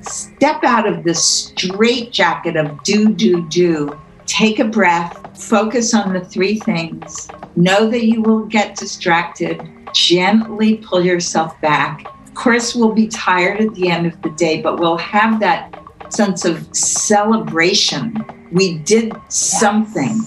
Step 0.00 0.64
out 0.64 0.88
of 0.88 1.04
the 1.04 1.14
straitjacket 1.14 2.56
of 2.56 2.82
do, 2.84 3.12
do, 3.12 3.46
do. 3.48 4.00
Take 4.24 4.60
a 4.60 4.64
breath, 4.64 5.38
focus 5.38 5.92
on 5.92 6.14
the 6.14 6.20
three 6.20 6.58
things. 6.58 7.28
Know 7.56 7.86
that 7.90 8.06
you 8.06 8.22
will 8.22 8.46
get 8.46 8.76
distracted. 8.76 9.68
Gently 9.92 10.78
pull 10.78 11.04
yourself 11.04 11.60
back. 11.60 12.06
Of 12.26 12.34
course, 12.34 12.74
we'll 12.74 12.94
be 12.94 13.08
tired 13.08 13.60
at 13.60 13.74
the 13.74 13.90
end 13.90 14.06
of 14.06 14.22
the 14.22 14.30
day, 14.30 14.62
but 14.62 14.80
we'll 14.80 14.96
have 14.96 15.38
that 15.40 15.78
sense 16.08 16.46
of 16.46 16.74
celebration. 16.74 18.24
We 18.50 18.78
did 18.78 19.14
something. 19.28 20.20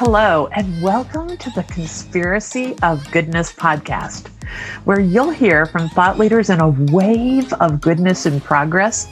Hello, 0.00 0.46
and 0.52 0.80
welcome 0.80 1.36
to 1.38 1.50
the 1.56 1.64
Conspiracy 1.64 2.76
of 2.84 3.10
Goodness 3.10 3.52
podcast, 3.52 4.28
where 4.84 5.00
you'll 5.00 5.32
hear 5.32 5.66
from 5.66 5.88
thought 5.88 6.20
leaders 6.20 6.50
in 6.50 6.60
a 6.60 6.68
wave 6.92 7.52
of 7.54 7.80
goodness 7.80 8.24
and 8.24 8.40
progress 8.40 9.08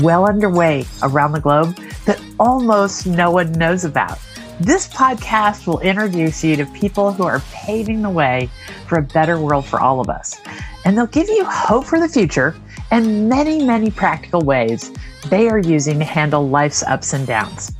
well 0.00 0.28
underway 0.28 0.84
around 1.02 1.32
the 1.32 1.40
globe 1.40 1.74
that 2.04 2.22
almost 2.38 3.04
no 3.04 3.32
one 3.32 3.50
knows 3.50 3.84
about. 3.84 4.20
This 4.60 4.86
podcast 4.86 5.66
will 5.66 5.80
introduce 5.80 6.44
you 6.44 6.54
to 6.54 6.66
people 6.66 7.12
who 7.12 7.24
are 7.24 7.42
paving 7.50 8.00
the 8.00 8.08
way 8.08 8.48
for 8.86 8.98
a 8.98 9.02
better 9.02 9.40
world 9.40 9.66
for 9.66 9.80
all 9.80 9.98
of 9.98 10.08
us. 10.08 10.40
And 10.84 10.96
they'll 10.96 11.08
give 11.08 11.28
you 11.28 11.44
hope 11.46 11.84
for 11.84 11.98
the 11.98 12.08
future 12.08 12.54
and 12.92 13.28
many, 13.28 13.64
many 13.64 13.90
practical 13.90 14.42
ways 14.42 14.92
they 15.30 15.48
are 15.48 15.58
using 15.58 15.98
to 15.98 16.04
handle 16.04 16.48
life's 16.48 16.84
ups 16.84 17.12
and 17.12 17.26
downs. 17.26 17.72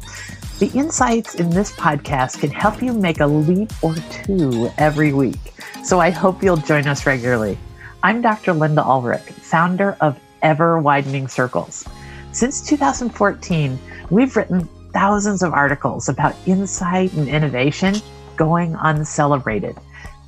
The 0.58 0.76
insights 0.76 1.36
in 1.36 1.50
this 1.50 1.70
podcast 1.70 2.40
can 2.40 2.50
help 2.50 2.82
you 2.82 2.92
make 2.92 3.20
a 3.20 3.26
leap 3.28 3.70
or 3.80 3.94
two 4.10 4.68
every 4.76 5.12
week. 5.12 5.54
So 5.84 6.00
I 6.00 6.10
hope 6.10 6.42
you'll 6.42 6.56
join 6.56 6.88
us 6.88 7.06
regularly. 7.06 7.56
I'm 8.02 8.20
Dr. 8.22 8.52
Linda 8.54 8.82
Ulrich, 8.82 9.20
founder 9.20 9.96
of 10.00 10.18
Ever 10.42 10.80
Widening 10.80 11.28
Circles. 11.28 11.86
Since 12.32 12.66
2014, 12.66 13.78
we've 14.10 14.36
written 14.36 14.68
thousands 14.92 15.44
of 15.44 15.52
articles 15.52 16.08
about 16.08 16.34
insight 16.44 17.12
and 17.12 17.28
innovation 17.28 17.94
going 18.34 18.74
uncelebrated. 18.80 19.76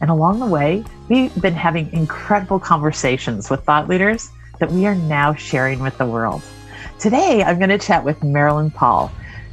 And 0.00 0.12
along 0.12 0.38
the 0.38 0.46
way, 0.46 0.84
we've 1.08 1.34
been 1.42 1.54
having 1.54 1.92
incredible 1.92 2.60
conversations 2.60 3.50
with 3.50 3.64
thought 3.64 3.88
leaders 3.88 4.30
that 4.60 4.70
we 4.70 4.86
are 4.86 4.94
now 4.94 5.34
sharing 5.34 5.80
with 5.80 5.98
the 5.98 6.06
world. 6.06 6.40
Today, 7.00 7.42
I'm 7.42 7.58
going 7.58 7.70
to 7.70 7.78
chat 7.78 8.04
with 8.04 8.22
Marilyn 8.22 8.70
Paul 8.70 9.10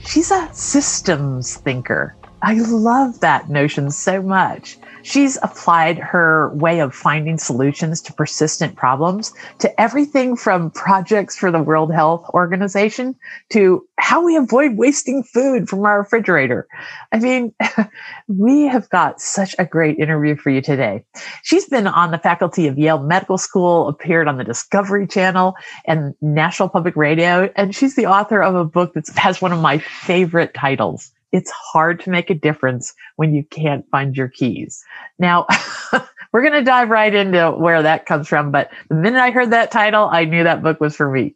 she's 0.07 0.31
a 0.31 0.49
systems 0.53 1.57
thinker. 1.57 2.15
I 2.41 2.53
love 2.55 3.19
that 3.19 3.49
notion 3.49 3.91
so 3.91 4.21
much. 4.21 4.77
She's 5.07 5.37
applied 5.41 5.99
her 5.99 6.53
way 6.55 6.81
of 6.81 6.93
finding 6.93 7.37
solutions 7.37 8.01
to 8.01 8.13
persistent 8.13 8.75
problems 8.75 9.33
to 9.59 9.79
everything 9.79 10.35
from 10.35 10.69
projects 10.69 11.37
for 11.37 11.49
the 11.49 11.63
World 11.63 11.93
Health 11.93 12.29
Organization 12.33 13.15
to 13.51 13.87
how 13.97 14.21
we 14.21 14.35
avoid 14.35 14.75
wasting 14.75 15.23
food 15.23 15.69
from 15.69 15.85
our 15.85 15.99
refrigerator. 15.99 16.67
I 17.13 17.19
mean, 17.19 17.53
we 18.27 18.63
have 18.63 18.89
got 18.89 19.21
such 19.21 19.55
a 19.57 19.63
great 19.63 19.97
interview 19.97 20.35
for 20.35 20.49
you 20.49 20.61
today. 20.61 21.05
She's 21.41 21.69
been 21.69 21.87
on 21.87 22.11
the 22.11 22.17
faculty 22.17 22.67
of 22.67 22.77
Yale 22.77 22.99
Medical 22.99 23.37
School, 23.37 23.87
appeared 23.87 24.27
on 24.27 24.37
the 24.37 24.43
Discovery 24.43 25.07
Channel 25.07 25.55
and 25.85 26.15
National 26.19 26.67
Public 26.67 26.97
Radio, 26.97 27.49
and 27.55 27.73
she's 27.73 27.95
the 27.95 28.07
author 28.07 28.43
of 28.43 28.55
a 28.55 28.65
book 28.65 28.93
that 28.95 29.07
has 29.15 29.41
one 29.41 29.53
of 29.53 29.61
my 29.61 29.77
favorite 29.77 30.53
titles 30.53 31.13
it's 31.37 31.51
hard 31.51 31.99
to 31.99 32.09
make 32.09 32.31
a 32.31 32.33
difference 32.33 32.95
when 33.15 33.31
you 33.31 33.43
can't 33.43 33.87
find 33.91 34.17
your 34.17 34.27
keys. 34.27 34.83
Now, 35.19 35.45
we're 36.33 36.41
going 36.41 36.53
to 36.53 36.63
dive 36.63 36.89
right 36.89 37.13
into 37.13 37.51
where 37.51 37.83
that 37.83 38.07
comes 38.07 38.27
from. 38.27 38.49
But 38.51 38.71
the 38.89 38.95
minute 38.95 39.21
I 39.21 39.29
heard 39.29 39.51
that 39.51 39.69
title, 39.69 40.09
I 40.11 40.25
knew 40.25 40.43
that 40.43 40.63
book 40.63 40.81
was 40.81 40.95
for 40.95 41.11
me. 41.11 41.35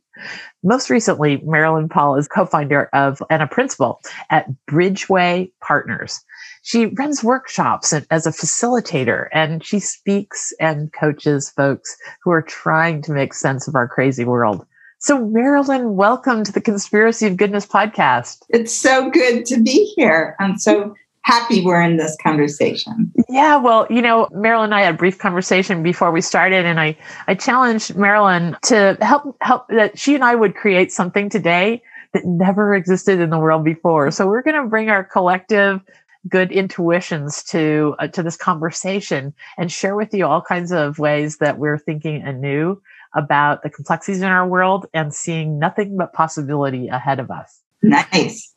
Most 0.63 0.89
recently, 0.89 1.39
Marilyn 1.45 1.87
Paul 1.87 2.15
is 2.15 2.27
co-founder 2.27 2.89
of 2.93 3.21
and 3.29 3.43
a 3.43 3.47
principal 3.47 4.01
at 4.31 4.47
Bridgeway 4.67 5.51
Partners. 5.61 6.19
She 6.63 6.87
runs 6.87 7.23
workshops 7.23 7.93
as 7.93 8.25
a 8.25 8.31
facilitator 8.31 9.27
and 9.31 9.63
she 9.63 9.79
speaks 9.79 10.51
and 10.59 10.91
coaches 10.93 11.51
folks 11.51 11.95
who 12.23 12.31
are 12.31 12.41
trying 12.41 13.03
to 13.03 13.11
make 13.11 13.35
sense 13.35 13.67
of 13.67 13.75
our 13.75 13.87
crazy 13.87 14.25
world. 14.25 14.65
So, 15.03 15.25
Marilyn, 15.25 15.95
welcome 15.95 16.43
to 16.43 16.51
the 16.51 16.61
Conspiracy 16.61 17.25
of 17.25 17.35
Goodness 17.35 17.65
podcast. 17.65 18.43
It's 18.49 18.71
so 18.71 19.09
good 19.09 19.47
to 19.47 19.59
be 19.59 19.91
here. 19.95 20.35
I'm 20.39 20.59
so 20.59 20.93
happy 21.23 21.65
we're 21.65 21.81
in 21.81 21.97
this 21.97 22.15
conversation. 22.21 23.11
Yeah, 23.27 23.55
well, 23.55 23.87
you 23.89 23.99
know, 23.99 24.29
Marilyn 24.31 24.65
and 24.65 24.75
I 24.75 24.81
had 24.81 24.93
a 24.93 24.97
brief 24.99 25.17
conversation 25.17 25.81
before 25.81 26.11
we 26.11 26.21
started, 26.21 26.67
and 26.67 26.79
I, 26.79 26.95
I 27.27 27.33
challenged 27.33 27.95
Marilyn 27.95 28.55
to 28.65 28.95
help 29.01 29.35
help 29.41 29.67
that 29.69 29.97
she 29.97 30.13
and 30.13 30.23
I 30.23 30.35
would 30.35 30.53
create 30.53 30.91
something 30.91 31.29
today 31.29 31.81
that 32.13 32.23
never 32.25 32.75
existed 32.75 33.19
in 33.19 33.31
the 33.31 33.39
world 33.39 33.65
before. 33.65 34.11
So 34.11 34.27
we're 34.27 34.43
going 34.43 34.61
to 34.61 34.69
bring 34.69 34.91
our 34.91 35.03
collective 35.03 35.81
good 36.29 36.51
intuitions 36.51 37.41
to 37.45 37.95
uh, 37.97 38.07
to 38.09 38.21
this 38.21 38.37
conversation 38.37 39.33
and 39.57 39.71
share 39.71 39.95
with 39.95 40.13
you 40.13 40.27
all 40.27 40.43
kinds 40.43 40.71
of 40.71 40.99
ways 40.99 41.37
that 41.37 41.57
we're 41.57 41.79
thinking 41.79 42.21
anew 42.21 42.79
about 43.15 43.63
the 43.63 43.69
complexities 43.69 44.21
in 44.21 44.27
our 44.27 44.47
world 44.47 44.85
and 44.93 45.13
seeing 45.13 45.59
nothing 45.59 45.97
but 45.97 46.13
possibility 46.13 46.87
ahead 46.87 47.19
of 47.19 47.29
us. 47.29 47.61
Nice. 47.83 48.53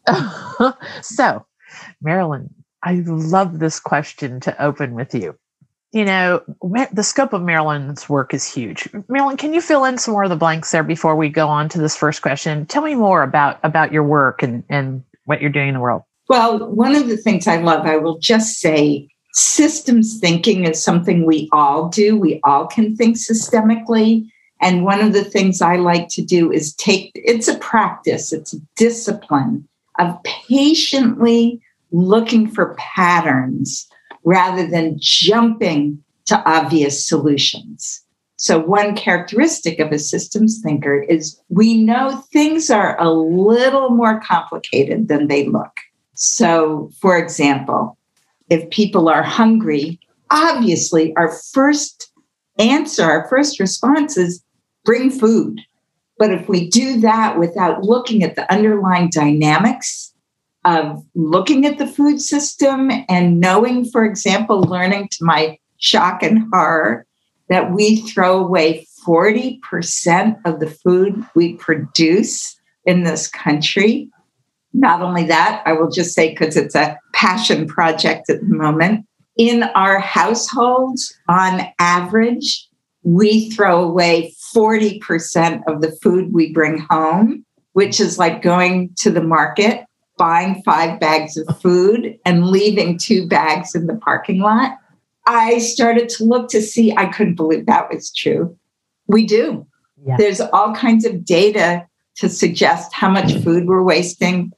so, 1.03 1.45
Marilyn, 2.03 2.53
I 2.83 3.03
love 3.07 3.59
this 3.59 3.81
question 3.81 4.41
to 4.41 4.63
open 4.63 4.95
with 4.95 5.15
you. 5.15 5.37
You 5.93 6.05
know, 6.05 6.43
the 6.93 7.05
scope 7.05 7.33
of 7.33 7.43
Marilyn's 7.43 8.09
work 8.09 8.35
is 8.35 8.53
huge. 8.53 8.89
Marilyn, 9.09 9.37
can 9.37 9.55
you 9.55 9.61
fill 9.61 9.85
in 9.85 9.97
some 9.97 10.13
more 10.13 10.25
of 10.25 10.31
the 10.31 10.37
blanks 10.37 10.73
there 10.73 10.83
before 10.83 11.15
we 11.15 11.29
go 11.29 11.49
on 11.49 11.69
to 11.69 11.79
this 11.79 11.97
first 11.97 12.21
question? 12.21 12.67
Tell 12.67 12.83
me 12.83 12.97
more 12.97 13.23
about 13.23 13.61
about 13.63 13.93
your 13.93 14.03
work 14.03 14.43
and 14.43 14.65
and 14.69 15.05
what 15.25 15.41
you're 15.41 15.51
doing 15.51 15.69
in 15.69 15.75
the 15.75 15.81
world. 15.81 16.03
Well, 16.29 16.69
one 16.69 16.97
of 16.97 17.09
the 17.09 17.17
things 17.17 17.47
I 17.47 17.59
love, 17.59 17.87
I 17.87 17.97
will 17.97 18.19
just 18.19 18.59
say, 18.59 19.09
systems 19.35 20.19
thinking 20.19 20.65
is 20.65 20.83
something 20.83 21.27
we 21.27 21.49
all 21.53 21.89
do. 21.89 22.17
We 22.17 22.41
all 22.45 22.67
can 22.67 22.97
think 22.97 23.17
systemically. 23.17 24.29
And 24.61 24.85
one 24.85 25.01
of 25.01 25.13
the 25.13 25.25
things 25.25 25.61
I 25.61 25.77
like 25.77 26.09
to 26.11 26.23
do 26.23 26.51
is 26.51 26.75
take 26.75 27.11
it's 27.15 27.49
a 27.49 27.59
practice, 27.59 28.33
it's 28.33 28.55
a 28.55 28.61
discipline 28.77 29.69
of 29.99 30.17
patiently 30.25 31.61
looking 31.93 32.49
for 32.49 32.75
patterns 32.79 33.89
rather 34.25 34.67
than 34.67 34.97
jumping 34.99 36.03
to 36.27 36.43
obvious 36.49 37.07
solutions. 37.07 38.01
So, 38.37 38.59
one 38.59 38.97
characteristic 38.97 39.79
of 39.79 39.93
a 39.93 39.99
systems 39.99 40.61
thinker 40.63 41.03
is 41.03 41.41
we 41.49 41.83
know 41.83 42.23
things 42.33 42.69
are 42.69 43.01
a 43.01 43.11
little 43.11 43.91
more 43.91 44.21
complicated 44.21 45.09
than 45.09 45.29
they 45.29 45.47
look. 45.47 45.73
So, 46.15 46.91
for 47.01 47.17
example, 47.17 47.97
if 48.51 48.69
people 48.71 49.09
are 49.09 49.23
hungry, 49.23 50.01
obviously 50.31 51.15
our 51.17 51.33
first 51.53 52.11
answer, 52.59 53.05
our 53.05 53.29
first 53.29 53.59
response 53.61 54.17
is 54.17 54.44
bring 54.85 55.11
food. 55.11 55.61
But 56.19 56.31
if 56.31 56.49
we 56.49 56.69
do 56.69 57.01
that 57.01 57.39
without 57.39 57.83
looking 57.83 58.23
at 58.23 58.37
the 58.37 58.51
underlying 58.53 59.11
dynamics 59.11 60.13
of 60.65 61.05
looking 61.15 61.67
at 61.67 61.79
the 61.79 61.87
food 61.87 62.21
system 62.21 62.91
and 63.09 63.41
knowing, 63.41 63.85
for 63.85 64.05
example, 64.05 64.63
learning 64.63 65.09
to 65.13 65.25
my 65.25 65.59
shock 65.79 66.23
and 66.23 66.47
horror 66.53 67.07
that 67.49 67.73
we 67.73 67.97
throw 68.03 68.39
away 68.39 68.87
40% 69.07 70.37
of 70.47 70.61
the 70.61 70.71
food 70.71 71.23
we 71.35 71.55
produce 71.57 72.59
in 72.87 73.03
this 73.03 73.29
country. 73.29 74.09
Not 74.73 75.03
only 75.03 75.25
that, 75.25 75.63
I 75.67 75.73
will 75.73 75.91
just 75.91 76.15
say, 76.15 76.31
because 76.31 76.57
it's 76.57 76.75
a 76.75 76.99
passion 77.13 77.67
project 77.67 78.31
at 78.31 78.41
the 78.41 78.47
moment, 78.47 79.07
in 79.37 79.65
our 79.75 79.99
households, 79.99 81.15
on 81.29 81.67
average, 81.79 82.69
we 83.03 83.51
throw 83.51 83.85
away 83.85 84.33
40% 84.55 85.63
of 85.67 85.81
the 85.81 85.93
food 86.03 86.33
we 86.33 86.53
bring 86.53 86.79
home, 86.79 87.45
which 87.73 88.01
is 88.01 88.19
like 88.19 88.43
going 88.43 88.91
to 88.99 89.11
the 89.11 89.23
market, 89.23 89.85
buying 90.17 90.63
five 90.63 91.01
bags 91.01 91.37
of 91.37 91.61
food, 91.61 92.19
and 92.25 92.47
leaving 92.47 92.99
two 92.99 93.27
bags 93.27 93.75
in 93.75 93.87
the 93.87 93.97
parking 93.97 94.41
lot. 94.41 94.79
I 95.27 95.59
started 95.59 96.09
to 96.11 96.25
look 96.25 96.49
to 96.51 96.61
see, 96.61 96.95
I 96.97 97.07
couldn't 97.07 97.35
believe 97.35 97.67
that 97.67 97.93
was 97.93 98.13
true. 98.13 98.57
We 99.07 99.27
do. 99.27 99.67
Yeah. 100.05 100.17
There's 100.19 100.41
all 100.41 100.75
kinds 100.75 101.05
of 101.05 101.25
data 101.25 101.87
to 102.17 102.29
suggest 102.29 102.93
how 102.93 103.11
much 103.11 103.33
mm. 103.33 103.43
food 103.43 103.67
we're 103.67 103.83
wasting. 103.83 104.53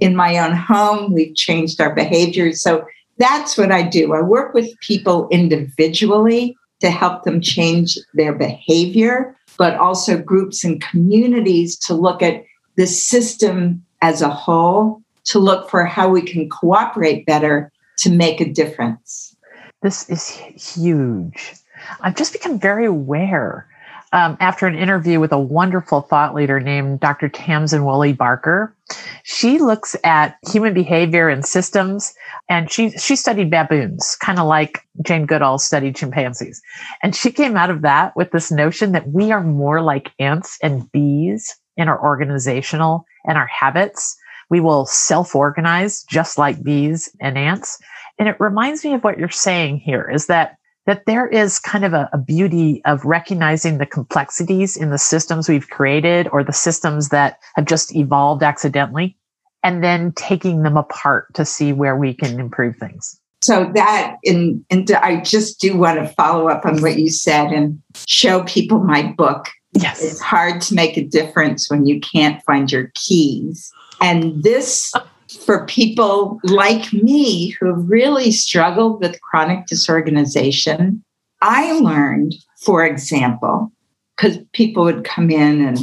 In 0.00 0.16
my 0.16 0.38
own 0.38 0.56
home, 0.56 1.12
we've 1.12 1.34
changed 1.34 1.80
our 1.80 1.94
behaviors. 1.94 2.62
So 2.62 2.86
that's 3.18 3.58
what 3.58 3.70
I 3.70 3.82
do. 3.82 4.14
I 4.14 4.22
work 4.22 4.54
with 4.54 4.68
people 4.80 5.28
individually 5.30 6.56
to 6.80 6.90
help 6.90 7.22
them 7.24 7.40
change 7.40 7.96
their 8.14 8.32
behavior, 8.32 9.36
but 9.58 9.76
also 9.76 10.18
groups 10.18 10.64
and 10.64 10.82
communities 10.82 11.76
to 11.78 11.94
look 11.94 12.22
at 12.22 12.44
the 12.76 12.86
system 12.86 13.84
as 14.00 14.22
a 14.22 14.28
whole 14.28 15.02
to 15.24 15.38
look 15.38 15.70
for 15.70 15.84
how 15.84 16.08
we 16.08 16.22
can 16.22 16.48
cooperate 16.48 17.26
better 17.26 17.70
to 17.98 18.10
make 18.10 18.40
a 18.40 18.50
difference. 18.50 19.36
This 19.82 20.08
is 20.08 20.28
huge. 20.28 21.54
I've 22.00 22.16
just 22.16 22.32
become 22.32 22.58
very 22.58 22.86
aware 22.86 23.66
um, 24.12 24.36
after 24.40 24.66
an 24.66 24.74
interview 24.74 25.20
with 25.20 25.32
a 25.32 25.38
wonderful 25.38 26.02
thought 26.02 26.34
leader 26.34 26.60
named 26.60 27.00
Dr. 27.00 27.28
Tamsin 27.28 27.84
Woolley 27.84 28.12
Barker. 28.12 28.74
She 29.24 29.58
looks 29.58 29.96
at 30.04 30.36
human 30.50 30.74
behavior 30.74 31.28
and 31.28 31.44
systems, 31.44 32.14
and 32.48 32.70
she 32.70 32.90
she 32.90 33.16
studied 33.16 33.50
baboons, 33.50 34.16
kind 34.20 34.38
of 34.38 34.46
like 34.46 34.86
Jane 35.02 35.26
Goodall 35.26 35.58
studied 35.58 35.96
chimpanzees. 35.96 36.60
And 37.02 37.14
she 37.14 37.30
came 37.30 37.56
out 37.56 37.70
of 37.70 37.82
that 37.82 38.16
with 38.16 38.30
this 38.32 38.50
notion 38.50 38.92
that 38.92 39.08
we 39.08 39.32
are 39.32 39.42
more 39.42 39.80
like 39.80 40.10
ants 40.18 40.58
and 40.62 40.90
bees 40.92 41.54
in 41.76 41.88
our 41.88 42.02
organizational 42.02 43.04
and 43.26 43.38
our 43.38 43.46
habits. 43.46 44.16
We 44.50 44.60
will 44.60 44.86
self 44.86 45.34
organize 45.34 46.04
just 46.04 46.38
like 46.38 46.62
bees 46.62 47.10
and 47.20 47.38
ants. 47.38 47.78
And 48.18 48.28
it 48.28 48.36
reminds 48.38 48.84
me 48.84 48.94
of 48.94 49.02
what 49.02 49.18
you're 49.18 49.30
saying 49.30 49.78
here 49.78 50.10
is 50.10 50.26
that 50.26 50.56
that 50.86 51.06
there 51.06 51.28
is 51.28 51.58
kind 51.58 51.84
of 51.84 51.92
a, 51.92 52.08
a, 52.12 52.18
beauty 52.18 52.82
of 52.84 53.04
recognizing 53.04 53.78
the 53.78 53.86
complexities 53.86 54.76
in 54.76 54.90
the 54.90 54.98
systems 54.98 55.48
we've 55.48 55.70
created 55.70 56.28
or 56.32 56.42
the 56.42 56.52
systems 56.52 57.10
that 57.10 57.38
have 57.54 57.66
just 57.66 57.94
evolved 57.94 58.42
accidentally 58.42 59.16
and 59.62 59.82
then 59.82 60.12
taking 60.12 60.62
them 60.62 60.76
apart 60.76 61.32
to 61.34 61.44
see 61.44 61.72
where 61.72 61.96
we 61.96 62.12
can 62.12 62.40
improve 62.40 62.76
things. 62.76 63.20
So 63.42 63.70
that 63.74 64.18
in 64.22 64.64
and 64.70 64.88
i 64.92 65.20
just 65.20 65.60
do 65.60 65.76
want 65.76 65.98
to 65.98 66.06
follow 66.14 66.48
up 66.48 66.64
on 66.64 66.80
what 66.80 66.96
you 66.96 67.10
said 67.10 67.50
and 67.50 67.80
show 68.06 68.44
people 68.44 68.78
my 68.78 69.02
book. 69.02 69.48
Yes. 69.72 70.02
It's 70.02 70.20
hard 70.20 70.60
to 70.62 70.74
make 70.74 70.96
a 70.96 71.04
difference 71.04 71.68
when 71.68 71.86
you 71.86 71.98
can't 72.00 72.42
find 72.44 72.70
your 72.70 72.92
keys. 72.94 73.72
And 74.00 74.42
this 74.42 74.92
for 75.36 75.66
people 75.66 76.40
like 76.44 76.92
me 76.92 77.50
who 77.50 77.74
really 77.74 78.30
struggled 78.30 79.00
with 79.00 79.20
chronic 79.20 79.66
disorganization, 79.66 81.02
I 81.40 81.72
learned, 81.72 82.34
for 82.60 82.84
example, 82.84 83.72
because 84.16 84.38
people 84.52 84.84
would 84.84 85.04
come 85.04 85.30
in 85.30 85.66
and 85.66 85.78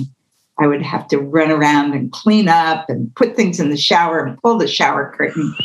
I 0.59 0.67
would 0.67 0.81
have 0.81 1.07
to 1.09 1.17
run 1.17 1.51
around 1.51 1.93
and 1.93 2.11
clean 2.11 2.49
up 2.49 2.89
and 2.89 3.13
put 3.15 3.35
things 3.35 3.59
in 3.59 3.69
the 3.69 3.77
shower 3.77 4.25
and 4.25 4.37
pull 4.41 4.57
the 4.57 4.67
shower 4.67 5.13
curtain 5.15 5.55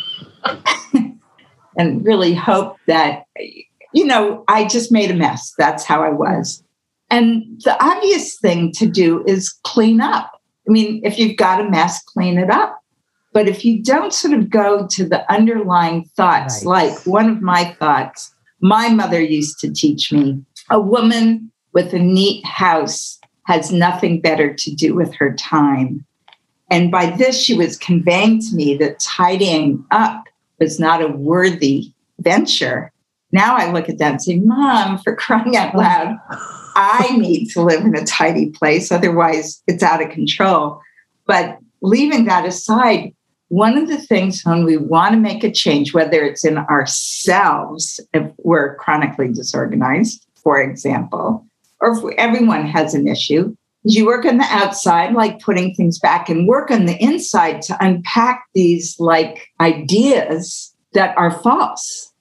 and 1.77 2.05
really 2.05 2.33
hope 2.33 2.77
that, 2.87 3.25
you 3.93 4.05
know, 4.05 4.43
I 4.47 4.65
just 4.65 4.91
made 4.91 5.11
a 5.11 5.15
mess. 5.15 5.53
That's 5.57 5.83
how 5.83 6.01
I 6.01 6.09
was. 6.09 6.63
And 7.09 7.43
the 7.63 7.81
obvious 7.83 8.37
thing 8.39 8.71
to 8.73 8.87
do 8.87 9.23
is 9.25 9.49
clean 9.63 10.01
up. 10.01 10.31
I 10.67 10.71
mean, 10.71 11.01
if 11.03 11.19
you've 11.19 11.37
got 11.37 11.61
a 11.61 11.69
mess, 11.69 12.01
clean 12.03 12.37
it 12.37 12.49
up. 12.49 12.79
But 13.35 13.49
if 13.49 13.65
you 13.65 13.83
don't 13.83 14.13
sort 14.13 14.33
of 14.33 14.49
go 14.49 14.87
to 14.91 15.05
the 15.05 15.29
underlying 15.29 16.05
thoughts, 16.15 16.63
right. 16.63 16.87
like 16.87 17.05
one 17.05 17.27
of 17.29 17.41
my 17.41 17.65
thoughts, 17.65 18.33
my 18.61 18.87
mother 18.87 19.21
used 19.21 19.59
to 19.59 19.73
teach 19.73 20.09
me 20.09 20.41
a 20.69 20.79
woman 20.79 21.51
with 21.73 21.93
a 21.93 21.99
neat 21.99 22.45
house 22.45 23.19
has 23.43 23.73
nothing 23.73 24.21
better 24.21 24.53
to 24.53 24.73
do 24.73 24.95
with 24.95 25.13
her 25.15 25.33
time. 25.33 26.05
And 26.71 26.89
by 26.89 27.07
this, 27.07 27.37
she 27.37 27.53
was 27.53 27.77
conveying 27.77 28.39
to 28.39 28.55
me 28.55 28.77
that 28.77 29.01
tidying 29.01 29.83
up 29.91 30.23
was 30.61 30.79
not 30.79 31.01
a 31.01 31.09
worthy 31.09 31.91
venture. 32.19 32.89
Now 33.33 33.57
I 33.57 33.69
look 33.69 33.89
at 33.89 33.97
that 33.97 34.11
and 34.11 34.21
say, 34.21 34.37
Mom, 34.37 34.97
for 34.99 35.13
crying 35.13 35.57
out 35.57 35.75
loud, 35.75 36.17
I 36.77 37.17
need 37.17 37.49
to 37.49 37.61
live 37.61 37.81
in 37.81 37.97
a 37.97 38.05
tidy 38.05 38.51
place. 38.51 38.93
Otherwise, 38.93 39.61
it's 39.67 39.83
out 39.83 40.01
of 40.01 40.09
control. 40.11 40.79
But 41.27 41.59
leaving 41.81 42.25
that 42.25 42.45
aside, 42.45 43.13
one 43.49 43.77
of 43.77 43.87
the 43.87 43.97
things 43.97 44.41
when 44.43 44.65
we 44.65 44.77
want 44.77 45.13
to 45.13 45.19
make 45.19 45.43
a 45.43 45.51
change, 45.51 45.93
whether 45.93 46.23
it's 46.23 46.43
in 46.43 46.57
ourselves, 46.57 47.99
if 48.13 48.31
we're 48.39 48.75
chronically 48.75 49.27
disorganized, 49.27 50.25
for 50.35 50.61
example, 50.61 51.45
or 51.79 51.91
if 51.91 52.17
everyone 52.17 52.65
has 52.65 52.93
an 52.93 53.07
issue, 53.07 53.55
is 53.83 53.95
you 53.95 54.05
work 54.05 54.25
on 54.25 54.37
the 54.37 54.47
outside, 54.49 55.13
like 55.13 55.39
putting 55.39 55.75
things 55.75 55.99
back, 55.99 56.29
and 56.29 56.47
work 56.47 56.71
on 56.71 56.85
the 56.85 57.01
inside 57.01 57.61
to 57.63 57.77
unpack 57.79 58.45
these 58.55 58.99
like 58.99 59.47
ideas 59.59 60.73
that 60.93 61.15
are 61.17 61.39
false. 61.41 62.11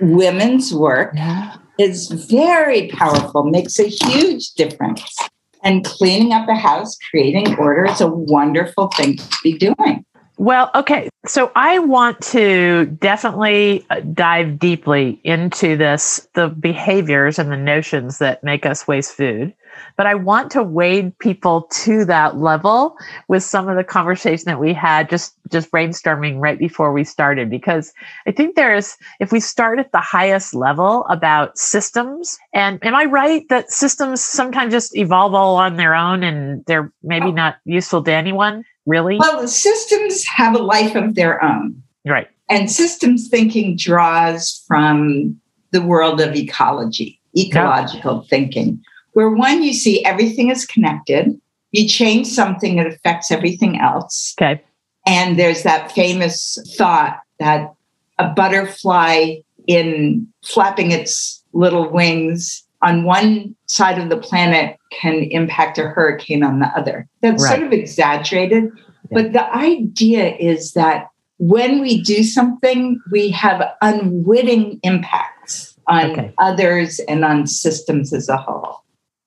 Women's 0.00 0.74
work 0.74 1.12
yeah. 1.14 1.56
is 1.78 2.08
very 2.28 2.88
powerful, 2.88 3.44
makes 3.44 3.78
a 3.78 3.84
huge 3.84 4.52
difference. 4.54 5.16
And 5.62 5.82
cleaning 5.82 6.32
up 6.32 6.46
a 6.46 6.54
house, 6.54 6.98
creating 7.10 7.56
order 7.56 7.86
is 7.86 8.02
a 8.02 8.08
wonderful 8.08 8.88
thing 8.88 9.16
to 9.16 9.36
be 9.42 9.56
doing. 9.56 10.04
Well, 10.36 10.70
okay. 10.74 11.08
So 11.26 11.52
I 11.54 11.78
want 11.78 12.20
to 12.32 12.86
definitely 12.86 13.86
uh, 13.88 14.00
dive 14.00 14.58
deeply 14.58 15.20
into 15.22 15.76
this 15.76 16.26
the 16.34 16.48
behaviors 16.48 17.38
and 17.38 17.52
the 17.52 17.56
notions 17.56 18.18
that 18.18 18.42
make 18.42 18.66
us 18.66 18.88
waste 18.88 19.12
food. 19.12 19.54
But 19.96 20.06
I 20.06 20.14
want 20.14 20.50
to 20.52 20.62
wade 20.62 21.18
people 21.18 21.62
to 21.62 22.04
that 22.06 22.36
level 22.36 22.96
with 23.28 23.42
some 23.42 23.68
of 23.68 23.76
the 23.76 23.84
conversation 23.84 24.44
that 24.46 24.60
we 24.60 24.72
had 24.72 25.08
just 25.08 25.34
just 25.50 25.70
brainstorming 25.70 26.40
right 26.40 26.58
before 26.58 26.92
we 26.92 27.04
started 27.04 27.50
because 27.50 27.92
I 28.26 28.32
think 28.32 28.56
there's 28.56 28.96
if 29.20 29.32
we 29.32 29.40
start 29.40 29.78
at 29.78 29.92
the 29.92 30.00
highest 30.00 30.54
level 30.54 31.04
about 31.10 31.58
systems 31.58 32.38
and 32.52 32.84
am 32.84 32.94
I 32.94 33.04
right 33.04 33.48
that 33.50 33.70
systems 33.70 34.22
sometimes 34.22 34.72
just 34.72 34.96
evolve 34.96 35.34
all 35.34 35.56
on 35.56 35.76
their 35.76 35.94
own 35.94 36.22
and 36.22 36.64
they're 36.66 36.92
maybe 37.02 37.32
not 37.32 37.56
useful 37.64 38.02
to 38.04 38.12
anyone? 38.12 38.64
really? 38.86 39.18
Well, 39.18 39.40
the 39.40 39.48
systems 39.48 40.24
have 40.26 40.54
a 40.54 40.62
life 40.62 40.94
of 40.94 41.14
their 41.14 41.42
own. 41.42 41.82
Right. 42.06 42.28
And 42.50 42.70
systems 42.70 43.28
thinking 43.28 43.76
draws 43.76 44.62
from 44.66 45.40
the 45.70 45.82
world 45.82 46.20
of 46.20 46.34
ecology, 46.34 47.20
ecological 47.36 48.16
yeah. 48.16 48.28
thinking, 48.28 48.82
where 49.14 49.30
one, 49.30 49.62
you 49.62 49.72
see 49.72 50.04
everything 50.04 50.50
is 50.50 50.66
connected. 50.66 51.40
You 51.72 51.88
change 51.88 52.26
something, 52.28 52.78
it 52.78 52.86
affects 52.86 53.30
everything 53.30 53.80
else. 53.80 54.34
Okay. 54.40 54.62
And 55.06 55.38
there's 55.38 55.62
that 55.64 55.92
famous 55.92 56.58
thought 56.76 57.20
that 57.40 57.74
a 58.18 58.28
butterfly 58.28 59.36
in 59.66 60.26
flapping 60.44 60.92
its 60.92 61.42
little 61.52 61.90
wings 61.90 62.64
on 62.82 63.04
one 63.04 63.56
side 63.66 63.98
of 63.98 64.08
the 64.08 64.16
planet 64.16 64.76
can 64.92 65.24
impact 65.24 65.78
a 65.78 65.82
hurricane 65.82 66.42
on 66.42 66.60
the 66.60 66.66
other. 66.68 67.08
That's 67.22 67.42
right. 67.42 67.56
sort 67.56 67.66
of 67.66 67.72
exaggerated. 67.72 68.64
Yeah. 68.64 68.70
But 69.10 69.32
the 69.32 69.52
idea 69.54 70.36
is 70.36 70.72
that 70.72 71.08
when 71.38 71.80
we 71.80 72.02
do 72.02 72.22
something, 72.22 73.00
we 73.10 73.30
have 73.30 73.62
unwitting 73.82 74.78
impacts 74.82 75.76
on 75.88 76.12
okay. 76.12 76.34
others 76.38 77.00
and 77.00 77.24
on 77.24 77.46
systems 77.46 78.12
as 78.12 78.28
a 78.28 78.36
whole. 78.36 78.83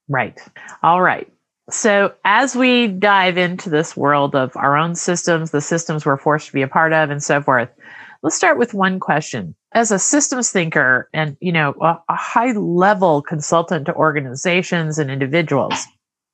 Right. 0.08 0.40
All 0.84 1.02
right. 1.02 1.32
So, 1.70 2.14
as 2.24 2.56
we 2.56 2.88
dive 2.88 3.38
into 3.38 3.70
this 3.70 3.98
world 3.98 4.36
of 4.36 4.56
our 4.56 4.78
own 4.78 4.96
systems, 4.96 5.52
the 5.52 5.60
systems 5.60 6.06
we're 6.06 6.18
forced 6.18 6.48
to 6.48 6.54
be 6.54 6.62
a 6.62 6.68
part 6.68 6.94
of, 6.94 7.10
and 7.10 7.22
so 7.22 7.42
forth, 7.42 7.70
let's 8.24 8.38
start 8.38 8.58
with 8.58 8.74
one 8.74 9.00
question 9.00 9.54
as 9.74 9.92
a 9.92 10.00
systems 10.00 10.50
thinker 10.50 11.10
and 11.14 11.38
you 11.40 11.52
know 11.52 11.76
a, 11.82 12.00
a 12.10 12.16
high 12.16 12.52
level 12.52 13.22
consultant 13.22 13.86
to 13.86 13.94
organizations 13.96 14.98
and 14.98 15.12
individuals 15.12 15.86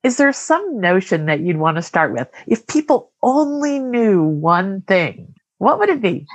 is 0.04 0.18
there 0.18 0.32
some 0.34 0.80
notion 0.80 1.26
that 1.26 1.42
you'd 1.42 1.58
want 1.58 1.78
to 1.78 1.82
start 1.82 2.14
with 2.14 2.28
if 2.48 2.66
people 2.68 3.12
only 3.22 3.80
knew 3.80 4.24
one 4.24 4.82
thing 4.82 5.34
what 5.58 5.80
would 5.80 5.90
it 5.90 6.02
be 6.02 6.26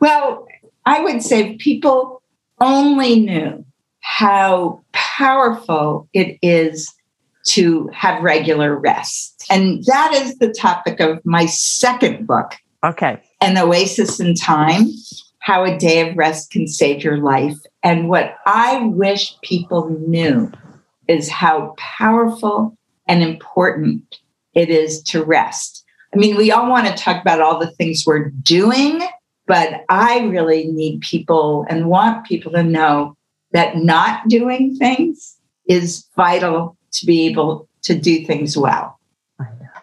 well 0.00 0.46
i 0.86 1.00
would 1.00 1.22
say 1.22 1.56
people 1.56 2.22
only 2.60 3.20
knew 3.20 3.64
how 4.00 4.80
powerful 4.92 6.08
it 6.12 6.38
is 6.42 6.92
to 7.44 7.88
have 7.92 8.22
regular 8.22 8.76
rest 8.78 9.44
and 9.50 9.82
that 9.84 10.12
is 10.12 10.38
the 10.38 10.52
topic 10.52 11.00
of 11.00 11.24
my 11.24 11.46
second 11.46 12.26
book 12.26 12.52
okay 12.84 13.20
an 13.40 13.56
oasis 13.56 14.20
in 14.20 14.34
time 14.34 14.86
how 15.40 15.64
a 15.64 15.76
day 15.76 16.08
of 16.08 16.16
rest 16.16 16.50
can 16.50 16.68
save 16.68 17.02
your 17.02 17.18
life. 17.18 17.56
And 17.82 18.08
what 18.08 18.36
I 18.46 18.82
wish 18.84 19.38
people 19.40 19.88
knew 20.06 20.52
is 21.08 21.28
how 21.28 21.74
powerful 21.76 22.76
and 23.08 23.22
important 23.22 24.20
it 24.54 24.68
is 24.68 25.02
to 25.04 25.24
rest. 25.24 25.84
I 26.14 26.18
mean, 26.18 26.36
we 26.36 26.52
all 26.52 26.68
want 26.68 26.86
to 26.86 26.94
talk 26.94 27.20
about 27.20 27.40
all 27.40 27.58
the 27.58 27.70
things 27.72 28.04
we're 28.06 28.30
doing, 28.30 29.00
but 29.46 29.84
I 29.88 30.20
really 30.20 30.66
need 30.66 31.00
people 31.00 31.66
and 31.68 31.88
want 31.88 32.26
people 32.26 32.52
to 32.52 32.62
know 32.62 33.16
that 33.52 33.76
not 33.76 34.28
doing 34.28 34.76
things 34.76 35.36
is 35.66 36.06
vital 36.16 36.76
to 36.92 37.06
be 37.06 37.26
able 37.26 37.68
to 37.82 37.98
do 37.98 38.24
things 38.24 38.56
well. 38.56 38.98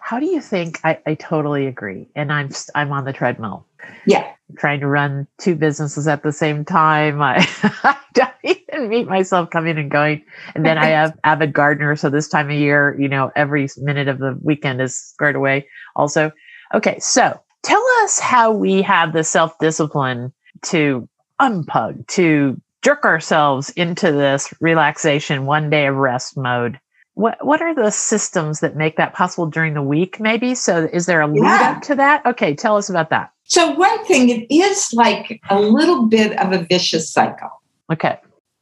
How 0.00 0.18
do 0.18 0.26
you 0.26 0.40
think? 0.40 0.80
I, 0.84 0.98
I 1.06 1.14
totally 1.14 1.66
agree, 1.66 2.08
and 2.16 2.32
I'm 2.32 2.48
I'm 2.74 2.92
on 2.92 3.04
the 3.04 3.12
treadmill. 3.12 3.66
Yeah, 4.06 4.30
trying 4.56 4.80
to 4.80 4.86
run 4.86 5.26
two 5.36 5.54
businesses 5.54 6.08
at 6.08 6.22
the 6.22 6.32
same 6.32 6.64
time. 6.64 7.20
I, 7.20 7.46
I 7.84 7.96
don't 8.14 8.32
even 8.42 8.88
meet 8.88 9.06
myself 9.06 9.50
coming 9.50 9.76
and 9.76 9.90
going. 9.90 10.24
And 10.54 10.64
then 10.64 10.78
I 10.78 10.86
have 11.00 11.18
avid 11.24 11.52
gardener. 11.52 11.94
So 11.94 12.08
this 12.08 12.26
time 12.26 12.48
of 12.48 12.56
year, 12.56 12.96
you 12.98 13.08
know, 13.08 13.30
every 13.36 13.68
minute 13.76 14.08
of 14.08 14.18
the 14.18 14.38
weekend 14.40 14.80
is 14.80 14.98
squared 14.98 15.36
away 15.36 15.68
also. 15.94 16.32
Okay. 16.74 16.98
So 17.00 17.38
Tell 17.62 17.84
us 18.02 18.18
how 18.18 18.52
we 18.52 18.82
have 18.82 19.12
the 19.12 19.24
self 19.24 19.58
discipline 19.58 20.32
to 20.62 21.08
unplug, 21.40 22.06
to 22.08 22.60
jerk 22.82 23.04
ourselves 23.04 23.70
into 23.70 24.12
this 24.12 24.52
relaxation, 24.60 25.46
one 25.46 25.70
day 25.70 25.86
of 25.86 25.96
rest 25.96 26.36
mode. 26.36 26.78
What 27.14 27.44
what 27.44 27.60
are 27.60 27.74
the 27.74 27.90
systems 27.90 28.60
that 28.60 28.76
make 28.76 28.96
that 28.96 29.12
possible 29.14 29.46
during 29.46 29.74
the 29.74 29.82
week? 29.82 30.20
Maybe 30.20 30.54
so. 30.54 30.88
Is 30.92 31.06
there 31.06 31.20
a 31.20 31.26
lead 31.26 31.42
Yeah. 31.42 31.74
up 31.76 31.82
to 31.82 31.94
that? 31.96 32.24
Okay, 32.24 32.54
tell 32.54 32.76
us 32.76 32.88
about 32.88 33.10
that. 33.10 33.30
So, 33.44 33.70
one 33.72 34.04
thing, 34.04 34.28
it 34.28 34.46
is 34.54 34.90
like 34.92 35.40
a 35.50 35.58
little 35.60 36.06
bit 36.06 36.38
of 36.38 36.52
a 36.52 36.58
vicious 36.64 37.10
cycle. 37.10 37.48
Okay. 37.92 38.18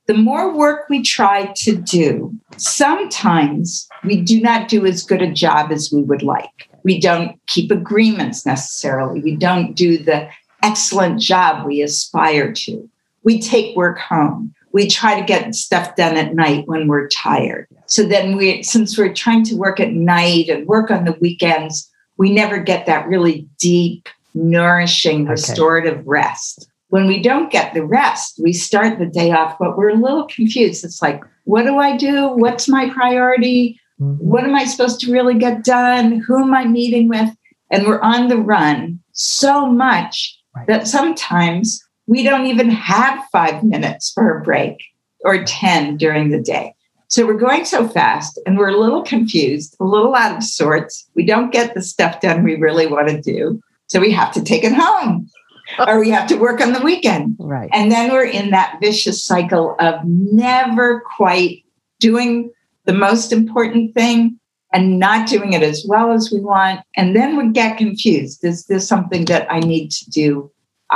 The 0.07 0.15
more 0.15 0.57
work 0.57 0.89
we 0.89 1.03
try 1.03 1.53
to 1.57 1.75
do, 1.77 2.33
sometimes 2.57 3.89
we 4.05 4.21
do 4.21 4.41
not 4.41 4.69
do 4.69 4.87
as 4.87 5.03
good 5.03 5.21
a 5.21 5.33
job 5.33 5.73
as 5.73 5.91
we 5.93 6.03
would 6.03 6.23
like. 6.23 6.69
We 6.85 7.01
don't 7.01 7.39
keep 7.49 7.71
agreements 7.73 8.47
necessarily. 8.47 9.21
We 9.21 9.35
don't 9.35 9.75
do 9.75 9.99
the 9.99 10.29
excellent 10.63 11.21
job 11.21 11.67
we 11.67 11.83
aspire 11.83 12.53
to. 12.53 12.89
We 13.27 13.41
take 13.41 13.77
work 13.77 13.99
home. 13.99 14.55
We 14.73 14.87
try 14.87 15.19
to 15.19 15.27
get 15.27 15.55
stuff 15.57 15.97
done 15.97 16.17
at 16.17 16.35
night 16.35 16.69
when 16.69 16.87
we're 16.87 17.09
tired. 17.09 17.67
So 17.87 18.05
then 18.05 18.37
we, 18.37 18.63
since 18.63 18.97
we're 18.97 19.13
trying 19.13 19.43
to 19.47 19.57
work 19.57 19.81
at 19.81 19.93
night 19.93 20.49
and 20.49 20.67
work 20.67 20.93
on 20.93 21.05
the 21.05 21.17
weekends, 21.21 21.91
we 22.19 22.33
never 22.33 22.59
get 22.59 22.87
that 22.87 23.09
really 23.09 23.49
deep, 23.59 24.09
nourishing, 24.35 25.23
Okay. 25.23 25.31
restorative 25.33 26.07
rest. 26.07 26.69
When 26.91 27.09
we 27.09 27.21
don't 27.21 27.51
get 27.51 27.75
the 27.75 27.85
rest, 27.85 28.39
we 28.41 28.53
start 28.53 29.01
the 29.01 29.07
day 29.07 29.33
off, 29.33 29.57
but 29.59 29.77
we're 29.77 29.91
a 29.91 29.95
little 29.95 30.27
confused. 30.29 30.85
It's 30.85 31.03
like, 31.03 31.21
what 31.45 31.65
do 31.65 31.79
I 31.79 31.97
do? 31.97 32.29
What's 32.29 32.69
my 32.69 32.89
priority? 32.91 33.81
Mhm. 34.01 34.19
What 34.21 34.45
am 34.45 34.55
I 34.55 34.67
supposed 34.67 35.01
to 35.01 35.11
really 35.13 35.35
get 35.35 35.65
done? 35.65 36.21
Who 36.21 36.41
am 36.41 36.55
I 36.55 36.65
meeting 36.65 37.09
with? 37.09 37.31
And 37.73 37.87
we're 37.87 38.01
on 38.03 38.29
the 38.29 38.37
run 38.39 39.01
so 39.13 39.67
much 39.67 40.39
that 40.69 40.87
sometimes 40.87 41.83
we 42.07 42.23
don't 42.23 42.47
even 42.47 42.71
have 42.71 43.23
five 43.33 43.63
minutes 43.63 44.13
for 44.13 44.39
a 44.39 44.43
break 44.43 44.83
or 45.21 45.45
10 45.45 45.97
during 45.97 46.31
the 46.31 46.41
day. 46.41 46.75
So 47.09 47.25
we're 47.25 47.35
going 47.35 47.65
so 47.65 47.89
fast 47.89 48.41
and 48.47 48.59
we're 48.59 48.71
a 48.71 48.81
little 48.81 49.03
confused, 49.03 49.77
a 49.81 49.85
little 49.85 50.15
out 50.15 50.37
of 50.37 50.43
sorts. 50.43 51.09
We 51.15 51.25
don't 51.25 51.53
get 51.53 51.75
the 51.75 51.83
stuff 51.83 52.21
done 52.21 52.43
we 52.43 52.57
really 52.57 52.87
want 52.87 53.09
to 53.09 53.21
do. 53.21 53.61
So 53.87 54.01
we 54.01 54.11
have 54.13 54.33
to 54.33 54.43
take 54.43 54.65
it 54.65 54.73
home 54.73 55.29
or 55.87 56.01
we 56.01 56.11
have 56.11 56.29
to 56.29 56.37
work 56.37 56.61
on 56.61 56.73
the 56.73 56.81
weekend. 56.81 57.37
Right. 57.39 57.71
And 57.73 57.93
then 57.93 58.13
we're 58.13 58.27
in 58.27 58.51
that 58.51 58.79
vicious 58.81 59.25
cycle 59.25 59.77
of 59.79 60.05
never 60.05 61.01
quite 61.17 61.65
doing 62.01 62.51
the 62.85 62.93
most 62.93 63.33
important 63.33 63.95
thing 63.95 64.39
and 64.73 64.99
not 64.99 65.29
doing 65.29 65.53
it 65.53 65.63
as 65.63 65.85
well 65.89 66.13
as 66.13 66.31
we 66.33 66.41
want. 66.41 66.81
And 66.97 67.15
then 67.15 67.37
we 67.37 67.51
get 67.51 67.79
confused. 67.79 68.45
Is 68.45 68.67
this 68.67 68.87
something 68.87 69.25
that 69.27 69.51
I 69.51 69.61
need 69.61 69.91
to 69.93 70.11
do 70.11 70.51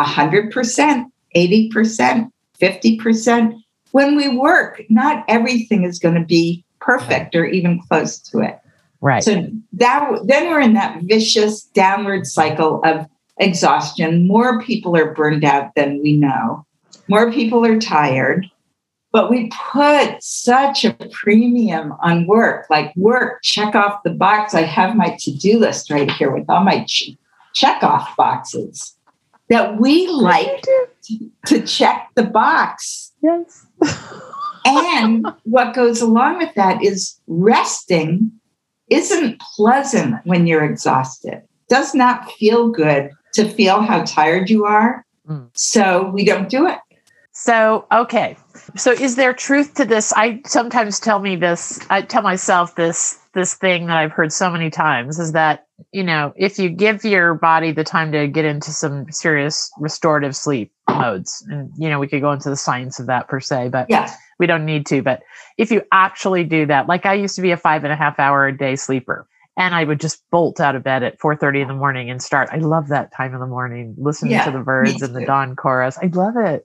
100%, 0.04 1.10
80%, 1.36 2.30
50%? 2.60 3.62
When 3.92 4.16
we 4.16 4.36
work, 4.36 4.82
not 4.88 5.24
everything 5.28 5.84
is 5.84 5.98
going 5.98 6.14
to 6.14 6.24
be 6.24 6.64
perfect 6.80 7.34
or 7.34 7.44
even 7.44 7.80
close 7.80 8.18
to 8.18 8.40
it. 8.40 8.58
Right. 9.00 9.22
So 9.22 9.46
that 9.72 10.20
then 10.24 10.50
we're 10.50 10.60
in 10.60 10.74
that 10.74 11.02
vicious 11.02 11.62
downward 11.62 12.26
cycle 12.26 12.82
of 12.84 13.06
exhaustion. 13.38 14.28
More 14.28 14.60
people 14.60 14.96
are 14.96 15.14
burned 15.14 15.44
out 15.44 15.74
than 15.74 16.00
we 16.02 16.16
know. 16.16 16.66
More 17.08 17.32
people 17.32 17.64
are 17.64 17.78
tired. 17.78 18.46
But 19.12 19.28
we 19.28 19.50
put 19.72 20.22
such 20.22 20.84
a 20.84 20.96
premium 21.10 21.94
on 22.00 22.28
work, 22.28 22.66
like 22.70 22.94
work, 22.94 23.40
check 23.42 23.74
off 23.74 24.04
the 24.04 24.10
box. 24.10 24.54
I 24.54 24.62
have 24.62 24.94
my 24.94 25.16
to-do 25.18 25.58
list 25.58 25.90
right 25.90 26.08
here 26.12 26.30
with 26.30 26.48
all 26.48 26.62
my 26.62 26.84
ch- 26.84 27.16
check 27.52 27.82
off 27.82 28.14
boxes 28.16 28.94
that 29.50 29.78
we 29.78 30.06
like 30.08 30.62
to, 30.62 31.30
to 31.46 31.62
check 31.66 32.08
the 32.14 32.24
box. 32.24 33.12
Yes. 33.22 33.66
And 34.66 35.26
what 35.44 35.74
goes 35.74 36.02
along 36.02 36.38
with 36.38 36.54
that 36.54 36.84
is 36.84 37.18
resting 37.26 38.30
isn't 38.90 39.40
pleasant 39.56 40.16
when 40.24 40.46
you're 40.46 40.64
exhausted. 40.64 41.42
Does 41.68 41.94
not 41.94 42.30
feel 42.32 42.68
good 42.68 43.10
to 43.34 43.48
feel 43.48 43.80
how 43.80 44.04
tired 44.04 44.50
you 44.50 44.64
are. 44.64 45.04
Mm. 45.26 45.48
So 45.54 46.10
we 46.12 46.24
don't 46.24 46.48
do 46.48 46.66
it. 46.66 46.78
So, 47.32 47.86
okay. 47.92 48.36
So 48.76 48.90
is 48.90 49.16
there 49.16 49.32
truth 49.32 49.74
to 49.74 49.84
this? 49.84 50.12
I 50.14 50.42
sometimes 50.44 51.00
tell 51.00 51.20
me 51.20 51.36
this, 51.36 51.80
I 51.88 52.02
tell 52.02 52.22
myself 52.22 52.74
this 52.74 53.19
this 53.34 53.54
thing 53.54 53.86
that 53.86 53.96
I've 53.96 54.12
heard 54.12 54.32
so 54.32 54.50
many 54.50 54.70
times 54.70 55.18
is 55.18 55.32
that, 55.32 55.66
you 55.92 56.02
know, 56.02 56.32
if 56.36 56.58
you 56.58 56.68
give 56.68 57.04
your 57.04 57.34
body 57.34 57.72
the 57.72 57.84
time 57.84 58.10
to 58.12 58.26
get 58.26 58.44
into 58.44 58.72
some 58.72 59.10
serious 59.12 59.70
restorative 59.78 60.34
sleep 60.34 60.72
modes, 60.88 61.46
and 61.48 61.70
you 61.78 61.88
know, 61.88 61.98
we 61.98 62.08
could 62.08 62.20
go 62.20 62.32
into 62.32 62.50
the 62.50 62.56
science 62.56 62.98
of 62.98 63.06
that 63.06 63.28
per 63.28 63.40
se, 63.40 63.68
but 63.68 63.86
Yes. 63.88 64.16
we 64.38 64.46
don't 64.46 64.64
need 64.66 64.86
to. 64.86 65.02
But 65.02 65.22
if 65.58 65.70
you 65.70 65.82
actually 65.92 66.44
do 66.44 66.66
that, 66.66 66.88
like 66.88 67.06
I 67.06 67.14
used 67.14 67.36
to 67.36 67.42
be 67.42 67.52
a 67.52 67.56
five 67.56 67.84
and 67.84 67.92
a 67.92 67.96
half 67.96 68.18
hour 68.18 68.46
a 68.46 68.56
day 68.56 68.76
sleeper. 68.76 69.26
And 69.56 69.74
I 69.74 69.84
would 69.84 70.00
just 70.00 70.22
bolt 70.30 70.58
out 70.58 70.74
of 70.74 70.82
bed 70.82 71.02
at 71.02 71.18
4:30 71.18 71.60
in 71.60 71.68
the 71.68 71.74
morning 71.74 72.08
and 72.08 72.22
start. 72.22 72.48
I 72.50 72.56
love 72.56 72.88
that 72.88 73.12
time 73.12 73.34
in 73.34 73.40
the 73.40 73.46
morning, 73.46 73.94
listening 73.98 74.32
Yeah, 74.32 74.44
to 74.44 74.50
the 74.52 74.60
birds 74.60 75.02
and 75.02 75.14
the 75.14 75.24
dawn 75.24 75.54
chorus. 75.54 75.98
I 75.98 76.06
love 76.06 76.36
it. 76.36 76.64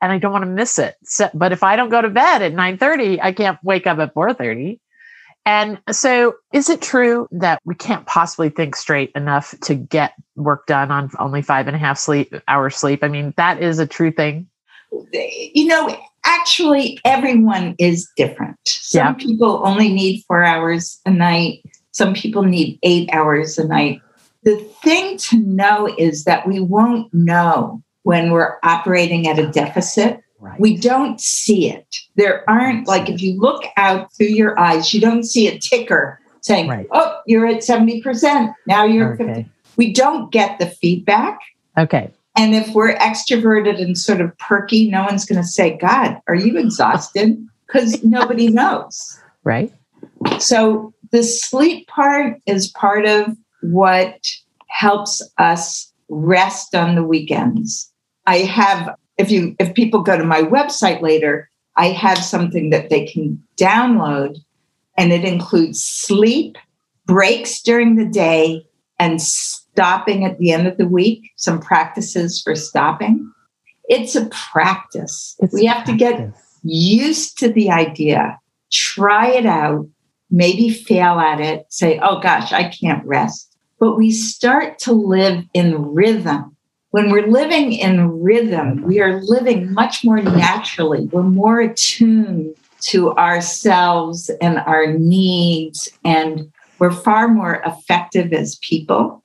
And 0.00 0.12
I 0.12 0.18
don't 0.18 0.30
want 0.30 0.44
to 0.44 0.50
miss 0.50 0.78
it. 0.78 0.94
So, 1.02 1.28
but 1.34 1.50
if 1.52 1.64
I 1.64 1.74
don't 1.74 1.88
go 1.88 2.00
to 2.00 2.08
bed 2.08 2.42
at 2.42 2.52
9:30, 2.52 3.18
I 3.20 3.32
can't 3.32 3.58
wake 3.64 3.86
up 3.86 3.98
at 3.98 4.14
4:30. 4.14 4.78
And 5.48 5.80
so 5.90 6.34
is 6.52 6.68
it 6.68 6.82
true 6.82 7.26
that 7.30 7.62
we 7.64 7.74
can't 7.74 8.04
possibly 8.04 8.50
think 8.50 8.76
straight 8.76 9.10
enough 9.14 9.54
to 9.62 9.74
get 9.74 10.12
work 10.36 10.66
done 10.66 10.90
on 10.90 11.08
only 11.18 11.40
five 11.40 11.66
and 11.66 11.74
a 11.74 11.78
half 11.78 11.98
sleep 11.98 12.34
hours 12.48 12.76
sleep? 12.76 13.02
I 13.02 13.08
mean, 13.08 13.32
that 13.38 13.62
is 13.62 13.78
a 13.78 13.86
true 13.86 14.12
thing. 14.12 14.46
You 15.10 15.64
know, 15.64 15.98
actually, 16.26 17.00
everyone 17.06 17.76
is 17.78 18.06
different. 18.14 18.58
Some 18.66 19.06
Yeah. 19.06 19.12
people 19.14 19.62
only 19.64 19.90
need 19.90 20.22
four 20.28 20.44
hours 20.44 21.00
a 21.06 21.10
night, 21.10 21.62
some 21.92 22.12
people 22.12 22.42
need 22.42 22.78
eight 22.82 23.08
hours 23.10 23.56
a 23.56 23.66
night. 23.66 24.02
The 24.42 24.56
thing 24.82 25.16
to 25.16 25.38
know 25.38 25.88
is 25.96 26.24
that 26.24 26.46
we 26.46 26.60
won't 26.60 27.12
know 27.14 27.82
when 28.02 28.32
we're 28.32 28.58
operating 28.62 29.26
at 29.26 29.38
a 29.38 29.46
deficit 29.50 30.20
Right. 30.40 30.60
we 30.60 30.76
don't 30.76 31.20
see 31.20 31.68
it. 31.70 31.96
There 32.16 32.48
aren't 32.48 32.86
like 32.86 33.08
if 33.08 33.20
you 33.20 33.38
look 33.40 33.64
out 33.76 34.12
through 34.14 34.26
your 34.28 34.58
eyes, 34.58 34.94
you 34.94 35.00
don't 35.00 35.24
see 35.24 35.48
a 35.48 35.58
ticker 35.58 36.20
saying, 36.42 36.68
Right. 36.68 36.86
"Oh, 36.92 37.18
you're 37.26 37.46
at 37.46 37.64
seventy 37.64 38.00
percent 38.00 38.52
now. 38.66 38.84
You're 38.84 39.12
at 39.12 39.18
50. 39.18 39.32
okay. 39.32 39.46
We 39.76 39.92
don't 39.92 40.30
get 40.32 40.58
the 40.58 40.66
feedback, 40.66 41.38
Okay. 41.76 42.10
and 42.36 42.54
if 42.54 42.72
we're 42.74 42.94
extroverted 42.96 43.80
and 43.82 43.96
sort 43.98 44.20
of 44.20 44.36
perky, 44.38 44.88
no 44.90 45.02
one's 45.04 45.24
going 45.24 45.40
to 45.40 45.46
say, 45.46 45.76
"God, 45.76 46.20
are 46.28 46.34
you 46.36 46.56
exhausted?" 46.58 47.36
Because 47.66 48.02
nobody 48.04 48.48
knows. 48.60 49.20
Right. 49.44 49.72
So 50.38 50.94
the 51.10 51.22
sleep 51.22 51.86
part 51.88 52.40
is 52.46 52.68
part 52.68 53.06
of 53.06 53.36
what 53.62 54.26
helps 54.68 55.20
us 55.38 55.92
rest 56.08 56.74
on 56.74 56.94
the 56.94 57.02
weekends. 57.02 57.92
I 58.26 58.38
have 58.38 58.94
if 59.18 59.30
you 59.30 59.54
if 59.58 59.74
people 59.74 60.02
go 60.02 60.16
to 60.16 60.24
my 60.24 60.42
website 60.42 61.02
later, 61.02 61.50
I 61.76 61.88
have 61.88 62.18
something 62.18 62.70
that 62.70 62.88
they 62.88 63.04
can 63.06 63.42
download 63.56 64.38
and 64.96 65.12
it 65.12 65.24
includes 65.24 65.82
sleep, 65.82 66.56
breaks 67.06 67.60
during 67.62 67.96
the 67.96 68.06
day 68.06 68.66
and 68.98 69.22
stopping 69.22 70.24
at 70.24 70.38
the 70.38 70.50
end 70.50 70.66
of 70.66 70.76
the 70.76 70.88
week, 70.88 71.30
some 71.36 71.60
practices 71.60 72.42
for 72.42 72.54
stopping. 72.54 73.32
It's 73.84 74.16
a 74.16 74.26
practice. 74.26 75.36
It's 75.38 75.54
we 75.54 75.66
have 75.66 75.84
to 75.84 75.96
get 75.96 76.32
used 76.62 77.38
to 77.38 77.48
the 77.48 77.70
idea, 77.70 78.38
try 78.70 79.28
it 79.28 79.46
out, 79.46 79.88
maybe 80.30 80.68
fail 80.68 81.18
at 81.20 81.40
it, 81.40 81.66
say, 81.68 81.98
oh 82.02 82.20
gosh, 82.20 82.52
I 82.52 82.68
can't 82.68 83.06
rest. 83.06 83.56
But 83.78 83.96
we 83.96 84.10
start 84.10 84.78
to 84.80 84.92
live 84.92 85.44
in 85.54 85.94
rhythm. 85.94 86.56
When 86.90 87.10
we're 87.10 87.26
living 87.26 87.72
in 87.72 88.22
rhythm, 88.22 88.82
we 88.82 89.00
are 89.00 89.20
living 89.22 89.72
much 89.74 90.04
more 90.04 90.22
naturally. 90.22 91.04
We're 91.12 91.22
more 91.22 91.60
attuned 91.60 92.54
to 92.80 93.12
ourselves 93.16 94.30
and 94.40 94.58
our 94.58 94.86
needs, 94.86 95.90
and 96.02 96.50
we're 96.78 96.92
far 96.92 97.28
more 97.28 97.62
effective 97.66 98.32
as 98.32 98.56
people. 98.62 99.22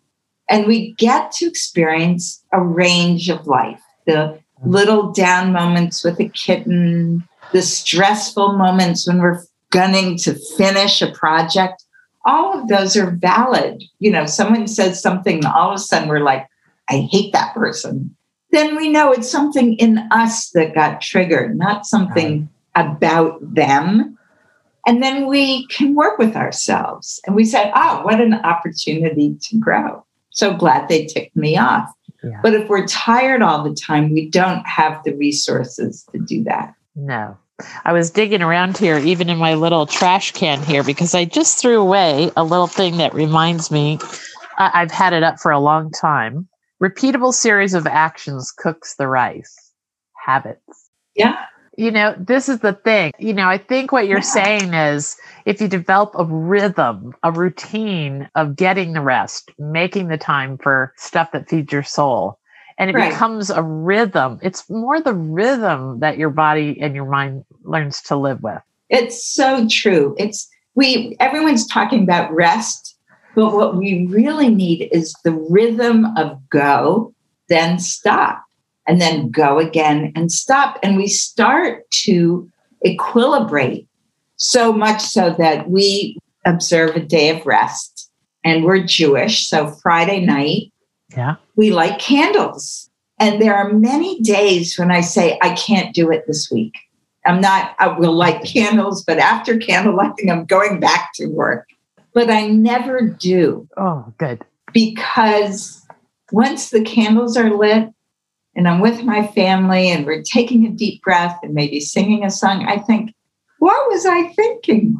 And 0.49 0.67
we 0.67 0.93
get 0.95 1.31
to 1.33 1.45
experience 1.45 2.43
a 2.51 2.61
range 2.61 3.29
of 3.29 3.47
life 3.47 3.81
the 4.05 4.37
little 4.65 5.13
down 5.13 5.53
moments 5.53 6.03
with 6.03 6.19
a 6.19 6.27
kitten, 6.27 7.25
the 7.53 7.61
stressful 7.61 8.57
moments 8.57 9.07
when 9.07 9.19
we're 9.19 9.41
gunning 9.69 10.17
to 10.17 10.35
finish 10.57 11.01
a 11.01 11.11
project. 11.11 11.85
All 12.25 12.59
of 12.59 12.67
those 12.67 12.97
are 12.97 13.11
valid. 13.11 13.83
You 13.99 14.11
know, 14.11 14.25
someone 14.25 14.67
says 14.67 15.01
something, 15.01 15.45
all 15.45 15.69
of 15.69 15.75
a 15.75 15.79
sudden 15.79 16.09
we're 16.09 16.19
like, 16.19 16.45
I 16.89 17.07
hate 17.11 17.33
that 17.33 17.53
person. 17.53 18.15
Then 18.51 18.75
we 18.75 18.89
know 18.89 19.11
it's 19.11 19.29
something 19.29 19.73
in 19.75 19.97
us 20.11 20.49
that 20.51 20.75
got 20.75 21.01
triggered, 21.01 21.57
not 21.57 21.85
something 21.85 22.49
about 22.75 23.39
them. 23.41 24.17
And 24.85 25.01
then 25.01 25.27
we 25.27 25.65
can 25.67 25.95
work 25.95 26.17
with 26.19 26.35
ourselves 26.35 27.19
and 27.25 27.35
we 27.35 27.45
say, 27.45 27.69
oh, 27.69 27.71
ah, 27.73 28.01
what 28.03 28.19
an 28.19 28.33
opportunity 28.33 29.35
to 29.41 29.57
grow. 29.57 30.05
So 30.31 30.53
glad 30.53 30.87
they 30.87 31.05
ticked 31.05 31.35
me 31.35 31.57
off. 31.57 31.89
Yeah. 32.23 32.39
But 32.41 32.53
if 32.53 32.69
we're 32.69 32.85
tired 32.85 33.41
all 33.41 33.63
the 33.63 33.75
time, 33.75 34.13
we 34.13 34.29
don't 34.29 34.65
have 34.67 35.03
the 35.03 35.15
resources 35.15 36.05
to 36.11 36.19
do 36.19 36.43
that. 36.43 36.73
No. 36.95 37.37
I 37.85 37.93
was 37.93 38.09
digging 38.09 38.41
around 38.41 38.77
here, 38.77 38.97
even 38.97 39.29
in 39.29 39.37
my 39.37 39.53
little 39.53 39.85
trash 39.85 40.31
can 40.31 40.61
here, 40.61 40.83
because 40.83 41.15
I 41.15 41.25
just 41.25 41.59
threw 41.59 41.79
away 41.79 42.31
a 42.35 42.43
little 42.43 42.67
thing 42.67 42.97
that 42.97 43.13
reminds 43.13 43.71
me. 43.71 43.99
I've 44.57 44.91
had 44.91 45.13
it 45.13 45.23
up 45.23 45.39
for 45.39 45.51
a 45.51 45.59
long 45.59 45.91
time. 45.91 46.47
Repeatable 46.83 47.33
series 47.33 47.73
of 47.73 47.87
actions 47.87 48.51
cooks 48.51 48.95
the 48.95 49.07
rice. 49.07 49.71
Habits. 50.25 50.89
Yeah. 51.15 51.45
You 51.77 51.91
know, 51.91 52.13
this 52.19 52.49
is 52.49 52.59
the 52.59 52.73
thing. 52.73 53.13
You 53.17 53.33
know, 53.33 53.47
I 53.47 53.57
think 53.57 53.93
what 53.93 54.05
you're 54.05 54.17
yeah. 54.17 54.23
saying 54.23 54.73
is 54.73 55.15
if 55.45 55.61
you 55.61 55.69
develop 55.69 56.11
a 56.15 56.25
rhythm, 56.25 57.13
a 57.23 57.31
routine 57.31 58.29
of 58.35 58.57
getting 58.57 58.91
the 58.91 58.99
rest, 58.99 59.49
making 59.57 60.09
the 60.09 60.17
time 60.17 60.57
for 60.57 60.93
stuff 60.97 61.31
that 61.31 61.47
feeds 61.47 61.71
your 61.71 61.83
soul, 61.83 62.37
and 62.77 62.89
it 62.89 62.95
right. 62.95 63.11
becomes 63.11 63.49
a 63.49 63.63
rhythm. 63.63 64.39
It's 64.43 64.69
more 64.69 64.99
the 64.99 65.13
rhythm 65.13 66.01
that 66.01 66.17
your 66.17 66.31
body 66.31 66.77
and 66.81 66.93
your 66.95 67.09
mind 67.09 67.45
learns 67.63 68.01
to 68.03 68.17
live 68.17 68.43
with. 68.43 68.61
It's 68.89 69.25
so 69.25 69.69
true. 69.69 70.15
It's 70.17 70.49
we 70.75 71.15
everyone's 71.21 71.65
talking 71.65 72.03
about 72.03 72.33
rest, 72.33 72.92
but 73.35 73.53
what 73.53 73.75
we 73.75 74.07
really 74.07 74.49
need 74.49 74.89
is 74.91 75.13
the 75.23 75.31
rhythm 75.49 76.05
of 76.17 76.37
go, 76.49 77.13
then 77.49 77.79
stop, 77.79 78.43
and 78.87 79.01
then 79.01 79.31
go 79.31 79.59
again 79.59 80.11
and 80.15 80.31
stop. 80.31 80.79
And 80.83 80.97
we 80.97 81.07
start 81.07 81.89
to 82.03 82.49
equilibrate 82.85 83.87
so 84.35 84.73
much 84.73 85.01
so 85.01 85.35
that 85.37 85.69
we 85.69 86.17
observe 86.45 86.95
a 86.95 86.99
day 86.99 87.29
of 87.29 87.45
rest 87.45 88.09
and 88.43 88.63
we're 88.63 88.83
Jewish. 88.83 89.47
So 89.47 89.67
Friday 89.81 90.25
night, 90.25 90.73
yeah. 91.15 91.35
We 91.55 91.71
light 91.71 91.99
candles. 91.99 92.89
And 93.19 93.41
there 93.41 93.55
are 93.55 93.71
many 93.71 94.19
days 94.21 94.77
when 94.77 94.91
I 94.91 95.01
say, 95.01 95.37
I 95.41 95.53
can't 95.53 95.93
do 95.93 96.11
it 96.11 96.25
this 96.27 96.49
week. 96.51 96.77
I'm 97.25 97.39
not, 97.39 97.75
I 97.79 97.87
will 97.87 98.13
light 98.13 98.43
candles, 98.43 99.03
but 99.03 99.17
after 99.17 99.57
candle 99.57 99.95
lighting, 99.95 100.29
I'm 100.29 100.45
going 100.45 100.79
back 100.79 101.11
to 101.15 101.27
work. 101.27 101.67
But 102.13 102.29
I 102.29 102.47
never 102.47 103.01
do. 103.01 103.67
Oh, 103.77 104.13
good. 104.17 104.43
Because 104.71 105.85
once 106.31 106.69
the 106.69 106.83
candles 106.83 107.37
are 107.37 107.55
lit 107.55 107.89
and 108.55 108.67
I'm 108.67 108.79
with 108.79 109.03
my 109.03 109.27
family 109.27 109.89
and 109.89 110.05
we're 110.05 110.21
taking 110.21 110.65
a 110.65 110.71
deep 110.71 111.01
breath 111.01 111.39
and 111.43 111.53
maybe 111.53 111.79
singing 111.79 112.23
a 112.23 112.29
song, 112.29 112.65
I 112.67 112.77
think, 112.77 113.13
what 113.59 113.89
was 113.89 114.05
I 114.05 114.27
thinking? 114.33 114.97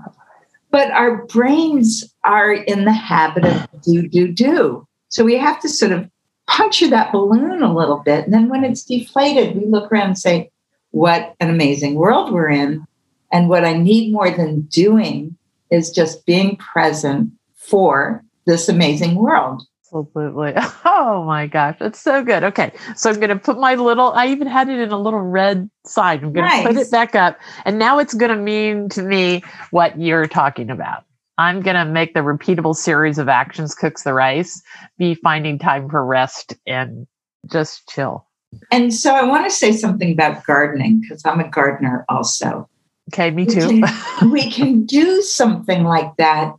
But 0.72 0.92
our 0.92 1.26
brains 1.26 2.04
are 2.24 2.54
in 2.54 2.86
the 2.86 2.94
habit 2.94 3.46
of 3.46 3.68
do, 3.84 4.08
do, 4.08 4.32
do. 4.32 4.88
So 5.10 5.24
we 5.24 5.38
have 5.38 5.60
to 5.62 5.70
sort 5.70 5.92
of 5.92 6.10
puncture 6.48 6.90
that 6.90 7.12
balloon 7.12 7.62
a 7.62 7.76
little 7.76 8.00
bit. 8.00 8.26
And 8.26 8.34
then 8.34 8.50
when 8.50 8.64
it's 8.64 8.84
deflated, 8.84 9.56
we 9.56 9.66
look 9.66 9.92
around 9.92 10.08
and 10.08 10.18
say, 10.18 10.50
what 10.92 11.36
an 11.40 11.50
amazing 11.50 11.96
world 11.96 12.32
we're 12.32 12.50
in. 12.50 12.86
And 13.32 13.50
what 13.50 13.66
I 13.66 13.74
need 13.74 14.12
more 14.14 14.30
than 14.30 14.62
doing 14.62 15.38
is 15.74 15.90
just 15.90 16.26
being 16.26 16.56
present 16.58 17.32
for 17.56 18.24
this 18.46 18.70
amazing 18.70 19.16
world. 19.16 19.64
Absolutely. 19.94 20.54
Oh 20.86 21.24
my 21.26 21.48
gosh, 21.48 21.78
that's 21.80 22.00
so 22.00 22.24
good. 22.24 22.44
Okay, 22.44 22.72
so 22.96 23.10
I'm 23.10 23.16
going 23.18 23.30
to 23.30 23.36
put 23.36 23.60
my 23.60 23.76
little, 23.76 24.12
I 24.14 24.28
even 24.28 24.48
had 24.48 24.70
it 24.70 24.80
in 24.80 24.92
a 24.92 25.00
little 25.00 25.22
red 25.22 25.70
sign. 25.86 26.24
I'm 26.24 26.34
going 26.34 26.46
nice. 26.46 26.64
to 26.64 26.70
put 26.70 26.78
it 26.78 26.92
back 26.92 27.16
up. 27.16 27.38
And 27.66 27.80
now 27.80 28.00
it's 28.00 28.14
going 28.14 28.30
to 28.30 28.38
mean 28.38 28.90
to 28.90 29.02
me 29.02 29.44
what 29.72 30.00
you're 30.00 30.28
talking 30.28 30.70
about. 30.70 31.04
I'm 31.38 31.62
going 31.62 31.76
to 31.76 31.86
make 31.86 32.14
the 32.14 32.20
repeatable 32.20 32.76
series 32.76 33.18
of 33.18 33.28
actions 33.28 33.74
cooks 33.76 34.04
the 34.04 34.14
rice, 34.14 34.62
be 34.98 35.16
finding 35.16 35.58
time 35.58 35.90
for 35.90 36.06
rest 36.06 36.56
and 36.68 37.08
just 37.52 37.90
chill. 37.90 38.28
And 38.72 38.94
so 38.94 39.16
I 39.16 39.24
want 39.24 39.46
to 39.46 39.52
say 39.52 39.72
something 39.72 40.12
about 40.12 40.46
gardening 40.46 41.02
because 41.02 41.24
I'm 41.26 41.40
a 41.40 41.50
gardener 41.50 42.06
also. 42.08 42.70
Okay, 43.12 43.32
me 43.32 43.46
too. 43.46 43.68
We 43.68 43.82
can, 43.82 44.32
we 44.32 44.52
can 44.52 44.86
do 44.86 45.22
something 45.22 45.84
like 45.84 46.16
that 46.18 46.56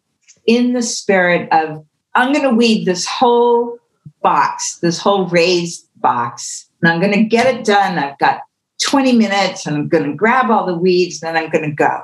in 0.47 0.73
the 0.73 0.83
spirit 0.83 1.51
of 1.53 1.85
I'm 2.15 2.33
going 2.33 2.49
to 2.49 2.55
weed 2.55 2.85
this 2.85 3.07
whole 3.07 3.79
box, 4.23 4.79
this 4.81 4.99
whole 4.99 5.27
raised 5.27 5.89
box, 5.97 6.69
and 6.81 6.93
I'm 6.93 7.01
going 7.01 7.13
to 7.13 7.25
get 7.25 7.53
it 7.53 7.65
done. 7.65 7.99
I've 7.99 8.19
got 8.19 8.43
20 8.83 9.13
minutes 9.13 9.67
and 9.67 9.77
I'm 9.77 9.89
going 9.89 10.05
to 10.05 10.15
grab 10.15 10.51
all 10.51 10.67
the 10.67 10.77
weeds, 10.77 11.23
and 11.23 11.35
then 11.35 11.43
I'm 11.43 11.51
going 11.51 11.69
to 11.69 11.75
go. 11.75 12.01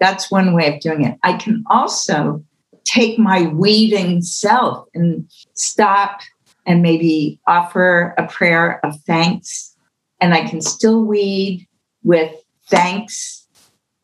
That's 0.00 0.30
one 0.30 0.54
way 0.54 0.74
of 0.74 0.80
doing 0.80 1.04
it. 1.04 1.18
I 1.22 1.34
can 1.34 1.64
also 1.68 2.44
take 2.84 3.18
my 3.18 3.42
weeding 3.48 4.20
self 4.22 4.86
and 4.94 5.28
stop 5.54 6.20
and 6.66 6.82
maybe 6.82 7.40
offer 7.46 8.14
a 8.18 8.26
prayer 8.26 8.84
of 8.84 9.00
thanks. 9.02 9.74
And 10.20 10.34
I 10.34 10.46
can 10.48 10.60
still 10.60 11.04
weed 11.04 11.66
with 12.02 12.34
thanks. 12.68 13.43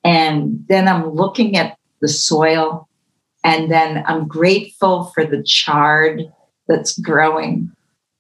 And 0.05 0.65
then 0.69 0.89
I'm 0.89 1.11
looking 1.11 1.57
at 1.57 1.77
the 2.01 2.09
soil. 2.09 2.89
And 3.43 3.71
then 3.71 4.05
I'm 4.07 4.29
grateful 4.29 5.05
for 5.15 5.25
the 5.25 5.43
chard 5.43 6.23
that's 6.69 6.99
growing. 6.99 7.71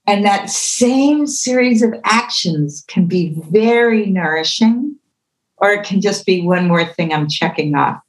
And 0.07 0.25
that 0.25 0.51
same 0.51 1.27
series 1.27 1.83
of 1.83 1.95
actions 2.05 2.85
can 2.89 3.07
be 3.07 3.35
very 3.51 4.07
nourishing 4.07 4.97
or 5.61 5.71
it 5.71 5.85
can 5.85 6.01
just 6.01 6.27
be 6.27 6.43
one 6.43 6.67
more 6.67 6.85
thing 6.85 7.13
I'm 7.13 7.29
checking 7.29 7.75
off 7.75 8.01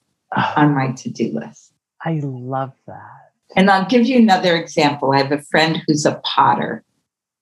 on 0.55 0.73
my 0.73 0.91
to 0.93 1.09
do 1.09 1.31
list. 1.33 1.73
I 2.03 2.21
love 2.23 2.71
that. 2.87 3.31
And 3.55 3.69
I'll 3.69 3.85
give 3.85 4.07
you 4.07 4.17
another 4.17 4.55
example. 4.55 5.11
I 5.11 5.17
have 5.17 5.31
a 5.31 5.41
friend 5.43 5.81
who's 5.85 6.05
a 6.05 6.21
potter. 6.23 6.83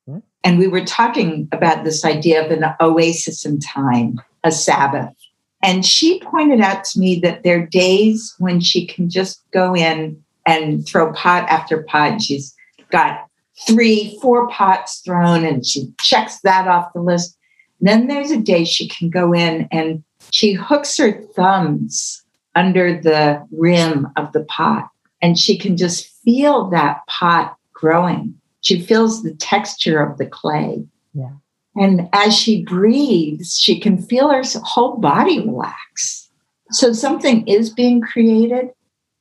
Hmm? 0.07 0.19
And 0.43 0.57
we 0.57 0.67
were 0.67 0.83
talking 0.83 1.47
about 1.51 1.83
this 1.83 2.03
idea 2.03 2.43
of 2.43 2.51
an 2.51 2.65
oasis 2.81 3.45
in 3.45 3.59
time, 3.59 4.19
a 4.43 4.51
Sabbath. 4.51 5.13
And 5.61 5.85
she 5.85 6.21
pointed 6.21 6.61
out 6.61 6.83
to 6.85 6.99
me 6.99 7.19
that 7.19 7.43
there 7.43 7.63
are 7.63 7.65
days 7.65 8.33
when 8.39 8.61
she 8.61 8.85
can 8.85 9.09
just 9.09 9.43
go 9.51 9.75
in 9.75 10.21
and 10.45 10.85
throw 10.87 11.11
pot 11.13 11.47
after 11.49 11.83
pot. 11.83 12.21
She's 12.21 12.55
got 12.91 13.27
three, 13.67 14.17
four 14.21 14.47
pots 14.49 14.99
thrown, 14.99 15.45
and 15.45 15.65
she 15.65 15.91
checks 15.99 16.39
that 16.41 16.67
off 16.67 16.93
the 16.93 17.01
list. 17.01 17.37
Then 17.81 18.07
there's 18.07 18.31
a 18.31 18.37
day 18.37 18.63
she 18.63 18.87
can 18.87 19.09
go 19.09 19.33
in 19.33 19.67
and 19.71 20.03
she 20.31 20.53
hooks 20.53 20.97
her 20.97 21.21
thumbs 21.35 22.23
under 22.55 22.99
the 22.99 23.45
rim 23.51 24.07
of 24.17 24.31
the 24.33 24.43
pot 24.45 24.89
and 25.21 25.37
she 25.37 25.57
can 25.57 25.77
just 25.77 26.07
feel 26.23 26.69
that 26.69 27.05
pot 27.07 27.55
growing. 27.73 28.35
She 28.61 28.81
feels 28.81 29.23
the 29.23 29.33
texture 29.35 30.01
of 30.01 30.17
the 30.17 30.25
clay. 30.25 30.85
Yeah. 31.13 31.31
And 31.79 32.09
as 32.11 32.37
she 32.37 32.63
breathes, 32.65 33.57
she 33.57 33.79
can 33.79 33.97
feel 33.97 34.29
her 34.29 34.43
whole 34.63 34.97
body 34.97 35.39
relax. 35.39 36.29
So 36.71 36.91
something 36.91 37.47
is 37.47 37.69
being 37.69 38.01
created, 38.01 38.71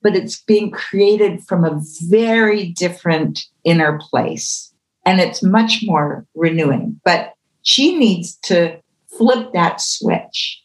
but 0.02 0.16
it's 0.16 0.42
being 0.42 0.72
created 0.72 1.42
from 1.44 1.64
a 1.64 1.80
very 2.08 2.70
different 2.70 3.44
inner 3.62 4.00
place. 4.10 4.74
And 5.06 5.20
it's 5.20 5.42
much 5.42 5.82
more 5.84 6.26
renewing. 6.34 7.00
But 7.04 7.32
she 7.62 7.96
needs 7.96 8.34
to 8.42 8.80
flip 9.16 9.52
that 9.52 9.80
switch. 9.80 10.60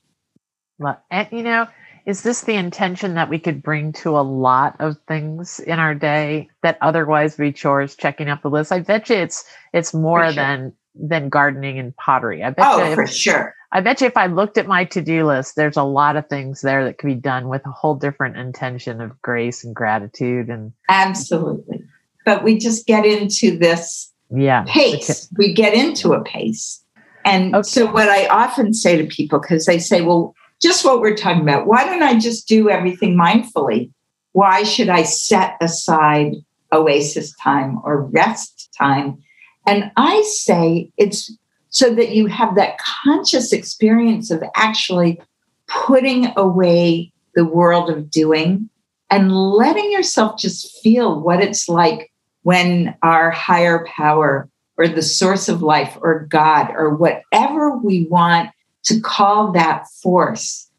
And 1.11 1.27
you 1.31 1.43
know, 1.43 1.67
is 2.05 2.23
this 2.23 2.41
the 2.41 2.55
intention 2.55 3.13
that 3.13 3.29
we 3.29 3.39
could 3.39 3.63
bring 3.63 3.93
to 3.93 4.17
a 4.17 4.21
lot 4.21 4.75
of 4.79 4.97
things 5.07 5.59
in 5.59 5.79
our 5.79 5.95
day 5.95 6.49
that 6.61 6.77
otherwise 6.81 7.37
be 7.37 7.53
chores, 7.53 7.95
checking 7.95 8.29
up 8.29 8.41
the 8.41 8.49
list? 8.49 8.71
I 8.71 8.79
bet 8.79 9.09
you 9.09 9.17
it's 9.17 9.45
it's 9.73 9.93
more 9.93 10.25
sure. 10.25 10.33
than 10.33 10.73
than 10.95 11.29
gardening 11.29 11.79
and 11.79 11.95
pottery. 11.97 12.43
I 12.43 12.51
bet 12.51 12.65
oh, 12.67 12.89
you 12.89 12.95
for 12.95 13.07
sure. 13.07 13.55
I 13.71 13.81
bet 13.81 14.01
you 14.01 14.07
if 14.07 14.17
I 14.17 14.27
looked 14.27 14.57
at 14.57 14.67
my 14.67 14.85
to-do 14.85 15.25
list, 15.25 15.55
there's 15.55 15.77
a 15.77 15.83
lot 15.83 16.15
of 16.15 16.27
things 16.27 16.61
there 16.61 16.85
that 16.85 16.99
could 16.99 17.07
be 17.07 17.15
done 17.15 17.47
with 17.47 17.65
a 17.65 17.71
whole 17.71 17.95
different 17.95 18.37
intention 18.37 19.01
of 19.01 19.19
grace 19.21 19.63
and 19.63 19.75
gratitude 19.75 20.49
and 20.49 20.71
absolutely. 20.89 21.83
But 22.25 22.43
we 22.43 22.57
just 22.57 22.85
get 22.85 23.05
into 23.05 23.57
this 23.57 24.11
yeah 24.29 24.63
pace. 24.67 25.27
We 25.37 25.53
get 25.53 25.73
into 25.73 26.13
a 26.13 26.23
pace 26.23 26.83
and 27.25 27.55
okay. 27.55 27.63
so, 27.63 27.91
what 27.91 28.09
I 28.09 28.27
often 28.27 28.73
say 28.73 28.97
to 28.97 29.05
people, 29.05 29.39
because 29.39 29.65
they 29.65 29.79
say, 29.79 30.01
well, 30.01 30.35
just 30.61 30.83
what 30.85 30.99
we're 30.99 31.15
talking 31.15 31.41
about, 31.41 31.67
why 31.67 31.85
don't 31.85 32.03
I 32.03 32.19
just 32.19 32.47
do 32.47 32.69
everything 32.69 33.17
mindfully? 33.17 33.91
Why 34.31 34.63
should 34.63 34.89
I 34.89 35.03
set 35.03 35.55
aside 35.61 36.33
oasis 36.71 37.33
time 37.41 37.79
or 37.83 38.03
rest 38.03 38.69
time? 38.77 39.22
And 39.65 39.91
I 39.95 40.21
say 40.23 40.91
it's 40.97 41.31
so 41.69 41.93
that 41.95 42.11
you 42.11 42.27
have 42.27 42.55
that 42.55 42.77
conscious 42.77 43.51
experience 43.51 44.29
of 44.29 44.43
actually 44.55 45.19
putting 45.67 46.31
away 46.37 47.11
the 47.35 47.45
world 47.45 47.89
of 47.89 48.11
doing 48.11 48.69
and 49.09 49.31
letting 49.31 49.91
yourself 49.91 50.39
just 50.39 50.79
feel 50.81 51.19
what 51.19 51.41
it's 51.41 51.67
like 51.67 52.11
when 52.43 52.95
our 53.01 53.31
higher 53.31 53.85
power 53.85 54.49
or 54.77 54.87
the 54.87 55.01
source 55.01 55.49
of 55.49 55.61
life 55.61 55.97
or 56.01 56.27
God 56.29 56.71
or 56.75 56.95
whatever 56.95 57.77
we 57.77 58.05
want 58.07 58.49
to 58.83 58.99
call 58.99 59.51
that 59.53 59.87
force 60.01 60.69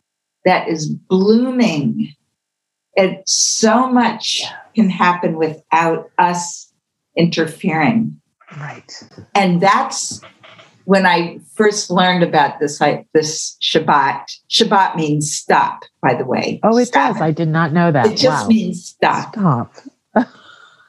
that 0.45 0.69
is 0.69 0.89
blooming. 0.89 2.15
It 2.95 3.23
so 3.29 3.89
much 3.89 4.43
can 4.75 4.91
happen 4.91 5.37
without 5.37 6.11
us 6.19 6.73
interfering. 7.17 8.21
Right. 8.59 8.93
And 9.35 9.61
that's 9.61 10.21
when 10.85 11.07
I 11.07 11.41
first 11.55 11.91
learned 11.91 12.23
about 12.23 12.61
this, 12.61 12.81
like 12.81 13.07
this 13.15 13.57
Shabbat. 13.63 14.25
Shabbat 14.51 14.97
means 14.97 15.35
stop, 15.35 15.85
by 16.03 16.15
the 16.15 16.25
way. 16.25 16.61
Oh, 16.63 16.77
it 16.77 16.87
stop. 16.87 17.15
does. 17.15 17.23
I 17.23 17.31
did 17.31 17.49
not 17.49 17.73
know 17.73 17.91
that. 17.91 18.07
It 18.07 18.17
just 18.17 18.45
wow. 18.45 18.49
means 18.49 18.85
stop. 18.85 19.35
Stop. 19.35 19.75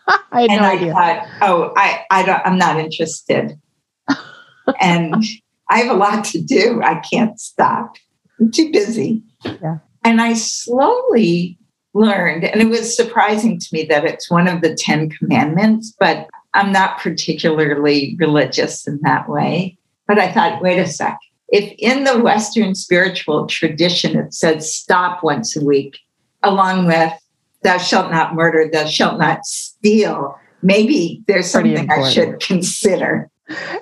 I 0.08 0.42
had 0.42 0.50
and 0.52 0.62
no 0.62 0.68
I 0.68 0.72
idea. 0.72 0.94
thought, 0.94 1.28
oh, 1.42 1.74
I, 1.76 2.06
I 2.12 2.24
don't, 2.24 2.42
I'm 2.46 2.58
not 2.58 2.80
interested. 2.80 3.60
and 4.80 5.24
I 5.70 5.80
have 5.80 5.92
a 5.92 5.98
lot 5.98 6.26
to 6.26 6.42
do. 6.42 6.82
I 6.84 6.96
can't 7.00 7.40
stop. 7.40 7.96
I'm 8.40 8.52
too 8.52 8.72
busy. 8.72 9.24
Yeah. 9.44 9.80
And 10.04 10.22
I 10.22 10.34
slowly 10.34 11.58
learned, 11.96 12.44
and 12.44 12.62
it 12.62 12.68
was 12.68 12.96
surprising 12.96 13.58
to 13.58 13.68
me 13.72 13.86
that 13.86 14.06
it's 14.06 14.30
one 14.30 14.48
of 14.48 14.62
the 14.62 14.76
Ten 14.76 15.10
Commandments, 15.10 15.96
but 16.00 16.28
I'm 16.56 16.72
not 16.72 17.00
particularly 17.00 18.16
religious 18.18 18.88
in 18.88 19.00
that 19.04 19.30
way. 19.30 19.78
But 20.08 20.20
I 20.20 20.32
thought, 20.32 20.62
wait 20.62 20.80
a 20.80 20.88
sec. 20.88 21.20
If 21.50 21.74
in 21.78 22.06
the 22.06 22.20
Western 22.20 22.74
spiritual 22.76 23.46
tradition 23.46 24.18
it 24.18 24.34
said 24.34 24.64
stop 24.64 25.24
once 25.24 25.56
a 25.56 25.64
week, 25.64 25.98
along 26.42 26.88
with 26.88 27.14
thou 27.62 27.78
shalt 27.78 28.12
not 28.12 28.36
murder, 28.36 28.70
thou 28.72 28.86
shalt 28.86 29.20
not 29.20 29.46
steal, 29.46 30.40
maybe 30.62 31.24
there's 31.28 31.52
Pretty 31.52 31.76
something 31.76 31.92
I 31.92 32.10
should 32.10 32.40
consider. 32.40 33.30